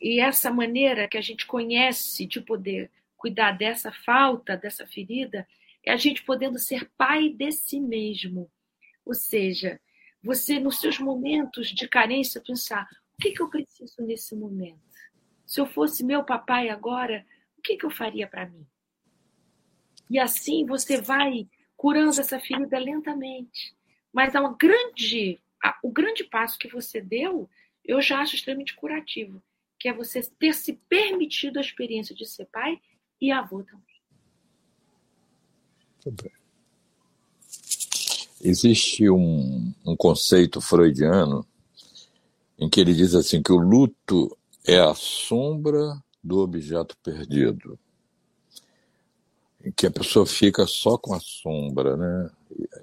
[0.00, 5.46] E essa maneira que a gente conhece de poder cuidar dessa falta, dessa ferida,
[5.84, 8.50] é a gente podendo ser pai de si mesmo.
[9.04, 9.78] Ou seja,
[10.22, 12.88] você, nos seus momentos de carência, pensar:
[13.18, 14.80] o que, que eu preciso nesse momento?
[15.44, 17.26] Se eu fosse meu papai agora,
[17.58, 18.66] o que, que eu faria para mim?
[20.08, 21.46] E assim você vai
[21.76, 23.76] curando essa ferida lentamente.
[24.12, 25.40] Mas há uma grande
[25.82, 27.50] o grande passo que você deu,
[27.84, 29.42] eu já acho extremamente curativo,
[29.78, 32.80] que é você ter se permitido a experiência de ser pai
[33.20, 33.82] e avô também.
[36.04, 36.30] Muito
[38.40, 41.44] Existe um, um conceito freudiano
[42.58, 47.78] em que ele diz assim que o luto é a sombra do objeto perdido
[49.64, 52.30] em que a pessoa fica só com a sombra, né?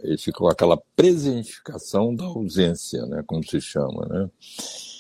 [0.04, 3.24] E fica com aquela presentificação da ausência, né?
[3.26, 4.30] Como se chama, né?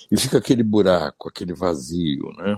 [0.10, 2.58] E fica aquele buraco, aquele vazio, né?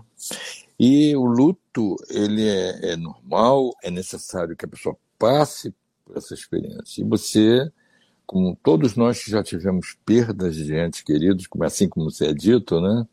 [0.79, 5.73] E o luto, ele é, é normal, é necessário que a pessoa passe
[6.05, 7.01] por essa experiência.
[7.01, 7.71] E você,
[8.25, 12.33] como todos nós que já tivemos perdas de entes queridos, como assim como você é
[12.33, 13.07] dito, né?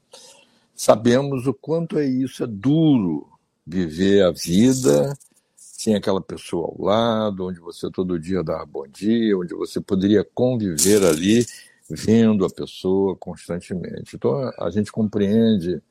[0.75, 3.29] Sabemos o quanto é isso, é duro
[3.67, 5.17] viver a vida
[5.57, 10.25] sem aquela pessoa ao lado, onde você todo dia dá bom dia, onde você poderia
[10.35, 11.47] conviver ali
[11.89, 14.17] vendo a pessoa constantemente.
[14.17, 15.83] Então a gente compreende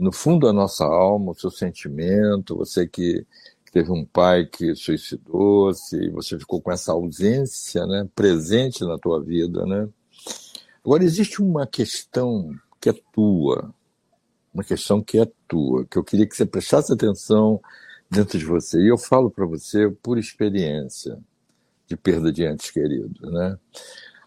[0.00, 3.24] no fundo da nossa alma o seu sentimento, você que
[3.70, 9.64] teve um pai que suicidou-se, você ficou com essa ausência, né, presente na tua vida,
[9.66, 9.86] né?
[10.82, 12.50] Agora existe uma questão
[12.80, 13.74] que é tua,
[14.54, 17.60] uma questão que é tua, que eu queria que você prestasse atenção
[18.10, 18.80] dentro de você.
[18.80, 21.18] E eu falo para você por experiência
[21.86, 23.58] de perda de entes queridos, né?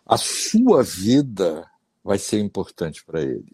[0.05, 1.67] A sua vida
[2.03, 3.51] vai ser importante para ele.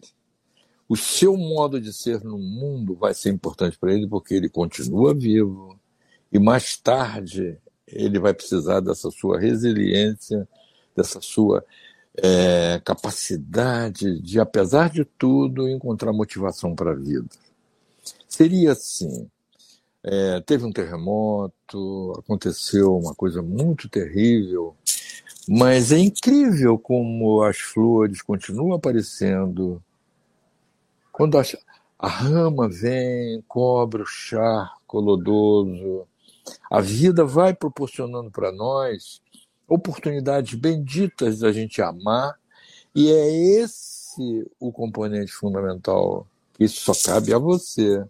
[0.90, 5.14] O seu modo de ser no mundo vai ser importante para ele porque ele continua
[5.14, 5.78] vivo
[6.32, 7.56] e mais tarde
[7.86, 10.48] ele vai precisar dessa sua resiliência,
[10.96, 11.64] dessa sua
[12.16, 17.28] é, capacidade de, apesar de tudo, encontrar motivação para a vida.
[18.28, 19.30] Seria assim:
[20.02, 24.74] é, teve um terremoto, aconteceu uma coisa muito terrível,
[25.48, 29.80] mas é incrível como as flores continuam aparecendo.
[31.20, 31.42] Quando a,
[31.98, 36.08] a rama vem, cobre o charco lodoso,
[36.70, 39.20] a vida vai proporcionando para nós
[39.68, 42.38] oportunidades benditas da gente amar,
[42.94, 46.26] e é esse o componente fundamental.
[46.58, 48.02] Isso só cabe a você.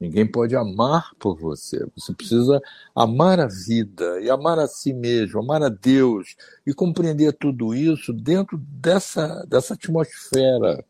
[0.00, 1.84] Ninguém pode amar por você.
[1.96, 2.62] Você precisa
[2.94, 8.12] amar a vida e amar a si mesmo, amar a Deus e compreender tudo isso
[8.12, 10.84] dentro dessa, dessa atmosfera.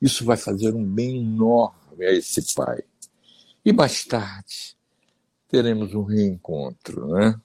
[0.00, 2.82] Isso vai fazer um bem enorme a esse Pai.
[3.64, 4.76] E mais tarde
[5.48, 7.40] teremos um reencontro, né?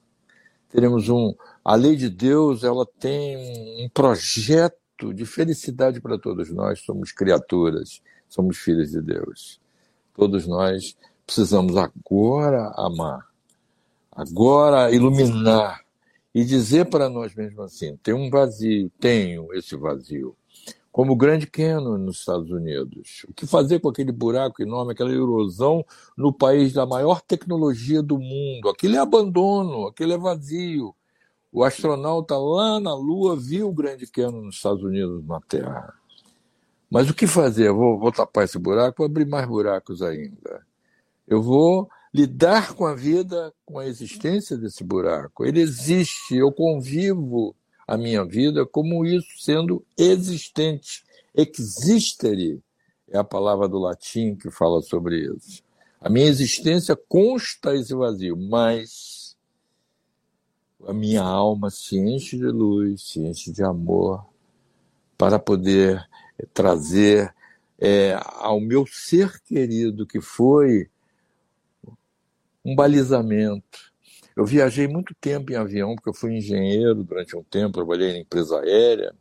[0.70, 1.34] Teremos um,
[1.64, 6.82] a lei de Deus, ela tem um projeto de felicidade para todos nós.
[6.82, 9.62] Somos criaturas, somos filhos de Deus.
[10.16, 13.28] Todos nós precisamos agora amar,
[14.12, 15.82] agora iluminar
[16.34, 20.36] e dizer para nós mesmos assim: tem um vazio, tenho esse vazio.
[20.90, 23.26] Como o Grande Canyon nos Estados Unidos.
[23.28, 25.86] O que fazer com aquele buraco enorme, aquela erosão
[26.16, 28.70] no país da maior tecnologia do mundo?
[28.70, 30.96] Aquilo é abandono, aquilo é vazio.
[31.52, 35.94] O astronauta lá na Lua viu o grande Canyon nos Estados Unidos, na Terra.
[36.90, 37.68] Mas o que fazer?
[37.68, 40.66] Eu vou, vou tapar esse buraco, vou abrir mais buracos ainda.
[41.28, 45.46] Eu vou lidar com a vida, com a existência desse buraco.
[45.46, 47.56] Ele existe, eu convivo
[47.88, 51.04] a minha vida como isso sendo existente.
[51.34, 52.62] Existere
[53.10, 55.64] é a palavra do latim que fala sobre isso.
[56.02, 59.36] A minha existência consta esse vazio, mas
[60.88, 64.26] a minha alma se enche de luz, se enche de amor,
[65.18, 66.06] para poder
[66.54, 67.34] trazer
[67.80, 70.90] é, ao meu ser querido, que foi
[72.64, 73.94] um balizamento.
[74.36, 78.22] Eu viajei muito tempo em avião, porque eu fui engenheiro durante um tempo, trabalhei em
[78.22, 79.16] empresa aérea.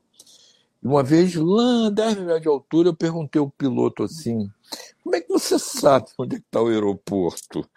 [0.82, 4.51] E uma vez, lá a 10 metros de altura, eu perguntei ao piloto assim:
[5.03, 7.69] como é que você sabe onde é está o aeroporto?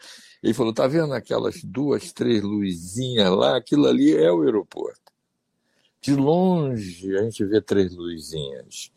[0.41, 3.57] Ele falou: tá vendo aquelas duas, três luzinhas lá?
[3.57, 5.11] Aquilo ali é o aeroporto.
[6.01, 8.91] De longe a gente vê três luzinhas,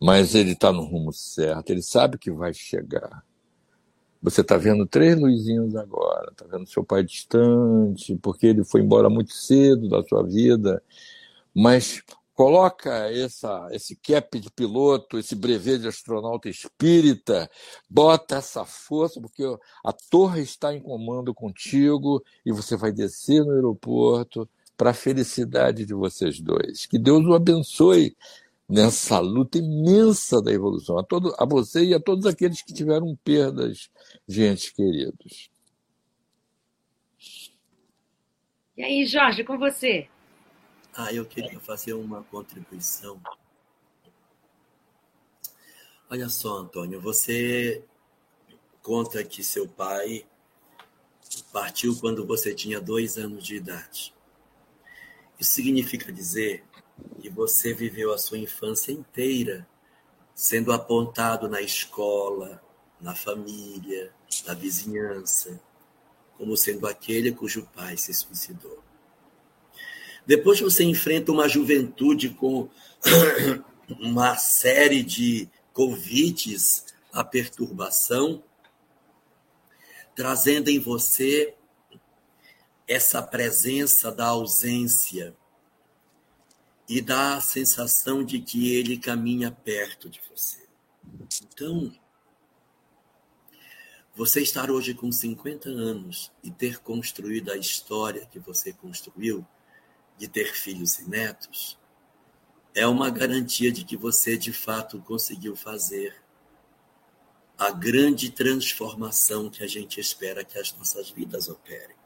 [0.00, 3.24] mas ele está no rumo certo, ele sabe que vai chegar.
[4.20, 9.08] Você está vendo três luzinhas agora, está vendo seu pai distante, porque ele foi embora
[9.08, 10.82] muito cedo da sua vida,
[11.54, 12.02] mas
[12.34, 17.50] coloca essa, esse cap de piloto, esse brevet de astronauta espírita,
[17.90, 19.42] bota essa força, porque
[19.84, 25.84] a torre está em comando contigo e você vai descer no aeroporto para a felicidade
[25.84, 26.86] de vocês dois.
[26.86, 28.16] Que Deus o abençoe
[28.68, 33.16] nessa luta imensa da evolução, a, todo, a você e a todos aqueles que tiveram
[33.24, 33.90] perdas
[34.26, 35.50] de entes queridos.
[38.76, 40.08] E aí, Jorge, com você?
[40.94, 43.20] Ah, eu queria fazer uma contribuição.
[46.10, 47.84] Olha só, Antônio, você
[48.82, 50.24] conta que seu pai
[51.52, 54.14] partiu quando você tinha dois anos de idade.
[55.38, 56.64] Isso significa dizer
[57.20, 59.66] que você viveu a sua infância inteira
[60.34, 62.62] sendo apontado na escola,
[63.00, 64.12] na família,
[64.46, 65.60] na vizinhança,
[66.36, 68.82] como sendo aquele cujo pai se suicidou.
[70.24, 72.68] Depois você enfrenta uma juventude com
[73.98, 78.42] uma série de convites à perturbação,
[80.14, 81.54] trazendo em você
[82.86, 85.36] essa presença da ausência
[86.88, 90.66] e dá a sensação de que ele caminha perto de você.
[91.42, 91.92] Então,
[94.14, 99.46] você estar hoje com 50 anos e ter construído a história que você construiu,
[100.16, 101.78] de ter filhos e netos,
[102.74, 106.20] é uma garantia de que você de fato conseguiu fazer
[107.56, 111.96] a grande transformação que a gente espera que as nossas vidas operem.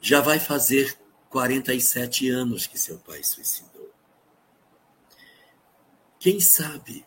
[0.00, 0.96] Já vai fazer
[1.32, 3.90] 47 anos que seu pai suicidou.
[6.20, 7.06] Quem sabe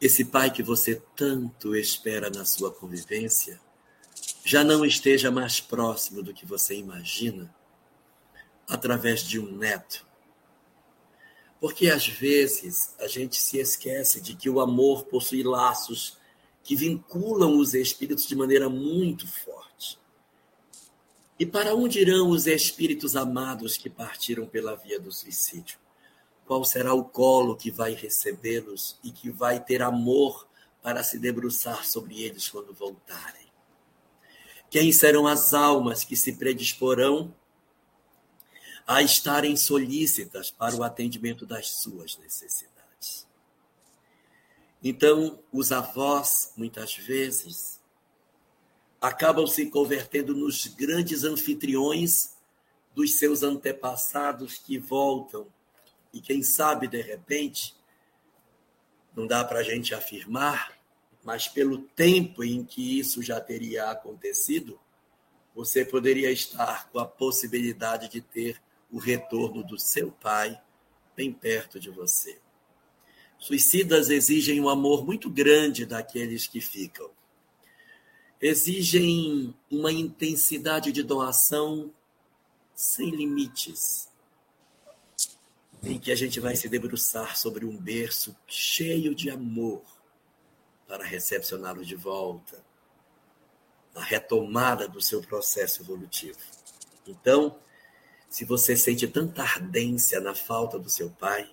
[0.00, 3.60] esse pai que você tanto espera na sua convivência
[4.44, 7.52] já não esteja mais próximo do que você imagina
[8.68, 10.06] através de um neto.
[11.60, 16.18] Porque às vezes a gente se esquece de que o amor possui laços
[16.62, 19.98] que vinculam os espíritos de maneira muito forte.
[21.38, 25.78] E para onde irão os espíritos amados que partiram pela via do suicídio?
[26.46, 30.46] Qual será o colo que vai recebê-los e que vai ter amor
[30.82, 33.44] para se debruçar sobre eles quando voltarem?
[34.70, 37.34] Quem serão as almas que se predisporão
[38.86, 43.26] a estarem solícitas para o atendimento das suas necessidades?
[44.82, 47.80] Então, os avós, muitas vezes,
[49.04, 52.38] acabam se convertendo nos grandes anfitriões
[52.94, 55.46] dos seus antepassados que voltam.
[56.10, 57.76] E quem sabe, de repente,
[59.14, 60.72] não dá para a gente afirmar,
[61.22, 64.80] mas pelo tempo em que isso já teria acontecido,
[65.54, 68.58] você poderia estar com a possibilidade de ter
[68.90, 70.58] o retorno do seu pai
[71.14, 72.38] bem perto de você.
[73.38, 77.10] Suicidas exigem um amor muito grande daqueles que ficam
[78.46, 81.90] exigem uma intensidade de doação
[82.74, 84.10] sem limites,
[85.82, 89.80] em que a gente vai se debruçar sobre um berço cheio de amor
[90.86, 92.62] para recepcioná-lo de volta,
[93.94, 96.38] na retomada do seu processo evolutivo.
[97.06, 97.58] Então,
[98.28, 101.50] se você sente tanta ardência na falta do seu pai,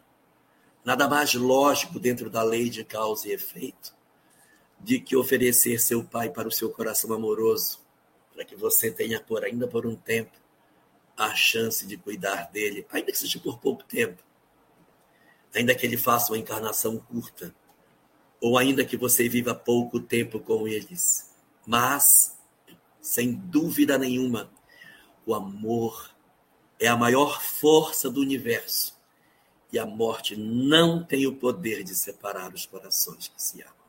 [0.83, 4.00] nada mais lógico dentro da lei de causa e efeito
[4.83, 7.79] de que oferecer seu pai para o seu coração amoroso,
[8.33, 10.31] para que você tenha por ainda por um tempo
[11.15, 14.23] a chance de cuidar dele, ainda que seja por pouco tempo,
[15.53, 17.53] ainda que ele faça uma encarnação curta,
[18.39, 21.29] ou ainda que você viva pouco tempo com eles.
[21.65, 22.35] Mas,
[22.99, 24.51] sem dúvida nenhuma,
[25.25, 26.09] o amor
[26.79, 28.99] é a maior força do universo
[29.71, 33.80] e a morte não tem o poder de separar os corações que se amam.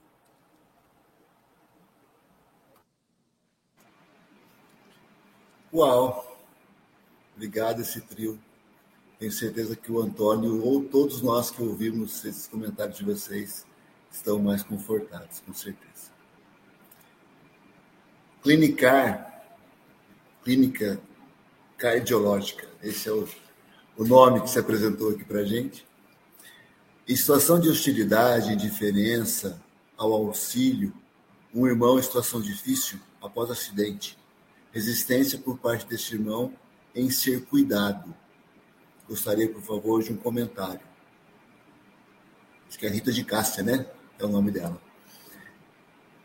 [5.75, 6.39] Uau!
[7.35, 8.39] Obrigado esse trio.
[9.19, 13.65] Tenho certeza que o Antônio ou todos nós que ouvimos esses comentários de vocês
[14.11, 16.13] estão mais confortados, com certeza.
[18.43, 19.47] Clinicar,
[20.45, 21.01] clínica
[21.79, 23.27] cardiológica, esse é o,
[23.97, 25.87] o nome que se apresentou aqui para a gente.
[27.09, 29.59] Em situação de hostilidade, indiferença
[29.97, 30.93] ao auxílio,
[31.55, 34.21] um irmão em situação difícil após acidente
[34.73, 36.53] resistência por parte deste irmão
[36.95, 38.15] em ser cuidado.
[39.09, 40.81] Gostaria, por favor, de um comentário.
[42.69, 43.87] Acho que é Rita de Cássia, né?
[44.19, 44.81] É o nome dela.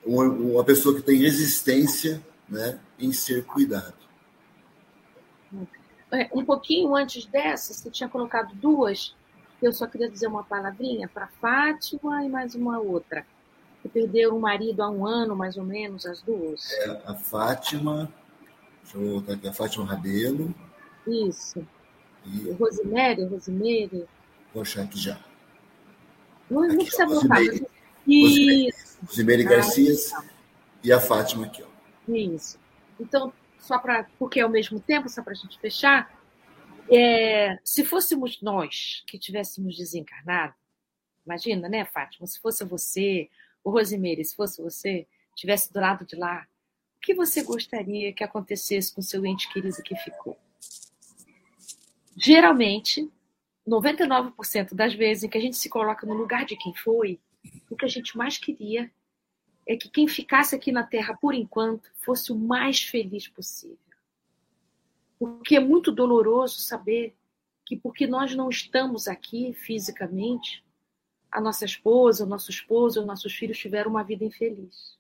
[0.06, 3.96] Uma, uma pessoa que tem resistência né, em ser cuidado.
[6.12, 9.14] É, um pouquinho antes dessa, você tinha colocado duas,
[9.62, 13.26] eu só queria dizer uma palavrinha para Fátima e mais uma outra.
[13.82, 16.72] Que perdeu o marido há um ano, mais ou menos, as duas.
[16.72, 18.10] É, a Fátima
[18.88, 19.48] Deixa eu voltar aqui.
[19.48, 20.56] A Fátima Rabelo.
[21.06, 21.68] Isso.
[22.26, 22.52] E...
[22.52, 24.06] Rosemary, Rosemary.
[24.54, 25.20] Vou achar aqui já.
[26.50, 27.42] Não, aqui, não precisa voltar.
[28.08, 28.98] Isso.
[29.06, 30.24] Rosemary Garcia ah,
[30.82, 31.64] e a Fátima aqui.
[31.64, 32.12] Ó.
[32.14, 32.58] Isso.
[32.98, 34.06] Então, só para.
[34.18, 36.10] Porque ao mesmo tempo, só para a gente fechar,
[36.90, 40.54] é, se fôssemos nós que tivéssemos desencarnado,
[41.26, 42.26] imagina, né, Fátima?
[42.26, 43.30] Se fosse você,
[43.66, 45.06] o Rosemary, se fosse você,
[45.36, 46.48] tivesse do lado de lá,
[47.08, 50.38] que você gostaria que acontecesse com seu ente querido que ficou?
[52.18, 53.10] Geralmente,
[53.66, 57.18] 99% das vezes em que a gente se coloca no lugar de quem foi,
[57.70, 58.92] o que a gente mais queria
[59.66, 63.78] é que quem ficasse aqui na Terra por enquanto fosse o mais feliz possível.
[65.18, 67.16] Porque é muito doloroso saber
[67.66, 70.62] que porque nós não estamos aqui fisicamente,
[71.32, 74.97] a nossa esposa, o nosso esposo, os nossos filhos tiveram uma vida infeliz.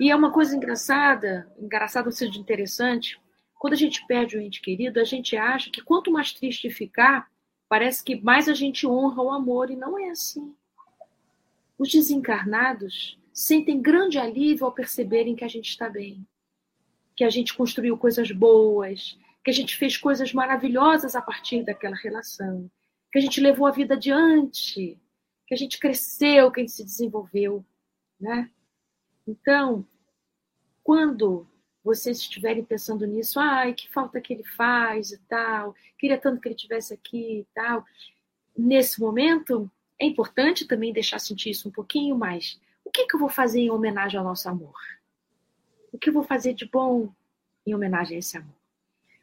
[0.00, 3.20] E é uma coisa engraçada, engraçada ou seja interessante,
[3.58, 7.28] quando a gente perde um ente querido, a gente acha que quanto mais triste ficar,
[7.68, 10.54] parece que mais a gente honra o amor, e não é assim.
[11.76, 16.26] Os desencarnados sentem grande alívio ao perceberem que a gente está bem,
[17.16, 21.96] que a gente construiu coisas boas, que a gente fez coisas maravilhosas a partir daquela
[21.96, 22.70] relação,
[23.10, 24.98] que a gente levou a vida adiante,
[25.46, 27.64] que a gente cresceu, que a gente se desenvolveu,
[28.20, 28.50] né?
[29.28, 29.86] Então,
[30.82, 31.46] quando
[31.84, 36.48] vocês estiverem pensando nisso, ai, que falta que ele faz e tal, queria tanto que
[36.48, 37.84] ele tivesse aqui e tal.
[38.56, 42.58] Nesse momento, é importante também deixar sentir isso um pouquinho mais.
[42.82, 44.80] O que, que eu vou fazer em homenagem ao nosso amor?
[45.92, 47.12] O que eu vou fazer de bom
[47.66, 48.56] em homenagem a esse amor?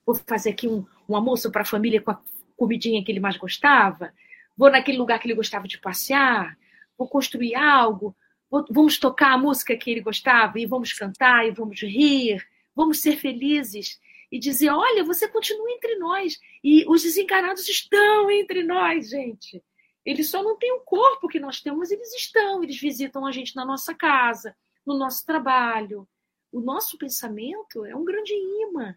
[0.06, 2.22] Vou fazer aqui um, um almoço para a família com a
[2.56, 4.14] comidinha que ele mais gostava?
[4.56, 6.56] Vou naquele lugar que ele gostava de passear?
[6.95, 8.15] Vou construir algo?
[8.50, 12.46] Vamos tocar a música que ele gostava e vamos cantar e vamos rir?
[12.76, 14.00] Vamos ser felizes
[14.32, 16.40] e dizer: olha, você continua entre nós.
[16.64, 19.64] E os desencarados estão entre nós, gente.
[20.06, 23.56] Eles só não têm o corpo que nós temos, eles estão, eles visitam a gente
[23.56, 24.56] na nossa casa,
[24.86, 26.08] no nosso trabalho.
[26.52, 28.96] O nosso pensamento é um grande imã,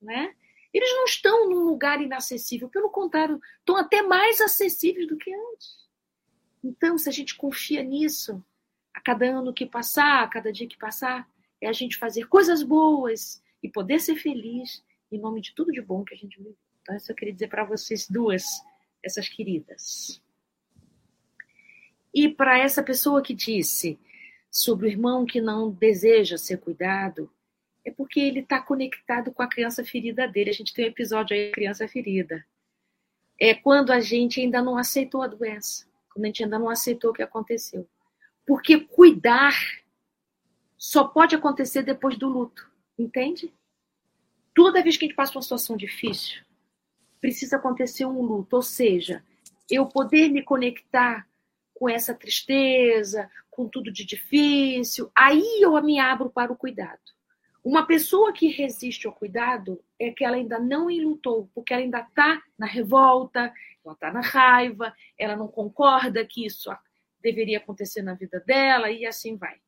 [0.00, 0.34] né?
[0.72, 5.88] Eles não estão num lugar inacessível, pelo contrário, estão até mais acessíveis do que antes.
[6.62, 8.44] Então, se a gente confia nisso,
[8.94, 11.28] a cada ano que passar, a cada dia que passar,
[11.60, 15.80] é a gente fazer coisas boas e poder ser feliz em nome de tudo de
[15.80, 16.56] bom que a gente vive.
[16.82, 18.44] Então, isso eu queria dizer para vocês duas,
[19.02, 20.22] essas queridas.
[22.12, 23.98] E para essa pessoa que disse
[24.50, 27.30] sobre o irmão que não deseja ser cuidado,
[27.84, 30.50] é porque ele está conectado com a criança ferida dele.
[30.50, 32.44] A gente tem um episódio aí, criança ferida.
[33.38, 37.10] É quando a gente ainda não aceitou a doença, quando a gente ainda não aceitou
[37.10, 37.88] o que aconteceu.
[38.50, 39.54] Porque cuidar
[40.76, 42.68] só pode acontecer depois do luto,
[42.98, 43.54] entende?
[44.52, 46.42] Toda vez que a gente passa uma situação difícil,
[47.20, 49.24] precisa acontecer um luto, ou seja,
[49.70, 51.28] eu poder me conectar
[51.72, 56.98] com essa tristeza, com tudo de difícil, aí eu me abro para o cuidado.
[57.62, 62.00] Uma pessoa que resiste ao cuidado é que ela ainda não enlutou, porque ela ainda
[62.00, 63.54] está na revolta,
[63.84, 66.68] ela está na raiva, ela não concorda que isso
[67.22, 69.60] deveria acontecer na vida dela e assim vai.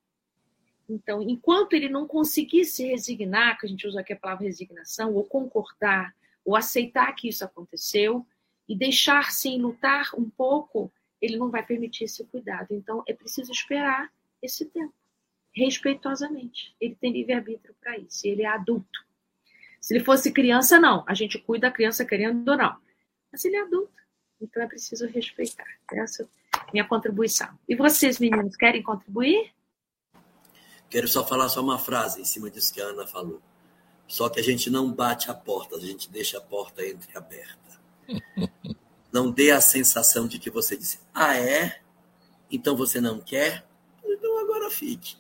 [0.89, 5.15] Então, enquanto ele não conseguir se resignar, que a gente usa aqui a palavra resignação,
[5.15, 6.15] ou concordar,
[6.45, 8.27] ou aceitar que isso aconteceu,
[8.69, 12.69] e deixar-se lutar um pouco, ele não vai permitir esse cuidado.
[12.73, 14.13] Então, é preciso esperar
[14.43, 14.95] esse tempo,
[15.55, 16.75] respeitosamente.
[16.81, 19.07] Ele tem livre-arbítrio para isso, ele é adulto.
[19.81, 21.05] Se ele fosse criança, não.
[21.09, 22.77] A gente cuida da criança querendo ou não.
[23.33, 23.95] Mas ele é adulto,
[24.41, 25.67] então é preciso respeitar.
[25.91, 26.29] Essa
[26.73, 27.49] minha contribuição.
[27.69, 29.53] E vocês, meninos, querem contribuir?
[30.89, 33.41] Quero só falar só uma frase em cima disso que a Ana falou.
[34.07, 37.81] Só que a gente não bate a porta, a gente deixa a porta entreaberta.
[39.13, 41.83] Não dê a sensação de que você disse, ah, é?
[42.51, 43.67] Então você não quer?
[44.03, 45.17] Então agora fique.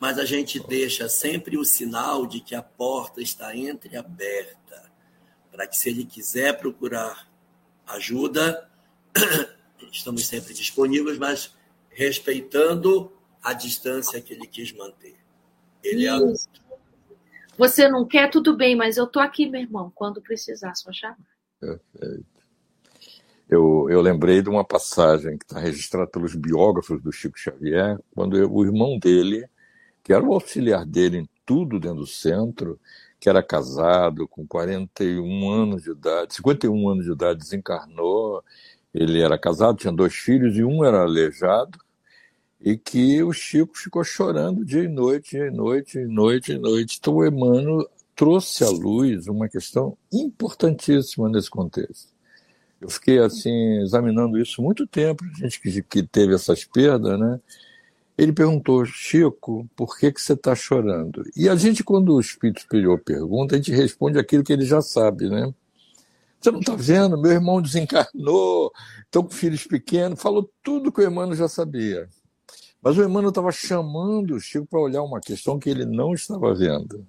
[0.00, 4.90] Mas a gente deixa sempre o sinal de que a porta está entreaberta,
[5.52, 7.28] para que se ele quiser procurar
[7.86, 8.68] ajuda,
[9.92, 11.54] estamos sempre disponíveis, mas
[11.88, 13.12] respeitando
[13.42, 15.16] a distância que ele quis manter.
[15.82, 16.60] Ele é adulto.
[17.56, 21.18] Você não quer, tudo bem, mas eu estou aqui, meu irmão, quando precisar, só chamar.
[21.60, 22.24] Perfeito.
[23.48, 28.36] Eu, eu lembrei de uma passagem que está registrada pelos biógrafos do Chico Xavier, quando
[28.36, 29.46] eu, o irmão dele,
[30.04, 32.80] que era o auxiliar dele em tudo dentro do centro,
[33.18, 38.42] que era casado com 41 anos de idade, 51 anos de idade, desencarnou.
[38.92, 41.78] Ele era casado, tinha dois filhos e um era aleijado,
[42.60, 46.46] e que o Chico ficou chorando dia e noite, dia e noite, dia e noite,
[46.46, 46.98] dia e noite.
[47.00, 52.12] Então o Emmanuel trouxe à luz uma questão importantíssima nesse contexto.
[52.80, 57.40] Eu fiquei assim examinando isso muito tempo, gente que, que teve essas perdas, né?
[58.16, 61.24] Ele perguntou, Chico, por que, que você está chorando?
[61.34, 64.82] E a gente, quando o Espírito Superior pergunta, a gente responde aquilo que ele já
[64.82, 65.50] sabe, né?
[66.40, 67.20] Você não está vendo?
[67.20, 68.72] Meu irmão desencarnou,
[69.04, 72.08] estou com filhos pequenos, falou tudo que o Emmanuel já sabia.
[72.82, 76.54] Mas o Emmanuel estava chamando o Chico para olhar uma questão que ele não estava
[76.54, 77.06] vendo.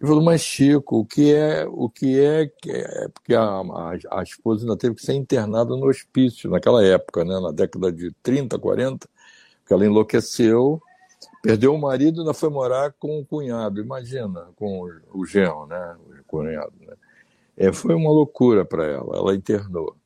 [0.00, 4.22] Ele falou, mas Chico, o que é, o que é, é porque a, a, a,
[4.22, 8.56] esposa ainda teve que ser internada no hospício naquela época, né, na década de 30,
[8.56, 9.08] 40,
[9.58, 10.80] porque ela enlouqueceu,
[11.42, 15.66] perdeu o marido e ainda foi morar com o cunhado, imagina, com o, o genro,
[15.66, 16.94] né, o cunhado, né.
[17.58, 19.96] É, foi uma loucura para ela, ela internou.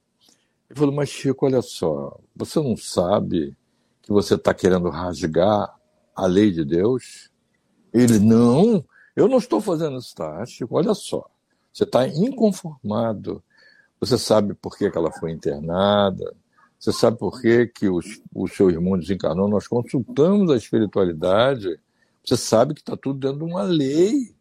[0.71, 3.55] Ele falou, mas Chico, olha só, você não sabe
[4.01, 5.79] que você está querendo rasgar
[6.17, 7.31] a lei de Deus?
[7.93, 8.83] Ele, não,
[9.15, 10.45] eu não estou fazendo isso, tá?
[10.47, 11.29] Chico, olha só,
[11.71, 13.43] você está inconformado.
[14.01, 16.35] Você sabe por que, que ela foi internada,
[16.83, 19.47] você sabe por que, que os, o seu irmão desencarnou?
[19.47, 21.79] Nós consultamos a espiritualidade.
[22.25, 24.35] Você sabe que está tudo dentro de uma lei.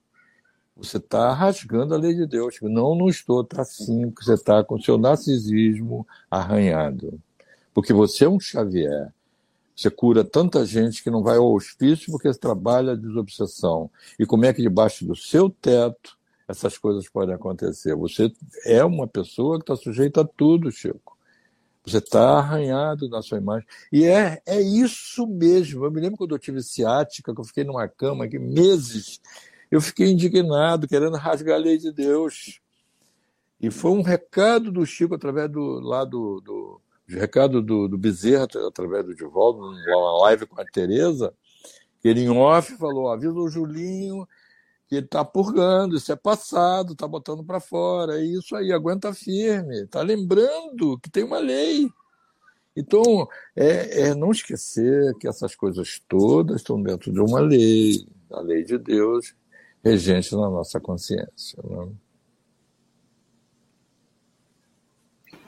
[0.81, 2.57] Você está rasgando a lei de Deus.
[2.63, 3.41] Não, não estou.
[3.41, 7.21] Está sim, porque você está com seu narcisismo arranhado.
[7.71, 9.13] Porque você é um Xavier.
[9.75, 13.89] Você cura tanta gente que não vai ao hospício porque trabalha a desobsessão.
[14.17, 16.17] E como é que debaixo do seu teto
[16.47, 17.95] essas coisas podem acontecer?
[17.95, 18.31] Você
[18.65, 21.15] é uma pessoa que está sujeita a tudo, Chico.
[21.85, 23.67] Você está arranhado na sua imagem.
[23.91, 25.85] E é, é isso mesmo.
[25.85, 29.19] Eu me lembro quando eu tive ciática, que eu fiquei numa cama aqui meses.
[29.71, 32.59] Eu fiquei indignado, querendo rasgar a lei de Deus.
[33.59, 38.47] E foi um recado do Chico através do lá do, do recado do, do Bezerra
[38.67, 41.33] através do Divaldo, numa live com a Tereza,
[42.03, 44.27] ele em off falou: avisa o Julinho
[44.87, 49.13] que ele está purgando, isso é passado, está botando para fora, é isso aí, aguenta
[49.13, 51.89] firme, está lembrando que tem uma lei.
[52.75, 53.25] Então,
[53.55, 58.65] é, é, não esquecer que essas coisas todas estão dentro de uma lei, a lei
[58.65, 59.33] de Deus,
[59.83, 61.61] regente na nossa consciência.
[61.63, 61.87] Né?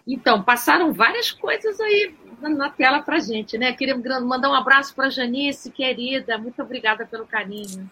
[0.06, 3.72] Então, passaram várias coisas aí na tela para gente, né?
[3.72, 7.90] Queria mandar um abraço para Janice, querida, muito obrigada pelo carinho.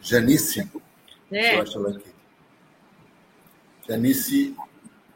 [0.00, 0.60] Janice.
[1.32, 1.56] É.
[1.56, 2.14] Deixa eu ela aqui.
[3.88, 4.56] Janice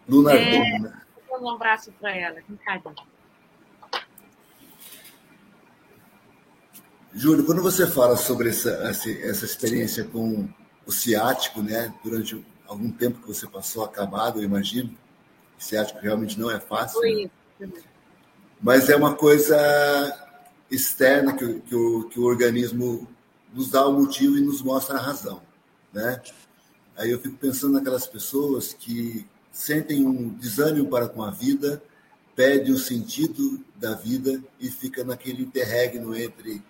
[0.09, 1.03] Lunardon, é, né?
[1.41, 2.95] Um abraço para ela, com carinho.
[7.15, 10.49] Júlio, quando você fala sobre essa, essa experiência com
[10.87, 14.91] o ciático, né, durante algum tempo que você passou acabado, eu imagino,
[15.59, 17.01] o ciático realmente não é fácil.
[17.59, 17.71] Né?
[18.61, 19.57] Mas é uma coisa
[20.71, 23.09] externa que, que, o, que o organismo
[23.53, 25.41] nos dá o motivo e nos mostra a razão,
[25.93, 26.21] né?
[26.97, 31.83] Aí eu fico pensando naquelas pessoas que sentem um desânimo para com a vida,
[32.35, 36.63] perdem o sentido da vida e fica naquele interregno entre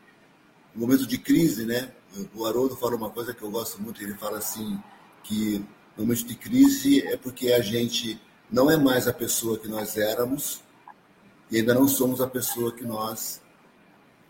[0.78, 1.90] o momento de crise, né?
[2.32, 4.78] O Haroldo fala uma coisa que eu gosto muito, ele fala assim
[5.24, 5.58] que
[5.96, 9.96] no momento de crise é porque a gente não é mais a pessoa que nós
[9.96, 10.62] éramos
[11.50, 13.42] e ainda não somos a pessoa que nós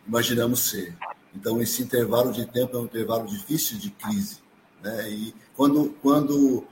[0.07, 0.97] imaginamos ser.
[1.35, 4.39] Então, esse intervalo de tempo é um intervalo difícil de crise.
[4.83, 5.11] Né?
[5.11, 6.67] E quando, quando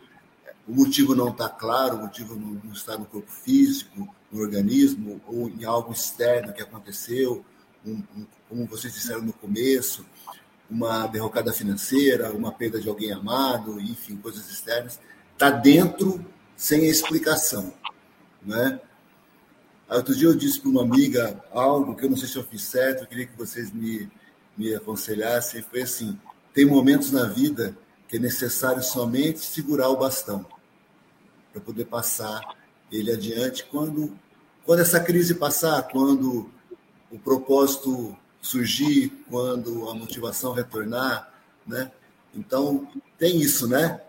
[0.66, 5.50] o motivo não está claro, o motivo não está no corpo físico, no organismo, ou
[5.50, 7.44] em algo externo que aconteceu,
[7.86, 10.04] um, um, como vocês disseram no começo,
[10.68, 14.98] uma derrocada financeira, uma perda de alguém amado, enfim, coisas externas,
[15.32, 16.24] está dentro
[16.56, 17.72] sem explicação.
[18.42, 18.80] Né?
[19.88, 22.62] Outro dia eu disse para uma amiga algo que eu não sei se eu fiz
[22.62, 24.10] certo, eu queria que vocês me,
[24.56, 26.18] me aconselhasse foi assim:
[26.52, 27.76] tem momentos na vida
[28.08, 30.44] que é necessário somente segurar o bastão
[31.52, 32.40] para poder passar
[32.90, 33.64] ele adiante.
[33.64, 34.16] Quando,
[34.64, 36.50] quando essa crise passar, quando
[37.16, 41.32] o propósito surgir, quando a motivação retornar,
[41.66, 41.90] né?
[42.34, 42.86] Então
[43.18, 44.00] tem isso, né?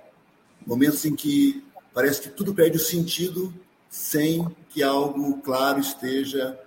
[0.65, 3.53] Momentos em que parece que tudo perde o sentido
[3.89, 6.59] sem que algo claro esteja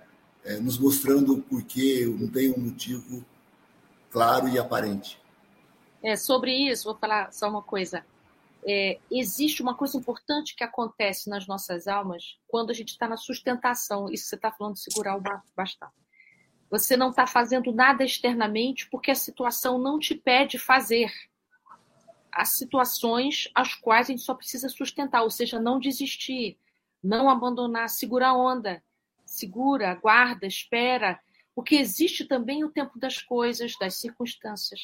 [0.43, 3.23] é, nos mostrando o porquê, não tem um motivo
[4.09, 5.21] claro e aparente.
[6.03, 8.03] É, sobre isso, vou falar só uma coisa.
[8.67, 13.17] É, existe uma coisa importante que acontece nas nossas almas quando a gente está na
[13.17, 14.11] sustentação.
[14.11, 15.21] Isso você está falando de segurar o
[15.55, 15.89] bastão.
[16.71, 21.11] Você não está fazendo nada externamente porque a situação não te pede fazer.
[22.31, 26.57] Há situações às quais a gente só precisa sustentar, ou seja, não desistir,
[27.03, 28.81] não abandonar, segurar a onda.
[29.25, 31.19] Segura, guarda, espera,
[31.53, 34.79] porque existe também o tempo das coisas, das circunstâncias.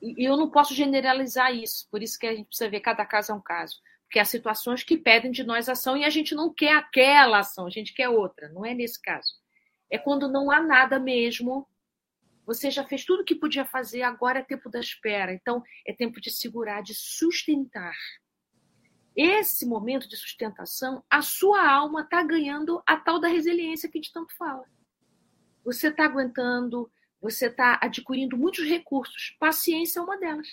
[0.00, 3.32] E eu não posso generalizar isso, por isso que a gente precisa ver cada caso
[3.32, 3.76] é um caso.
[4.04, 7.66] Porque há situações que pedem de nós ação e a gente não quer aquela ação,
[7.66, 8.48] a gente quer outra.
[8.50, 9.34] Não é nesse caso.
[9.90, 11.68] É quando não há nada mesmo.
[12.44, 15.32] Você já fez tudo o que podia fazer, agora é tempo da espera.
[15.32, 17.96] Então, é tempo de segurar, de sustentar.
[19.16, 24.00] Esse momento de sustentação, a sua alma está ganhando a tal da resiliência que a
[24.00, 24.64] gente tanto fala
[25.66, 26.88] você está aguentando,
[27.20, 29.36] você está adquirindo muitos recursos.
[29.40, 30.46] Paciência é uma delas.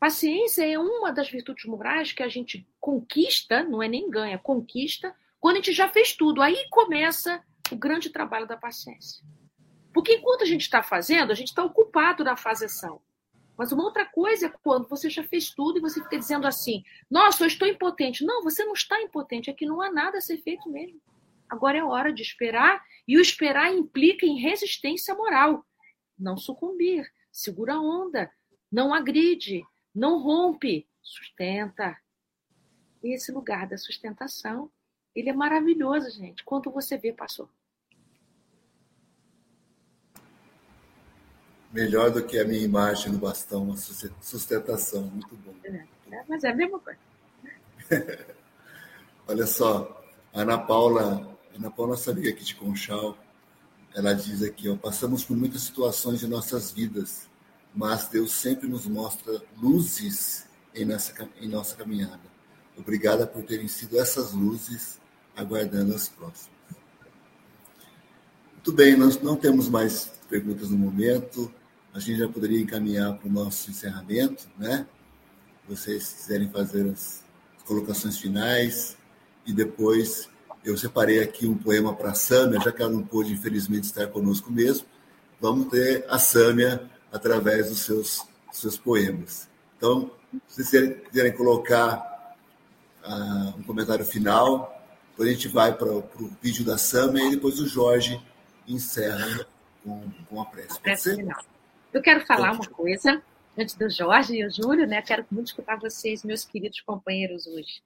[0.00, 5.14] Paciência é uma das virtudes morais que a gente conquista, não é nem ganha, conquista,
[5.38, 6.42] quando a gente já fez tudo.
[6.42, 9.24] Aí começa o grande trabalho da paciência.
[9.92, 13.00] Porque enquanto a gente está fazendo, a gente está ocupado na fazeção.
[13.56, 16.82] Mas uma outra coisa é quando você já fez tudo e você fica dizendo assim:
[17.08, 18.24] Nossa, eu estou impotente.
[18.24, 21.00] Não, você não está impotente, é que não há nada a ser feito mesmo.
[21.48, 25.64] Agora é hora de esperar, e o esperar implica em resistência moral.
[26.18, 28.30] Não sucumbir, segura a onda,
[28.70, 29.64] não agride,
[29.94, 31.96] não rompe, sustenta.
[33.02, 34.70] Esse lugar da sustentação,
[35.14, 36.44] ele é maravilhoso, gente.
[36.44, 37.48] Quando você vê, passou.
[41.72, 45.02] Melhor do que a minha imagem no bastão, a sustentação.
[45.02, 45.54] Muito bom.
[45.64, 46.98] É, é mas é a mesma coisa.
[49.26, 53.16] Olha só, Ana Paula, Ana Paula, nossa amiga aqui de Conchal,
[53.94, 57.28] ela diz aqui, ó, passamos por muitas situações em nossas vidas,
[57.74, 62.20] mas Deus sempre nos mostra luzes em nossa, em nossa caminhada.
[62.76, 65.00] Obrigada por terem sido essas luzes,
[65.36, 66.54] aguardando as próximas.
[68.54, 71.52] Muito bem, nós não temos mais perguntas no momento.
[71.92, 74.86] A gente já poderia encaminhar para o nosso encerramento, né?
[75.68, 77.22] Vocês quiserem fazer as
[77.66, 78.96] colocações finais
[79.46, 80.28] e depois
[80.64, 84.06] eu separei aqui um poema para a Sâmia, já que ela não pôde, infelizmente, estar
[84.06, 84.86] conosco mesmo.
[85.40, 89.46] Vamos ter a Sâmia através dos seus, seus poemas.
[89.76, 90.10] Então,
[90.48, 92.36] se vocês quiserem colocar
[93.06, 94.73] uh, um comentário final,
[95.14, 96.02] depois a gente vai para o
[96.42, 98.20] vídeo da Sâmia e depois o Jorge
[98.66, 99.46] encerra
[99.80, 100.80] com, com a prece.
[100.80, 101.40] prece final.
[101.92, 103.22] Eu quero falar uma coisa
[103.56, 105.00] antes do Jorge e o Júlio, né?
[105.02, 107.80] Quero muito escutar vocês, meus queridos companheiros, hoje.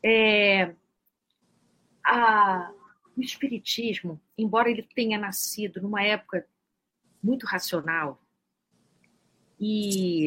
[0.00, 0.72] É,
[2.06, 2.70] a,
[3.16, 6.46] o Espiritismo, embora ele tenha nascido numa época
[7.20, 8.22] muito racional
[9.58, 10.26] e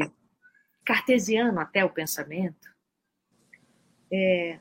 [0.84, 2.68] cartesiano até o pensamento,
[4.12, 4.60] é,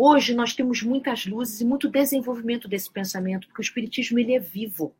[0.00, 4.38] hoje nós temos muitas luzes e muito desenvolvimento desse pensamento, porque o Espiritismo ele é
[4.38, 4.94] vivo.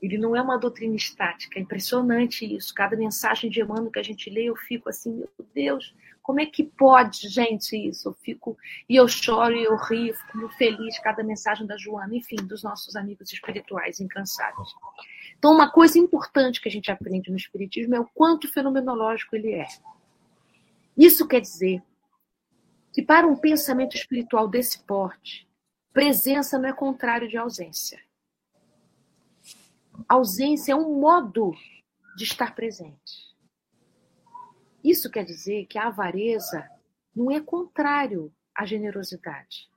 [0.00, 2.72] Ele não é uma doutrina estática, é impressionante isso.
[2.72, 6.46] Cada mensagem de Emmanuel que a gente lê, eu fico assim, meu Deus, como é
[6.46, 8.08] que pode, gente, isso?
[8.08, 8.56] Eu fico,
[8.88, 12.62] e eu choro e eu rio, fico muito feliz cada mensagem da Joana, enfim, dos
[12.62, 14.68] nossos amigos espirituais incansáveis.
[15.38, 19.52] Então, uma coisa importante que a gente aprende no Espiritismo é o quanto fenomenológico ele
[19.52, 19.66] é.
[20.96, 21.82] Isso quer dizer
[22.98, 25.48] que, para um pensamento espiritual desse porte,
[25.92, 28.02] presença não é contrário de ausência
[30.08, 31.52] ausência é um modo
[32.16, 33.36] de estar presente.
[34.82, 36.68] Isso quer dizer que a avareza
[37.14, 39.68] não é contrário à generosidade.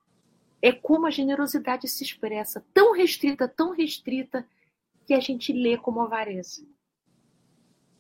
[0.59, 4.47] É como a generosidade se expressa, tão restrita, tão restrita,
[5.05, 6.67] que a gente lê como avareza.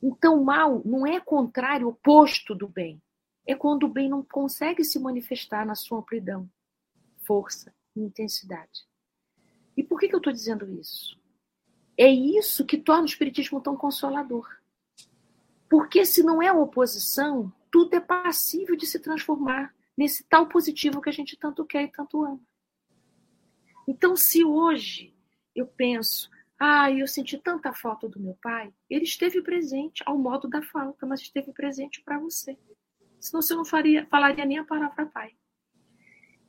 [0.01, 2.99] Então, mal não é contrário, oposto do bem.
[3.51, 6.49] É quando o bem não consegue se manifestar na sua amplidão,
[7.17, 8.87] força e intensidade.
[9.75, 11.19] E por que, que eu estou dizendo isso?
[11.97, 14.47] É isso que torna o Espiritismo tão consolador.
[15.69, 21.09] Porque se não é oposição, tudo é passível de se transformar nesse tal positivo que
[21.09, 22.39] a gente tanto quer e tanto ama.
[23.85, 25.13] Então, se hoje
[25.53, 30.47] eu penso, ah, eu senti tanta falta do meu pai, ele esteve presente ao modo
[30.47, 32.57] da falta, mas esteve presente para você.
[33.21, 35.31] Senão você não faria, falaria nem a palavra pai.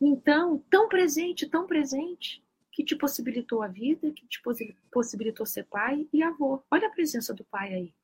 [0.01, 2.43] Então, tão presente, tão presente,
[2.73, 4.43] que te possibilitou a vida, que te
[4.91, 6.65] possibilitou ser pai e avô.
[6.71, 7.95] Olha a presença do pai aí.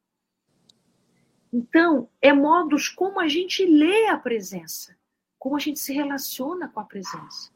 [1.50, 4.94] Então, é modos como a gente lê a presença,
[5.38, 7.50] como a gente se relaciona com a presença.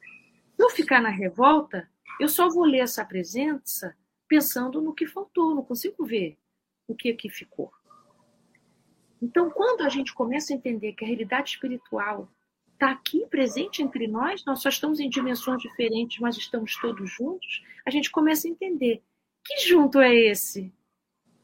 [0.57, 3.95] Se eu ficar na revolta, eu só vou ler essa presença
[4.27, 6.39] pensando no que faltou, não consigo ver
[6.89, 7.71] o que aqui ficou.
[9.23, 12.29] Então, quando a gente começa a entender que a realidade espiritual
[12.73, 17.63] está aqui presente entre nós, nós só estamos em dimensões diferentes, mas estamos todos juntos,
[17.87, 19.01] a gente começa a entender
[19.45, 20.73] que junto é esse?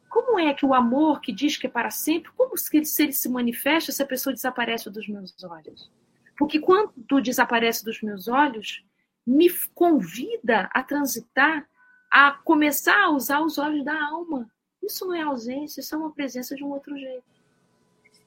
[0.09, 3.03] Como é que o amor que diz que é para sempre, como se ele, se
[3.05, 5.89] ele se manifesta se a pessoa desaparece dos meus olhos?
[6.37, 6.93] Porque quando
[7.23, 8.85] desaparece dos meus olhos,
[9.25, 11.69] me convida a transitar,
[12.11, 14.51] a começar a usar os olhos da alma.
[14.83, 17.38] Isso não é ausência, isso é uma presença de um outro jeito.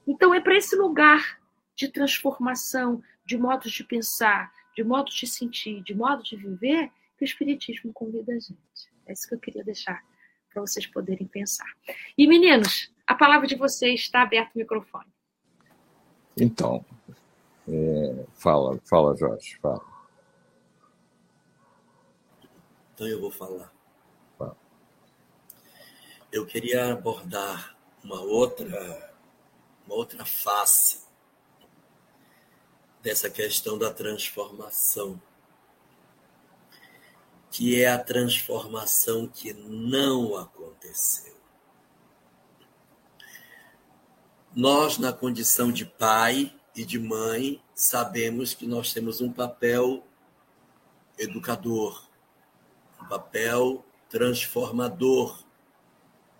[0.06, 1.40] Então é para esse lugar
[1.74, 7.24] de transformação de modos de pensar, de modos de sentir, de modo de viver, que
[7.24, 8.92] o Espiritismo convida a gente.
[9.06, 10.02] É isso que eu queria deixar
[10.52, 11.66] para vocês poderem pensar.
[12.16, 15.10] E, meninos, a palavra de vocês está aberto o microfone.
[16.38, 16.84] Então,
[17.68, 19.84] é, fala, fala, Jorge, fala.
[22.94, 23.72] Então eu vou falar.
[24.38, 24.56] Fala.
[26.30, 29.11] Eu queria abordar uma outra,
[29.92, 31.02] uma outra face
[33.02, 35.20] dessa questão da transformação,
[37.50, 41.36] que é a transformação que não aconteceu.
[44.54, 50.06] Nós, na condição de pai e de mãe, sabemos que nós temos um papel
[51.18, 52.08] educador,
[53.00, 55.42] um papel transformador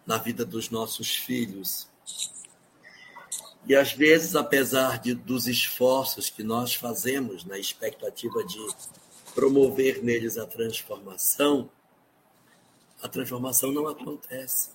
[0.07, 1.89] na vida dos nossos filhos.
[3.67, 8.59] E às vezes, apesar de, dos esforços que nós fazemos na expectativa de
[9.35, 11.71] promover neles a transformação,
[13.01, 14.71] a transformação não acontece.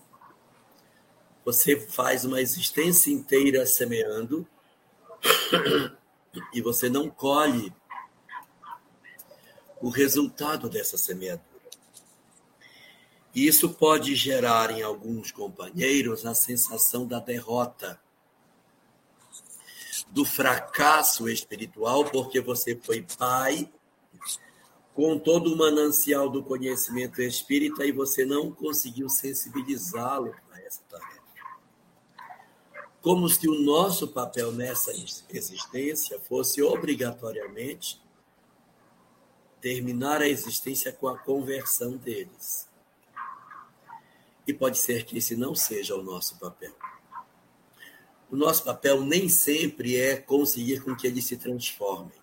[1.46, 4.48] Você faz uma existência inteira semeando
[6.54, 7.74] e você não colhe
[9.82, 11.46] o resultado dessa semeadura.
[13.34, 18.00] E isso pode gerar em alguns companheiros a sensação da derrota,
[20.12, 23.70] do fracasso espiritual, porque você foi pai
[24.94, 31.22] com todo o manancial do conhecimento espírita e você não conseguiu sensibilizá-lo para essa tarefa.
[33.02, 34.92] Como se o nosso papel nessa
[35.30, 38.02] existência fosse obrigatoriamente
[39.62, 42.68] terminar a existência com a conversão deles.
[44.48, 46.74] E pode ser que esse não seja o nosso papel.
[48.30, 52.18] O nosso papel nem sempre é conseguir com que eles se transformem.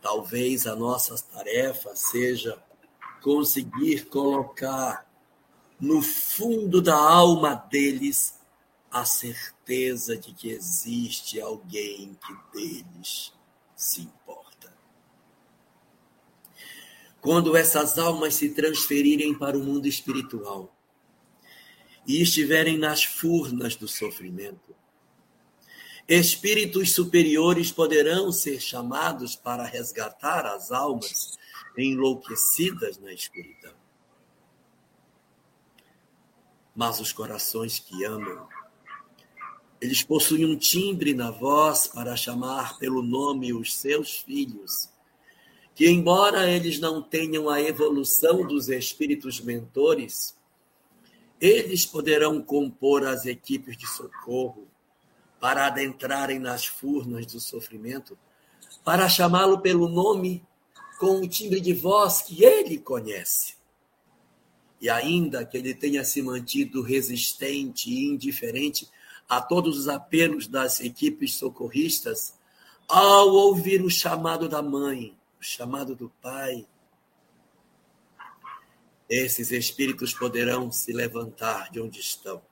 [0.00, 2.60] Talvez a nossa tarefa seja
[3.22, 5.08] conseguir colocar
[5.80, 8.38] no fundo da alma deles
[8.90, 13.32] a certeza de que existe alguém que deles
[13.76, 14.74] se importa.
[17.20, 20.74] Quando essas almas se transferirem para o mundo espiritual
[22.08, 24.74] e estiverem nas furnas do sofrimento,
[26.08, 31.36] Espíritos superiores poderão ser chamados para resgatar as almas
[31.76, 33.74] enlouquecidas na escuridão.
[36.74, 38.48] Mas os corações que amam,
[39.78, 44.88] eles possuem um timbre na voz para chamar pelo nome os seus filhos,
[45.74, 50.37] que, embora eles não tenham a evolução dos espíritos mentores,
[51.40, 54.66] eles poderão compor as equipes de socorro
[55.40, 58.18] para adentrarem nas furnas do sofrimento,
[58.84, 60.44] para chamá-lo pelo nome
[60.98, 63.56] com o timbre de voz que ele conhece.
[64.80, 68.88] E ainda que ele tenha se mantido resistente e indiferente
[69.28, 72.34] a todos os apelos das equipes socorristas,
[72.88, 76.66] ao ouvir o chamado da mãe, o chamado do pai,
[79.08, 82.42] esses espíritos poderão se levantar de onde estão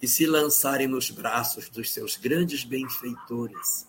[0.00, 3.86] e se lançarem nos braços dos seus grandes benfeitores,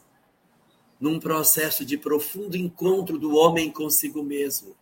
[0.99, 4.76] num processo de profundo encontro do homem consigo mesmo,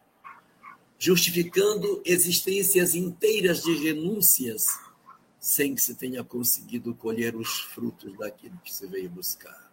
[0.97, 4.67] justificando existências inteiras de renúncias,
[5.39, 9.71] sem que se tenha conseguido colher os frutos daquilo que se veio buscar.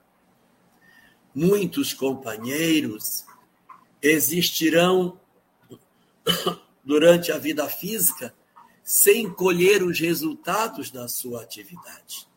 [1.35, 3.25] Muitos companheiros
[4.03, 5.19] existirão
[6.85, 8.35] durante a vida física
[8.83, 12.29] sem colher os resultados da sua atividade.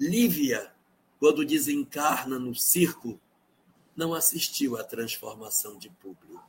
[0.00, 0.72] Lívia,
[1.18, 3.20] quando desencarna no circo,
[3.94, 6.40] não assistiu à transformação de Públio.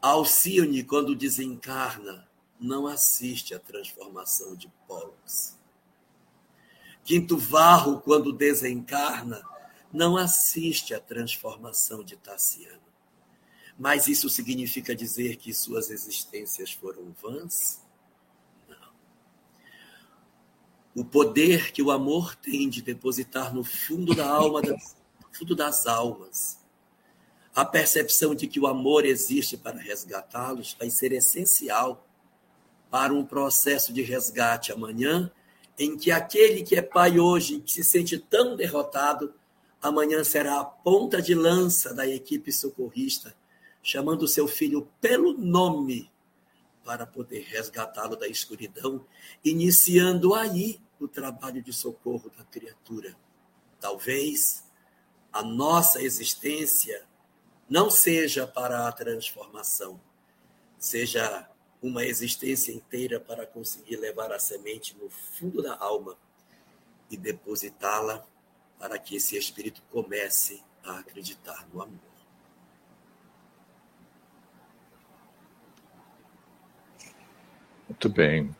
[0.00, 2.28] Alcione, quando desencarna,
[2.58, 5.58] não assiste à transformação de Pollux.
[7.04, 9.42] Quinto Varro, quando desencarna,
[9.92, 12.91] não assiste à transformação de Tassiano.
[13.82, 17.82] Mas isso significa dizer que suas existências foram vãs?
[18.68, 18.92] Não.
[20.94, 24.78] O poder que o amor tem de depositar no fundo da alma, no
[25.32, 26.60] fundo das almas,
[27.52, 32.06] a percepção de que o amor existe para resgatá-los vai ser essencial
[32.88, 35.28] para um processo de resgate amanhã,
[35.76, 39.34] em que aquele que é pai hoje, que se sente tão derrotado,
[39.82, 43.41] amanhã será a ponta de lança da equipe socorrista
[43.82, 46.10] chamando seu filho pelo nome
[46.84, 49.04] para poder resgatá-lo da escuridão,
[49.44, 53.16] iniciando aí o trabalho de socorro da criatura.
[53.80, 54.64] Talvez
[55.32, 57.04] a nossa existência
[57.68, 60.00] não seja para a transformação,
[60.78, 61.48] seja
[61.80, 66.16] uma existência inteira para conseguir levar a semente no fundo da alma
[67.10, 68.24] e depositá-la
[68.78, 72.11] para que esse espírito comece a acreditar no amor.
[77.92, 78.50] Muito bem.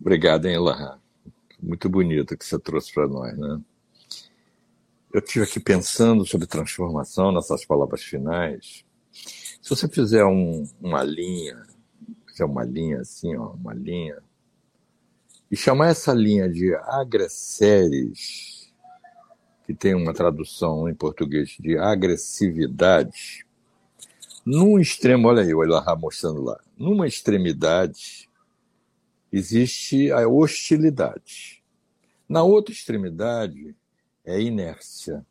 [0.00, 1.00] Obrigado, hein, Elahá.
[1.60, 3.60] Muito bonito que você trouxe para nós, né?
[5.12, 8.84] Eu estive aqui pensando sobre transformação nessas palavras finais.
[9.10, 11.60] Se você fizer um, uma linha,
[12.28, 14.22] fizer uma linha assim, ó, uma linha,
[15.50, 18.72] e chamar essa linha de agresseres,
[19.64, 23.44] que tem uma tradução em português de agressividade,
[24.44, 28.28] num extremo, olha aí o Elahá mostrando lá, numa extremidade
[29.32, 31.62] existe a hostilidade.
[32.28, 33.74] Na outra extremidade
[34.24, 35.24] é inércia.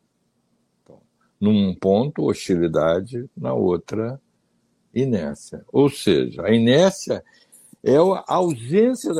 [0.82, 1.00] Então,
[1.40, 4.20] num ponto, hostilidade, na outra,
[4.94, 5.64] inércia.
[5.72, 7.24] Ou seja, a inércia
[7.82, 9.12] é a ausência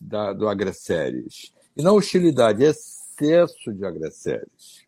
[0.00, 1.52] da, do agresseres.
[1.76, 4.81] E na hostilidade, excesso de agresseres.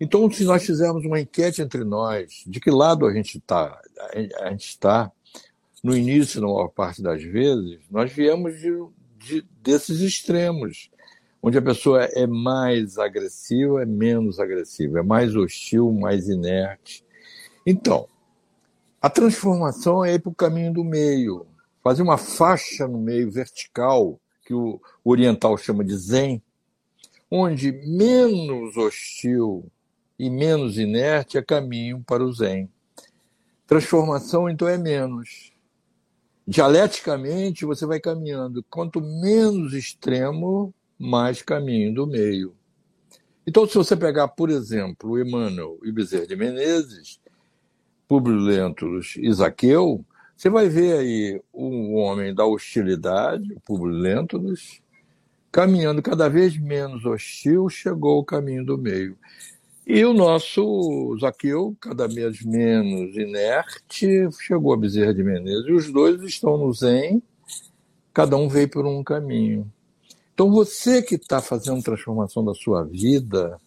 [0.00, 3.80] Então, se nós fizermos uma enquete entre nós, de que lado a gente está?
[4.40, 5.10] A gente está,
[5.82, 8.70] no início, na maior parte das vezes, nós viemos de,
[9.16, 10.88] de, desses extremos,
[11.42, 17.04] onde a pessoa é mais agressiva, é menos agressiva, é mais hostil, mais inerte.
[17.66, 18.06] Então,
[19.02, 21.44] a transformação é ir para o caminho do meio,
[21.82, 26.40] fazer uma faixa no meio vertical, que o oriental chama de zen,
[27.30, 29.70] onde menos hostil
[30.18, 32.68] e menos inerte é caminho para o zen.
[33.66, 35.52] Transformação, então, é menos.
[36.46, 38.64] Dialeticamente, você vai caminhando.
[38.70, 42.54] Quanto menos extremo, mais caminho do meio.
[43.46, 47.20] Então, se você pegar, por exemplo, o Emmanuel e Bezerra de Menezes,
[48.06, 50.04] Publio Lentulus e Zaqueu,
[50.36, 54.80] você vai ver aí um homem da hostilidade, o Publio Lentulus,
[55.50, 59.16] caminhando cada vez menos hostil, chegou ao caminho do meio.
[59.90, 65.66] E o nosso Zaqueu, cada vez menos inerte, chegou a Bezerra de Menezes.
[65.66, 67.22] E os dois estão no Zen,
[68.12, 69.66] cada um veio por um caminho.
[70.34, 73.58] Então você que está fazendo transformação da sua vida,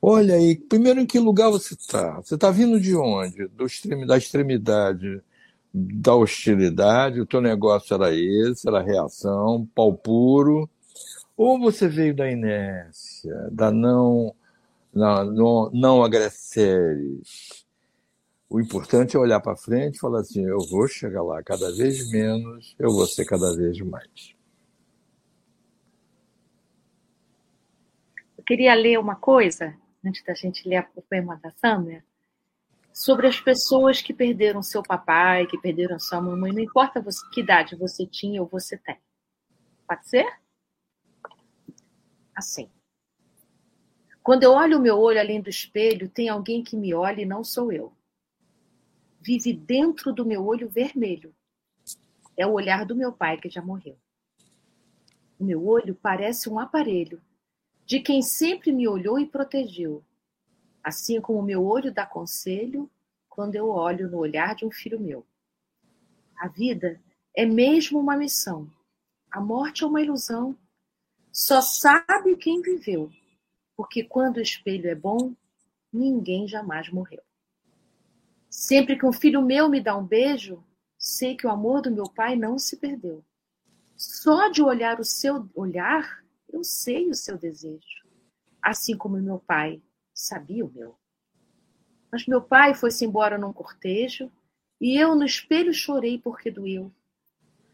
[0.00, 2.20] olha aí, primeiro em que lugar você está?
[2.20, 3.48] Você está vindo de onde?
[3.48, 5.20] Do extremo, da extremidade
[5.74, 10.70] da hostilidade, o teu negócio era esse, era reação, pau puro,
[11.36, 14.32] ou você veio da inércia, da não
[14.92, 17.64] não, não, agreceres.
[18.48, 22.10] O importante é olhar para frente e falar assim: eu vou chegar lá cada vez
[22.10, 24.34] menos, eu vou ser cada vez mais.
[28.36, 32.04] Eu queria ler uma coisa, antes da gente ler o poema da Sâmia,
[32.92, 37.40] sobre as pessoas que perderam seu papai, que perderam sua mamãe, não importa você, que
[37.40, 38.98] idade você tinha ou você tem.
[39.86, 40.26] Pode ser?
[42.34, 42.68] Assim.
[44.30, 47.26] Quando eu olho o meu olho além do espelho, tem alguém que me olha e
[47.26, 47.92] não sou eu.
[49.20, 51.34] Vive dentro do meu olho vermelho.
[52.36, 53.98] É o olhar do meu pai que já morreu.
[55.36, 57.20] O meu olho parece um aparelho
[57.84, 60.00] de quem sempre me olhou e protegeu,
[60.80, 62.88] assim como o meu olho dá conselho
[63.28, 65.26] quando eu olho no olhar de um filho meu.
[66.38, 67.00] A vida
[67.34, 68.70] é mesmo uma missão.
[69.28, 70.56] A morte é uma ilusão.
[71.32, 73.10] Só sabe quem viveu
[73.80, 75.34] porque quando o espelho é bom,
[75.90, 77.22] ninguém jamais morreu.
[78.50, 80.62] Sempre que um filho meu me dá um beijo,
[80.98, 83.24] sei que o amor do meu pai não se perdeu.
[83.96, 88.06] Só de olhar o seu olhar, eu sei o seu desejo,
[88.60, 89.80] assim como meu pai
[90.12, 90.94] sabia o meu.
[92.12, 94.30] Mas meu pai foi-se embora num cortejo
[94.78, 96.92] e eu no espelho chorei porque doeu.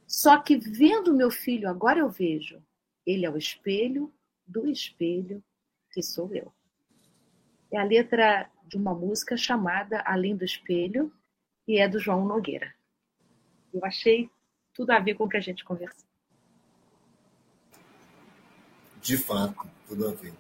[0.07, 2.63] Só que vendo meu filho agora eu vejo,
[3.05, 4.15] ele é o espelho
[4.47, 5.43] do espelho
[5.97, 6.53] que sou eu.
[7.73, 11.11] É a letra de uma música chamada Além do Espelho
[11.67, 12.71] e é do João Nogueira.
[13.73, 14.29] Eu achei
[14.75, 16.05] tudo a ver com o que a gente conversou.
[19.01, 20.35] De fato, tudo a ver.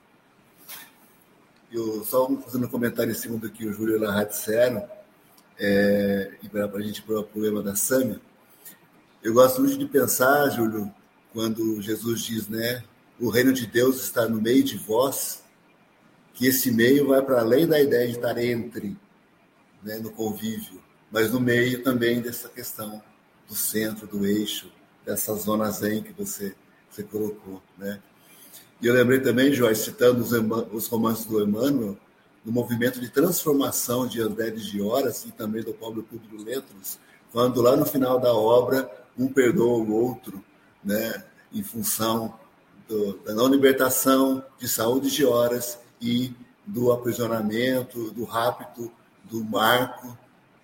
[1.72, 4.86] Eu só fazendo um comentário em cima do que o Júlio e o disseram,
[5.58, 8.20] é, e para a gente para o problema da Sâmia,
[9.22, 10.92] eu gosto muito de pensar, Júlio,
[11.32, 12.84] quando Jesus diz, né,
[13.18, 15.45] o reino de Deus está no meio de vós,
[16.36, 18.94] que esse meio vai para além da ideia de estar entre,
[19.82, 23.02] né, no convívio, mas no meio também dessa questão
[23.48, 24.70] do centro, do eixo,
[25.04, 26.54] dessa zona zen que você,
[26.90, 28.00] você colocou, né?
[28.82, 30.32] E eu lembrei também, Joyce, citando os,
[30.72, 31.96] os romances do Emmanuel,
[32.44, 36.98] no movimento de transformação de André de Horas e também do Pablo Público Letros,
[37.32, 40.44] quando lá no final da obra um perdoa o outro,
[40.84, 42.38] né, em função
[42.86, 46.34] do, da não libertação de saúde de horas e
[46.66, 48.92] do aprisionamento, do rapto
[49.24, 50.16] do Marco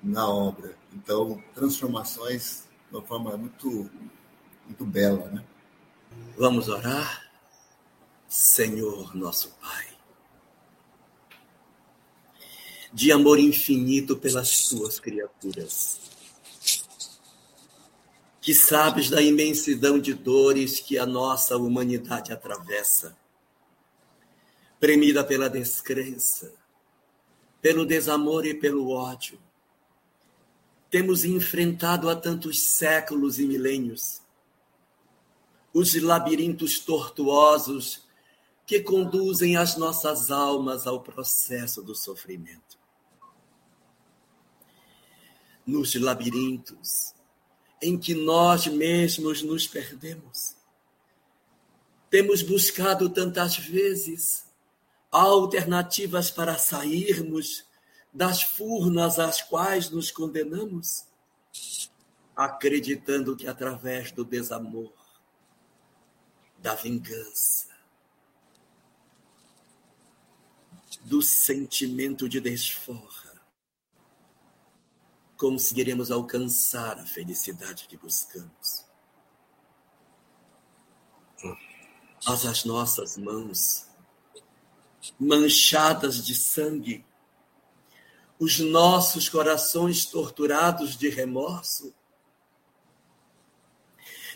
[0.02, 0.76] na obra.
[0.92, 3.90] Então, transformações de uma forma muito,
[4.66, 5.28] muito bela.
[5.28, 5.44] Né?
[6.36, 7.30] Vamos orar?
[8.28, 9.88] Senhor nosso Pai,
[12.90, 16.00] de amor infinito pelas tuas criaturas,
[18.40, 23.14] que sabes da imensidão de dores que a nossa humanidade atravessa
[24.82, 26.52] premida pela descrença,
[27.60, 29.38] pelo desamor e pelo ódio.
[30.90, 34.20] Temos enfrentado há tantos séculos e milênios
[35.72, 38.02] os labirintos tortuosos
[38.66, 42.76] que conduzem as nossas almas ao processo do sofrimento.
[45.64, 47.14] Nos labirintos
[47.80, 50.56] em que nós mesmos nos perdemos,
[52.10, 54.50] temos buscado tantas vezes
[55.12, 57.66] alternativas para sairmos
[58.12, 61.06] das furnas às quais nos condenamos,
[62.34, 64.92] acreditando que através do desamor,
[66.58, 67.68] da vingança,
[71.02, 73.32] do sentimento de desforra,
[75.36, 78.86] conseguiremos alcançar a felicidade que buscamos.
[82.24, 83.91] Mas as nossas mãos,
[85.18, 87.04] manchadas de sangue,
[88.38, 91.94] os nossos corações torturados de remorso,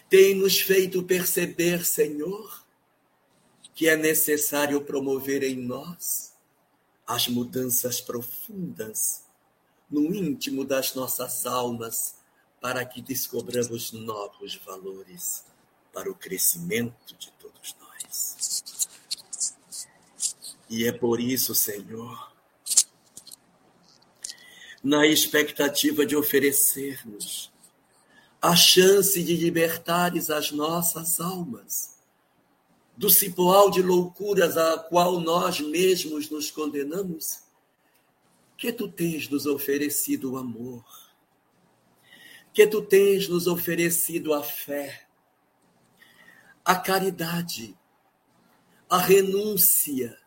[0.09, 2.65] têm nos feito perceber, Senhor,
[3.75, 6.33] que é necessário promover em nós
[7.07, 9.25] as mudanças profundas
[9.91, 12.17] no íntimo das nossas almas
[12.61, 15.45] para que descobramos novos valores
[15.93, 18.86] para o crescimento de todos nós.
[20.69, 22.33] E é por isso, Senhor,
[24.83, 27.53] na expectativa de oferecer-nos
[28.41, 31.97] a chance de libertares as nossas almas
[32.97, 37.43] do cipoal de loucuras a qual nós mesmos nos condenamos,
[38.57, 40.85] que tu tens nos oferecido o amor,
[42.55, 45.07] que tu tens nos oferecido a fé,
[46.65, 47.77] a caridade,
[48.89, 50.19] a renúncia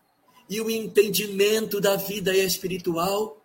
[0.50, 3.40] e o entendimento da vida espiritual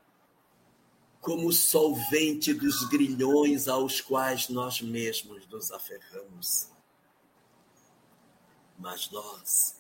[1.20, 6.68] como solvente dos grilhões aos quais nós mesmos nos aferramos.
[8.78, 9.76] Mas nós,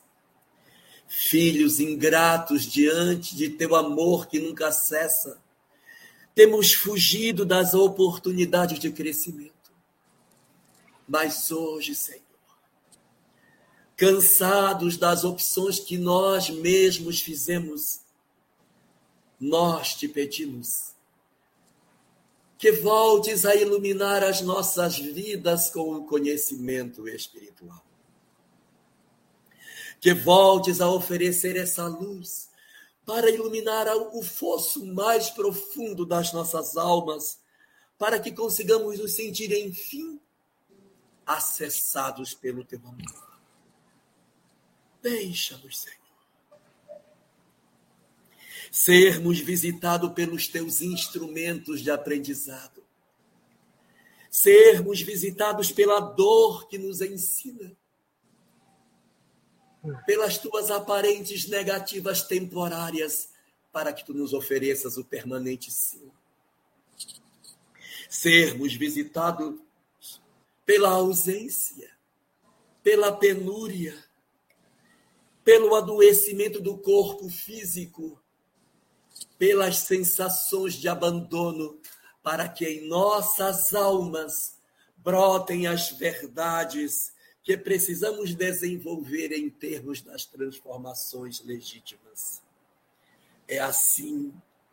[1.06, 5.42] filhos ingratos diante de teu amor que nunca cessa,
[6.34, 9.52] temos fugido das oportunidades de crescimento.
[11.06, 12.23] Mas hoje, Senhor,
[13.96, 18.00] cansados das opções que nós mesmos fizemos,
[19.40, 20.94] nós te pedimos
[22.58, 27.84] que voltes a iluminar as nossas vidas com o conhecimento espiritual
[30.04, 32.50] que voltes a oferecer essa luz
[33.06, 37.40] para iluminar o fosso mais profundo das nossas almas,
[37.96, 40.20] para que consigamos nos sentir, enfim,
[41.24, 43.33] acessados pelo teu amor.
[45.04, 45.98] Deixa-nos, Senhor.
[48.72, 52.82] Sermos visitados pelos teus instrumentos de aprendizado.
[54.30, 57.76] Sermos visitados pela dor que nos ensina
[60.06, 63.28] pelas tuas aparentes negativas temporárias,
[63.70, 66.10] para que tu nos ofereças o permanente sim.
[68.08, 69.60] Sermos visitados
[70.64, 71.90] pela ausência,
[72.82, 74.02] pela penúria,
[75.44, 78.20] pelo adoecimento do corpo físico,
[79.38, 81.78] pelas sensações de abandono,
[82.22, 84.56] para que em nossas almas
[84.96, 87.12] brotem as verdades
[87.42, 92.42] que precisamos desenvolver em termos das transformações legítimas.
[93.46, 94.32] É assim,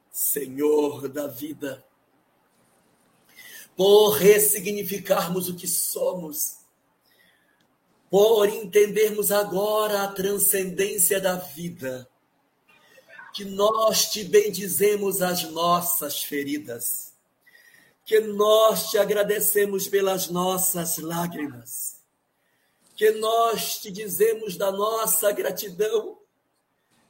[0.10, 1.86] Senhor da vida,
[3.76, 6.61] por ressignificarmos o que somos,
[8.12, 12.08] por entendermos agora a transcendência da vida,
[13.34, 17.14] que nós te bendizemos as nossas feridas,
[18.06, 22.02] que nós te agradecemos pelas nossas lágrimas
[23.02, 26.20] que nós te dizemos da nossa gratidão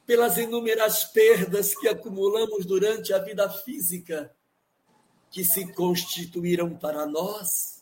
[0.06, 4.34] pelas inúmeras perdas que acumulamos durante a vida física,
[5.30, 7.81] que se constituíram para nós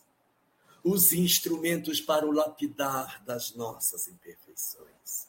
[0.83, 5.27] os instrumentos para o lapidar das nossas imperfeições.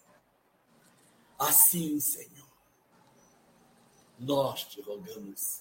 [1.38, 2.48] Assim, Senhor,
[4.18, 5.60] nós te rogamos,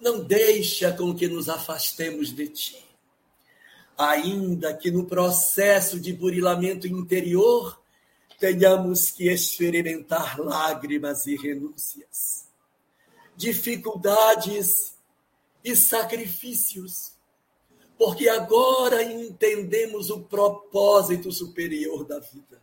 [0.00, 2.94] não deixa com que nos afastemos de ti
[3.96, 7.80] ainda que no processo de burilamento interior
[8.38, 12.46] tenhamos que experimentar lágrimas e renúncias,
[13.36, 14.94] dificuldades
[15.62, 17.13] e sacrifícios,
[17.98, 22.62] porque agora entendemos o propósito superior da vida.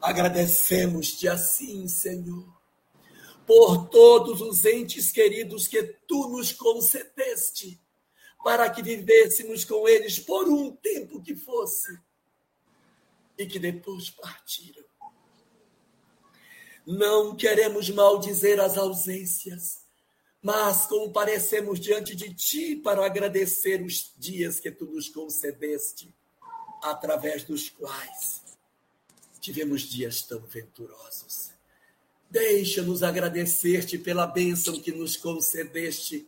[0.00, 2.46] Agradecemos-te assim, Senhor,
[3.46, 7.80] por todos os entes queridos que tu nos concedeste,
[8.42, 11.96] para que vivêssemos com eles por um tempo que fosse
[13.38, 14.84] e que depois partiram.
[16.84, 19.81] Não queremos maldizer as ausências,
[20.42, 26.12] mas comparecemos diante de ti para agradecer os dias que tu nos concedeste,
[26.82, 28.42] através dos quais
[29.40, 31.52] tivemos dias tão venturosos.
[32.28, 36.26] Deixa-nos agradecer-te pela bênção que nos concedeste,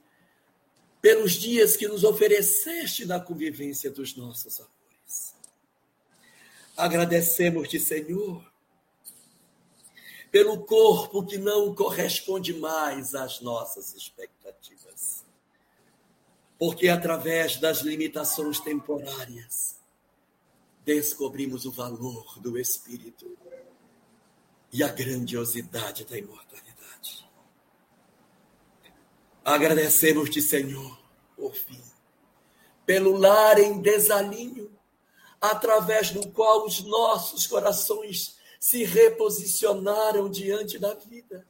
[1.00, 5.34] pelos dias que nos ofereceste na convivência dos nossos amores.
[6.76, 8.53] Agradecemos-te, Senhor,
[10.34, 15.24] pelo corpo que não corresponde mais às nossas expectativas.
[16.58, 19.76] Porque através das limitações temporárias,
[20.84, 23.38] descobrimos o valor do Espírito
[24.72, 27.30] e a grandiosidade da imortalidade.
[29.44, 30.98] Agradecemos-te, Senhor,
[31.36, 31.80] por fim,
[32.84, 34.76] pelo lar em desalinho,
[35.40, 41.46] através do qual os nossos corações se reposicionaram diante da vida,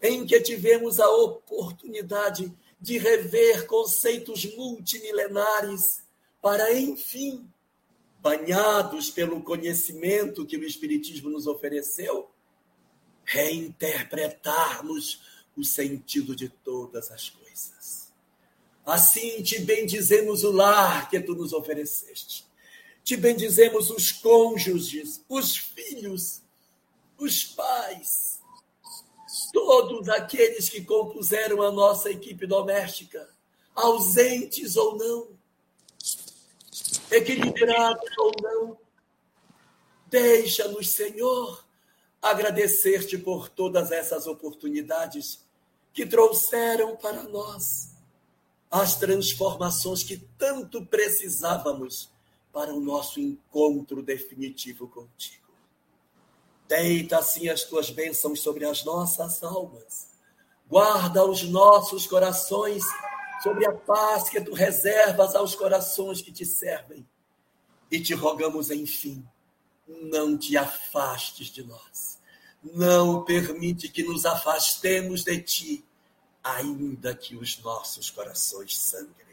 [0.00, 6.04] em que tivemos a oportunidade de rever conceitos multimilenares
[6.40, 7.50] para, enfim,
[8.20, 12.30] banhados pelo conhecimento que o Espiritismo nos ofereceu,
[13.24, 15.20] reinterpretarmos
[15.56, 18.12] o sentido de todas as coisas.
[18.86, 22.46] Assim te bendizemos o lar que tu nos ofereceste.
[23.04, 26.40] Te bendizemos os cônjuges, os filhos,
[27.18, 28.40] os pais,
[29.52, 33.28] todos aqueles que compuseram a nossa equipe doméstica,
[33.76, 35.44] ausentes ou não
[37.10, 38.78] equilibrados ou não.
[40.08, 41.64] Deixa-nos, Senhor,
[42.20, 45.44] agradecer-te por todas essas oportunidades
[45.92, 47.94] que trouxeram para nós
[48.70, 52.10] as transformações que tanto precisávamos
[52.54, 55.42] para o nosso encontro definitivo contigo.
[56.68, 60.14] Deita assim as tuas bênçãos sobre as nossas almas.
[60.68, 62.84] Guarda os nossos corações
[63.42, 67.04] sobre a paz que tu reservas aos corações que te servem.
[67.90, 69.26] E te rogamos, enfim,
[69.86, 72.20] não te afastes de nós.
[72.62, 75.84] Não permite que nos afastemos de ti,
[76.42, 79.23] ainda que os nossos corações sangrem.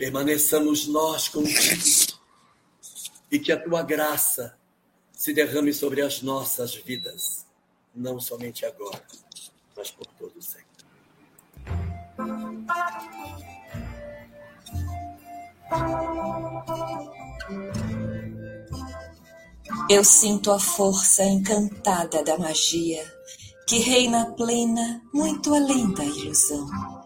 [0.00, 2.18] Permaneçamos nós contigo
[3.30, 4.56] e que a tua graça
[5.12, 7.44] se derrame sobre as nossas vidas,
[7.94, 9.04] não somente agora,
[9.76, 10.64] mas por todo sempre.
[19.90, 23.04] Eu sinto a força encantada da magia
[23.66, 26.99] que reina plena muito além da ilusão.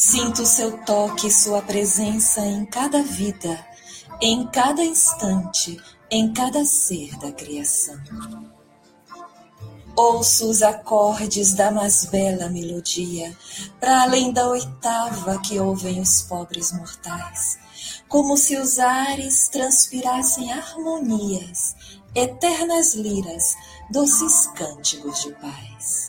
[0.00, 3.66] Sinto seu toque, sua presença em cada vida,
[4.20, 5.76] em cada instante,
[6.08, 8.00] em cada ser da criação.
[9.96, 13.36] Ouço os acordes da mais bela melodia,
[13.80, 17.58] para além da oitava que ouvem os pobres mortais,
[18.06, 21.74] como se os ares transpirassem harmonias,
[22.14, 23.56] eternas liras,
[23.90, 26.07] doces cânticos de paz.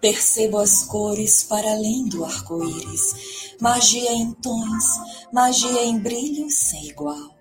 [0.00, 4.84] Percebo as cores para além do arco-íris, magia em tons,
[5.32, 7.38] magia em brilho sem igual.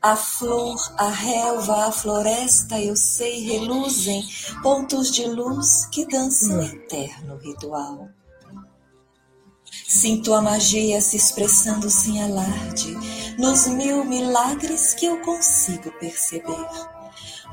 [0.00, 4.22] A flor, a relva, a floresta, eu sei, reluzem
[4.62, 8.08] pontos de luz que dançam eterno ritual.
[9.86, 12.96] Sinto a magia se expressando sem alarde
[13.38, 16.68] nos mil milagres que eu consigo perceber,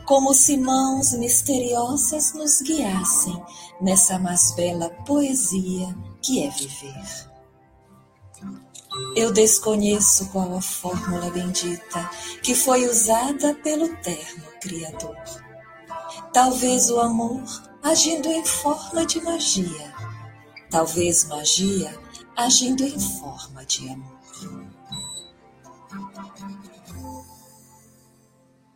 [0.05, 3.41] como se mãos misteriosas nos guiassem
[3.79, 7.31] nessa mais bela poesia que é viver.
[9.15, 12.09] Eu desconheço qual a fórmula bendita
[12.43, 15.17] que foi usada pelo terno Criador.
[16.33, 17.43] Talvez o amor
[17.81, 19.93] agindo em forma de magia,
[20.69, 21.97] talvez magia
[22.35, 24.10] agindo em forma de amor.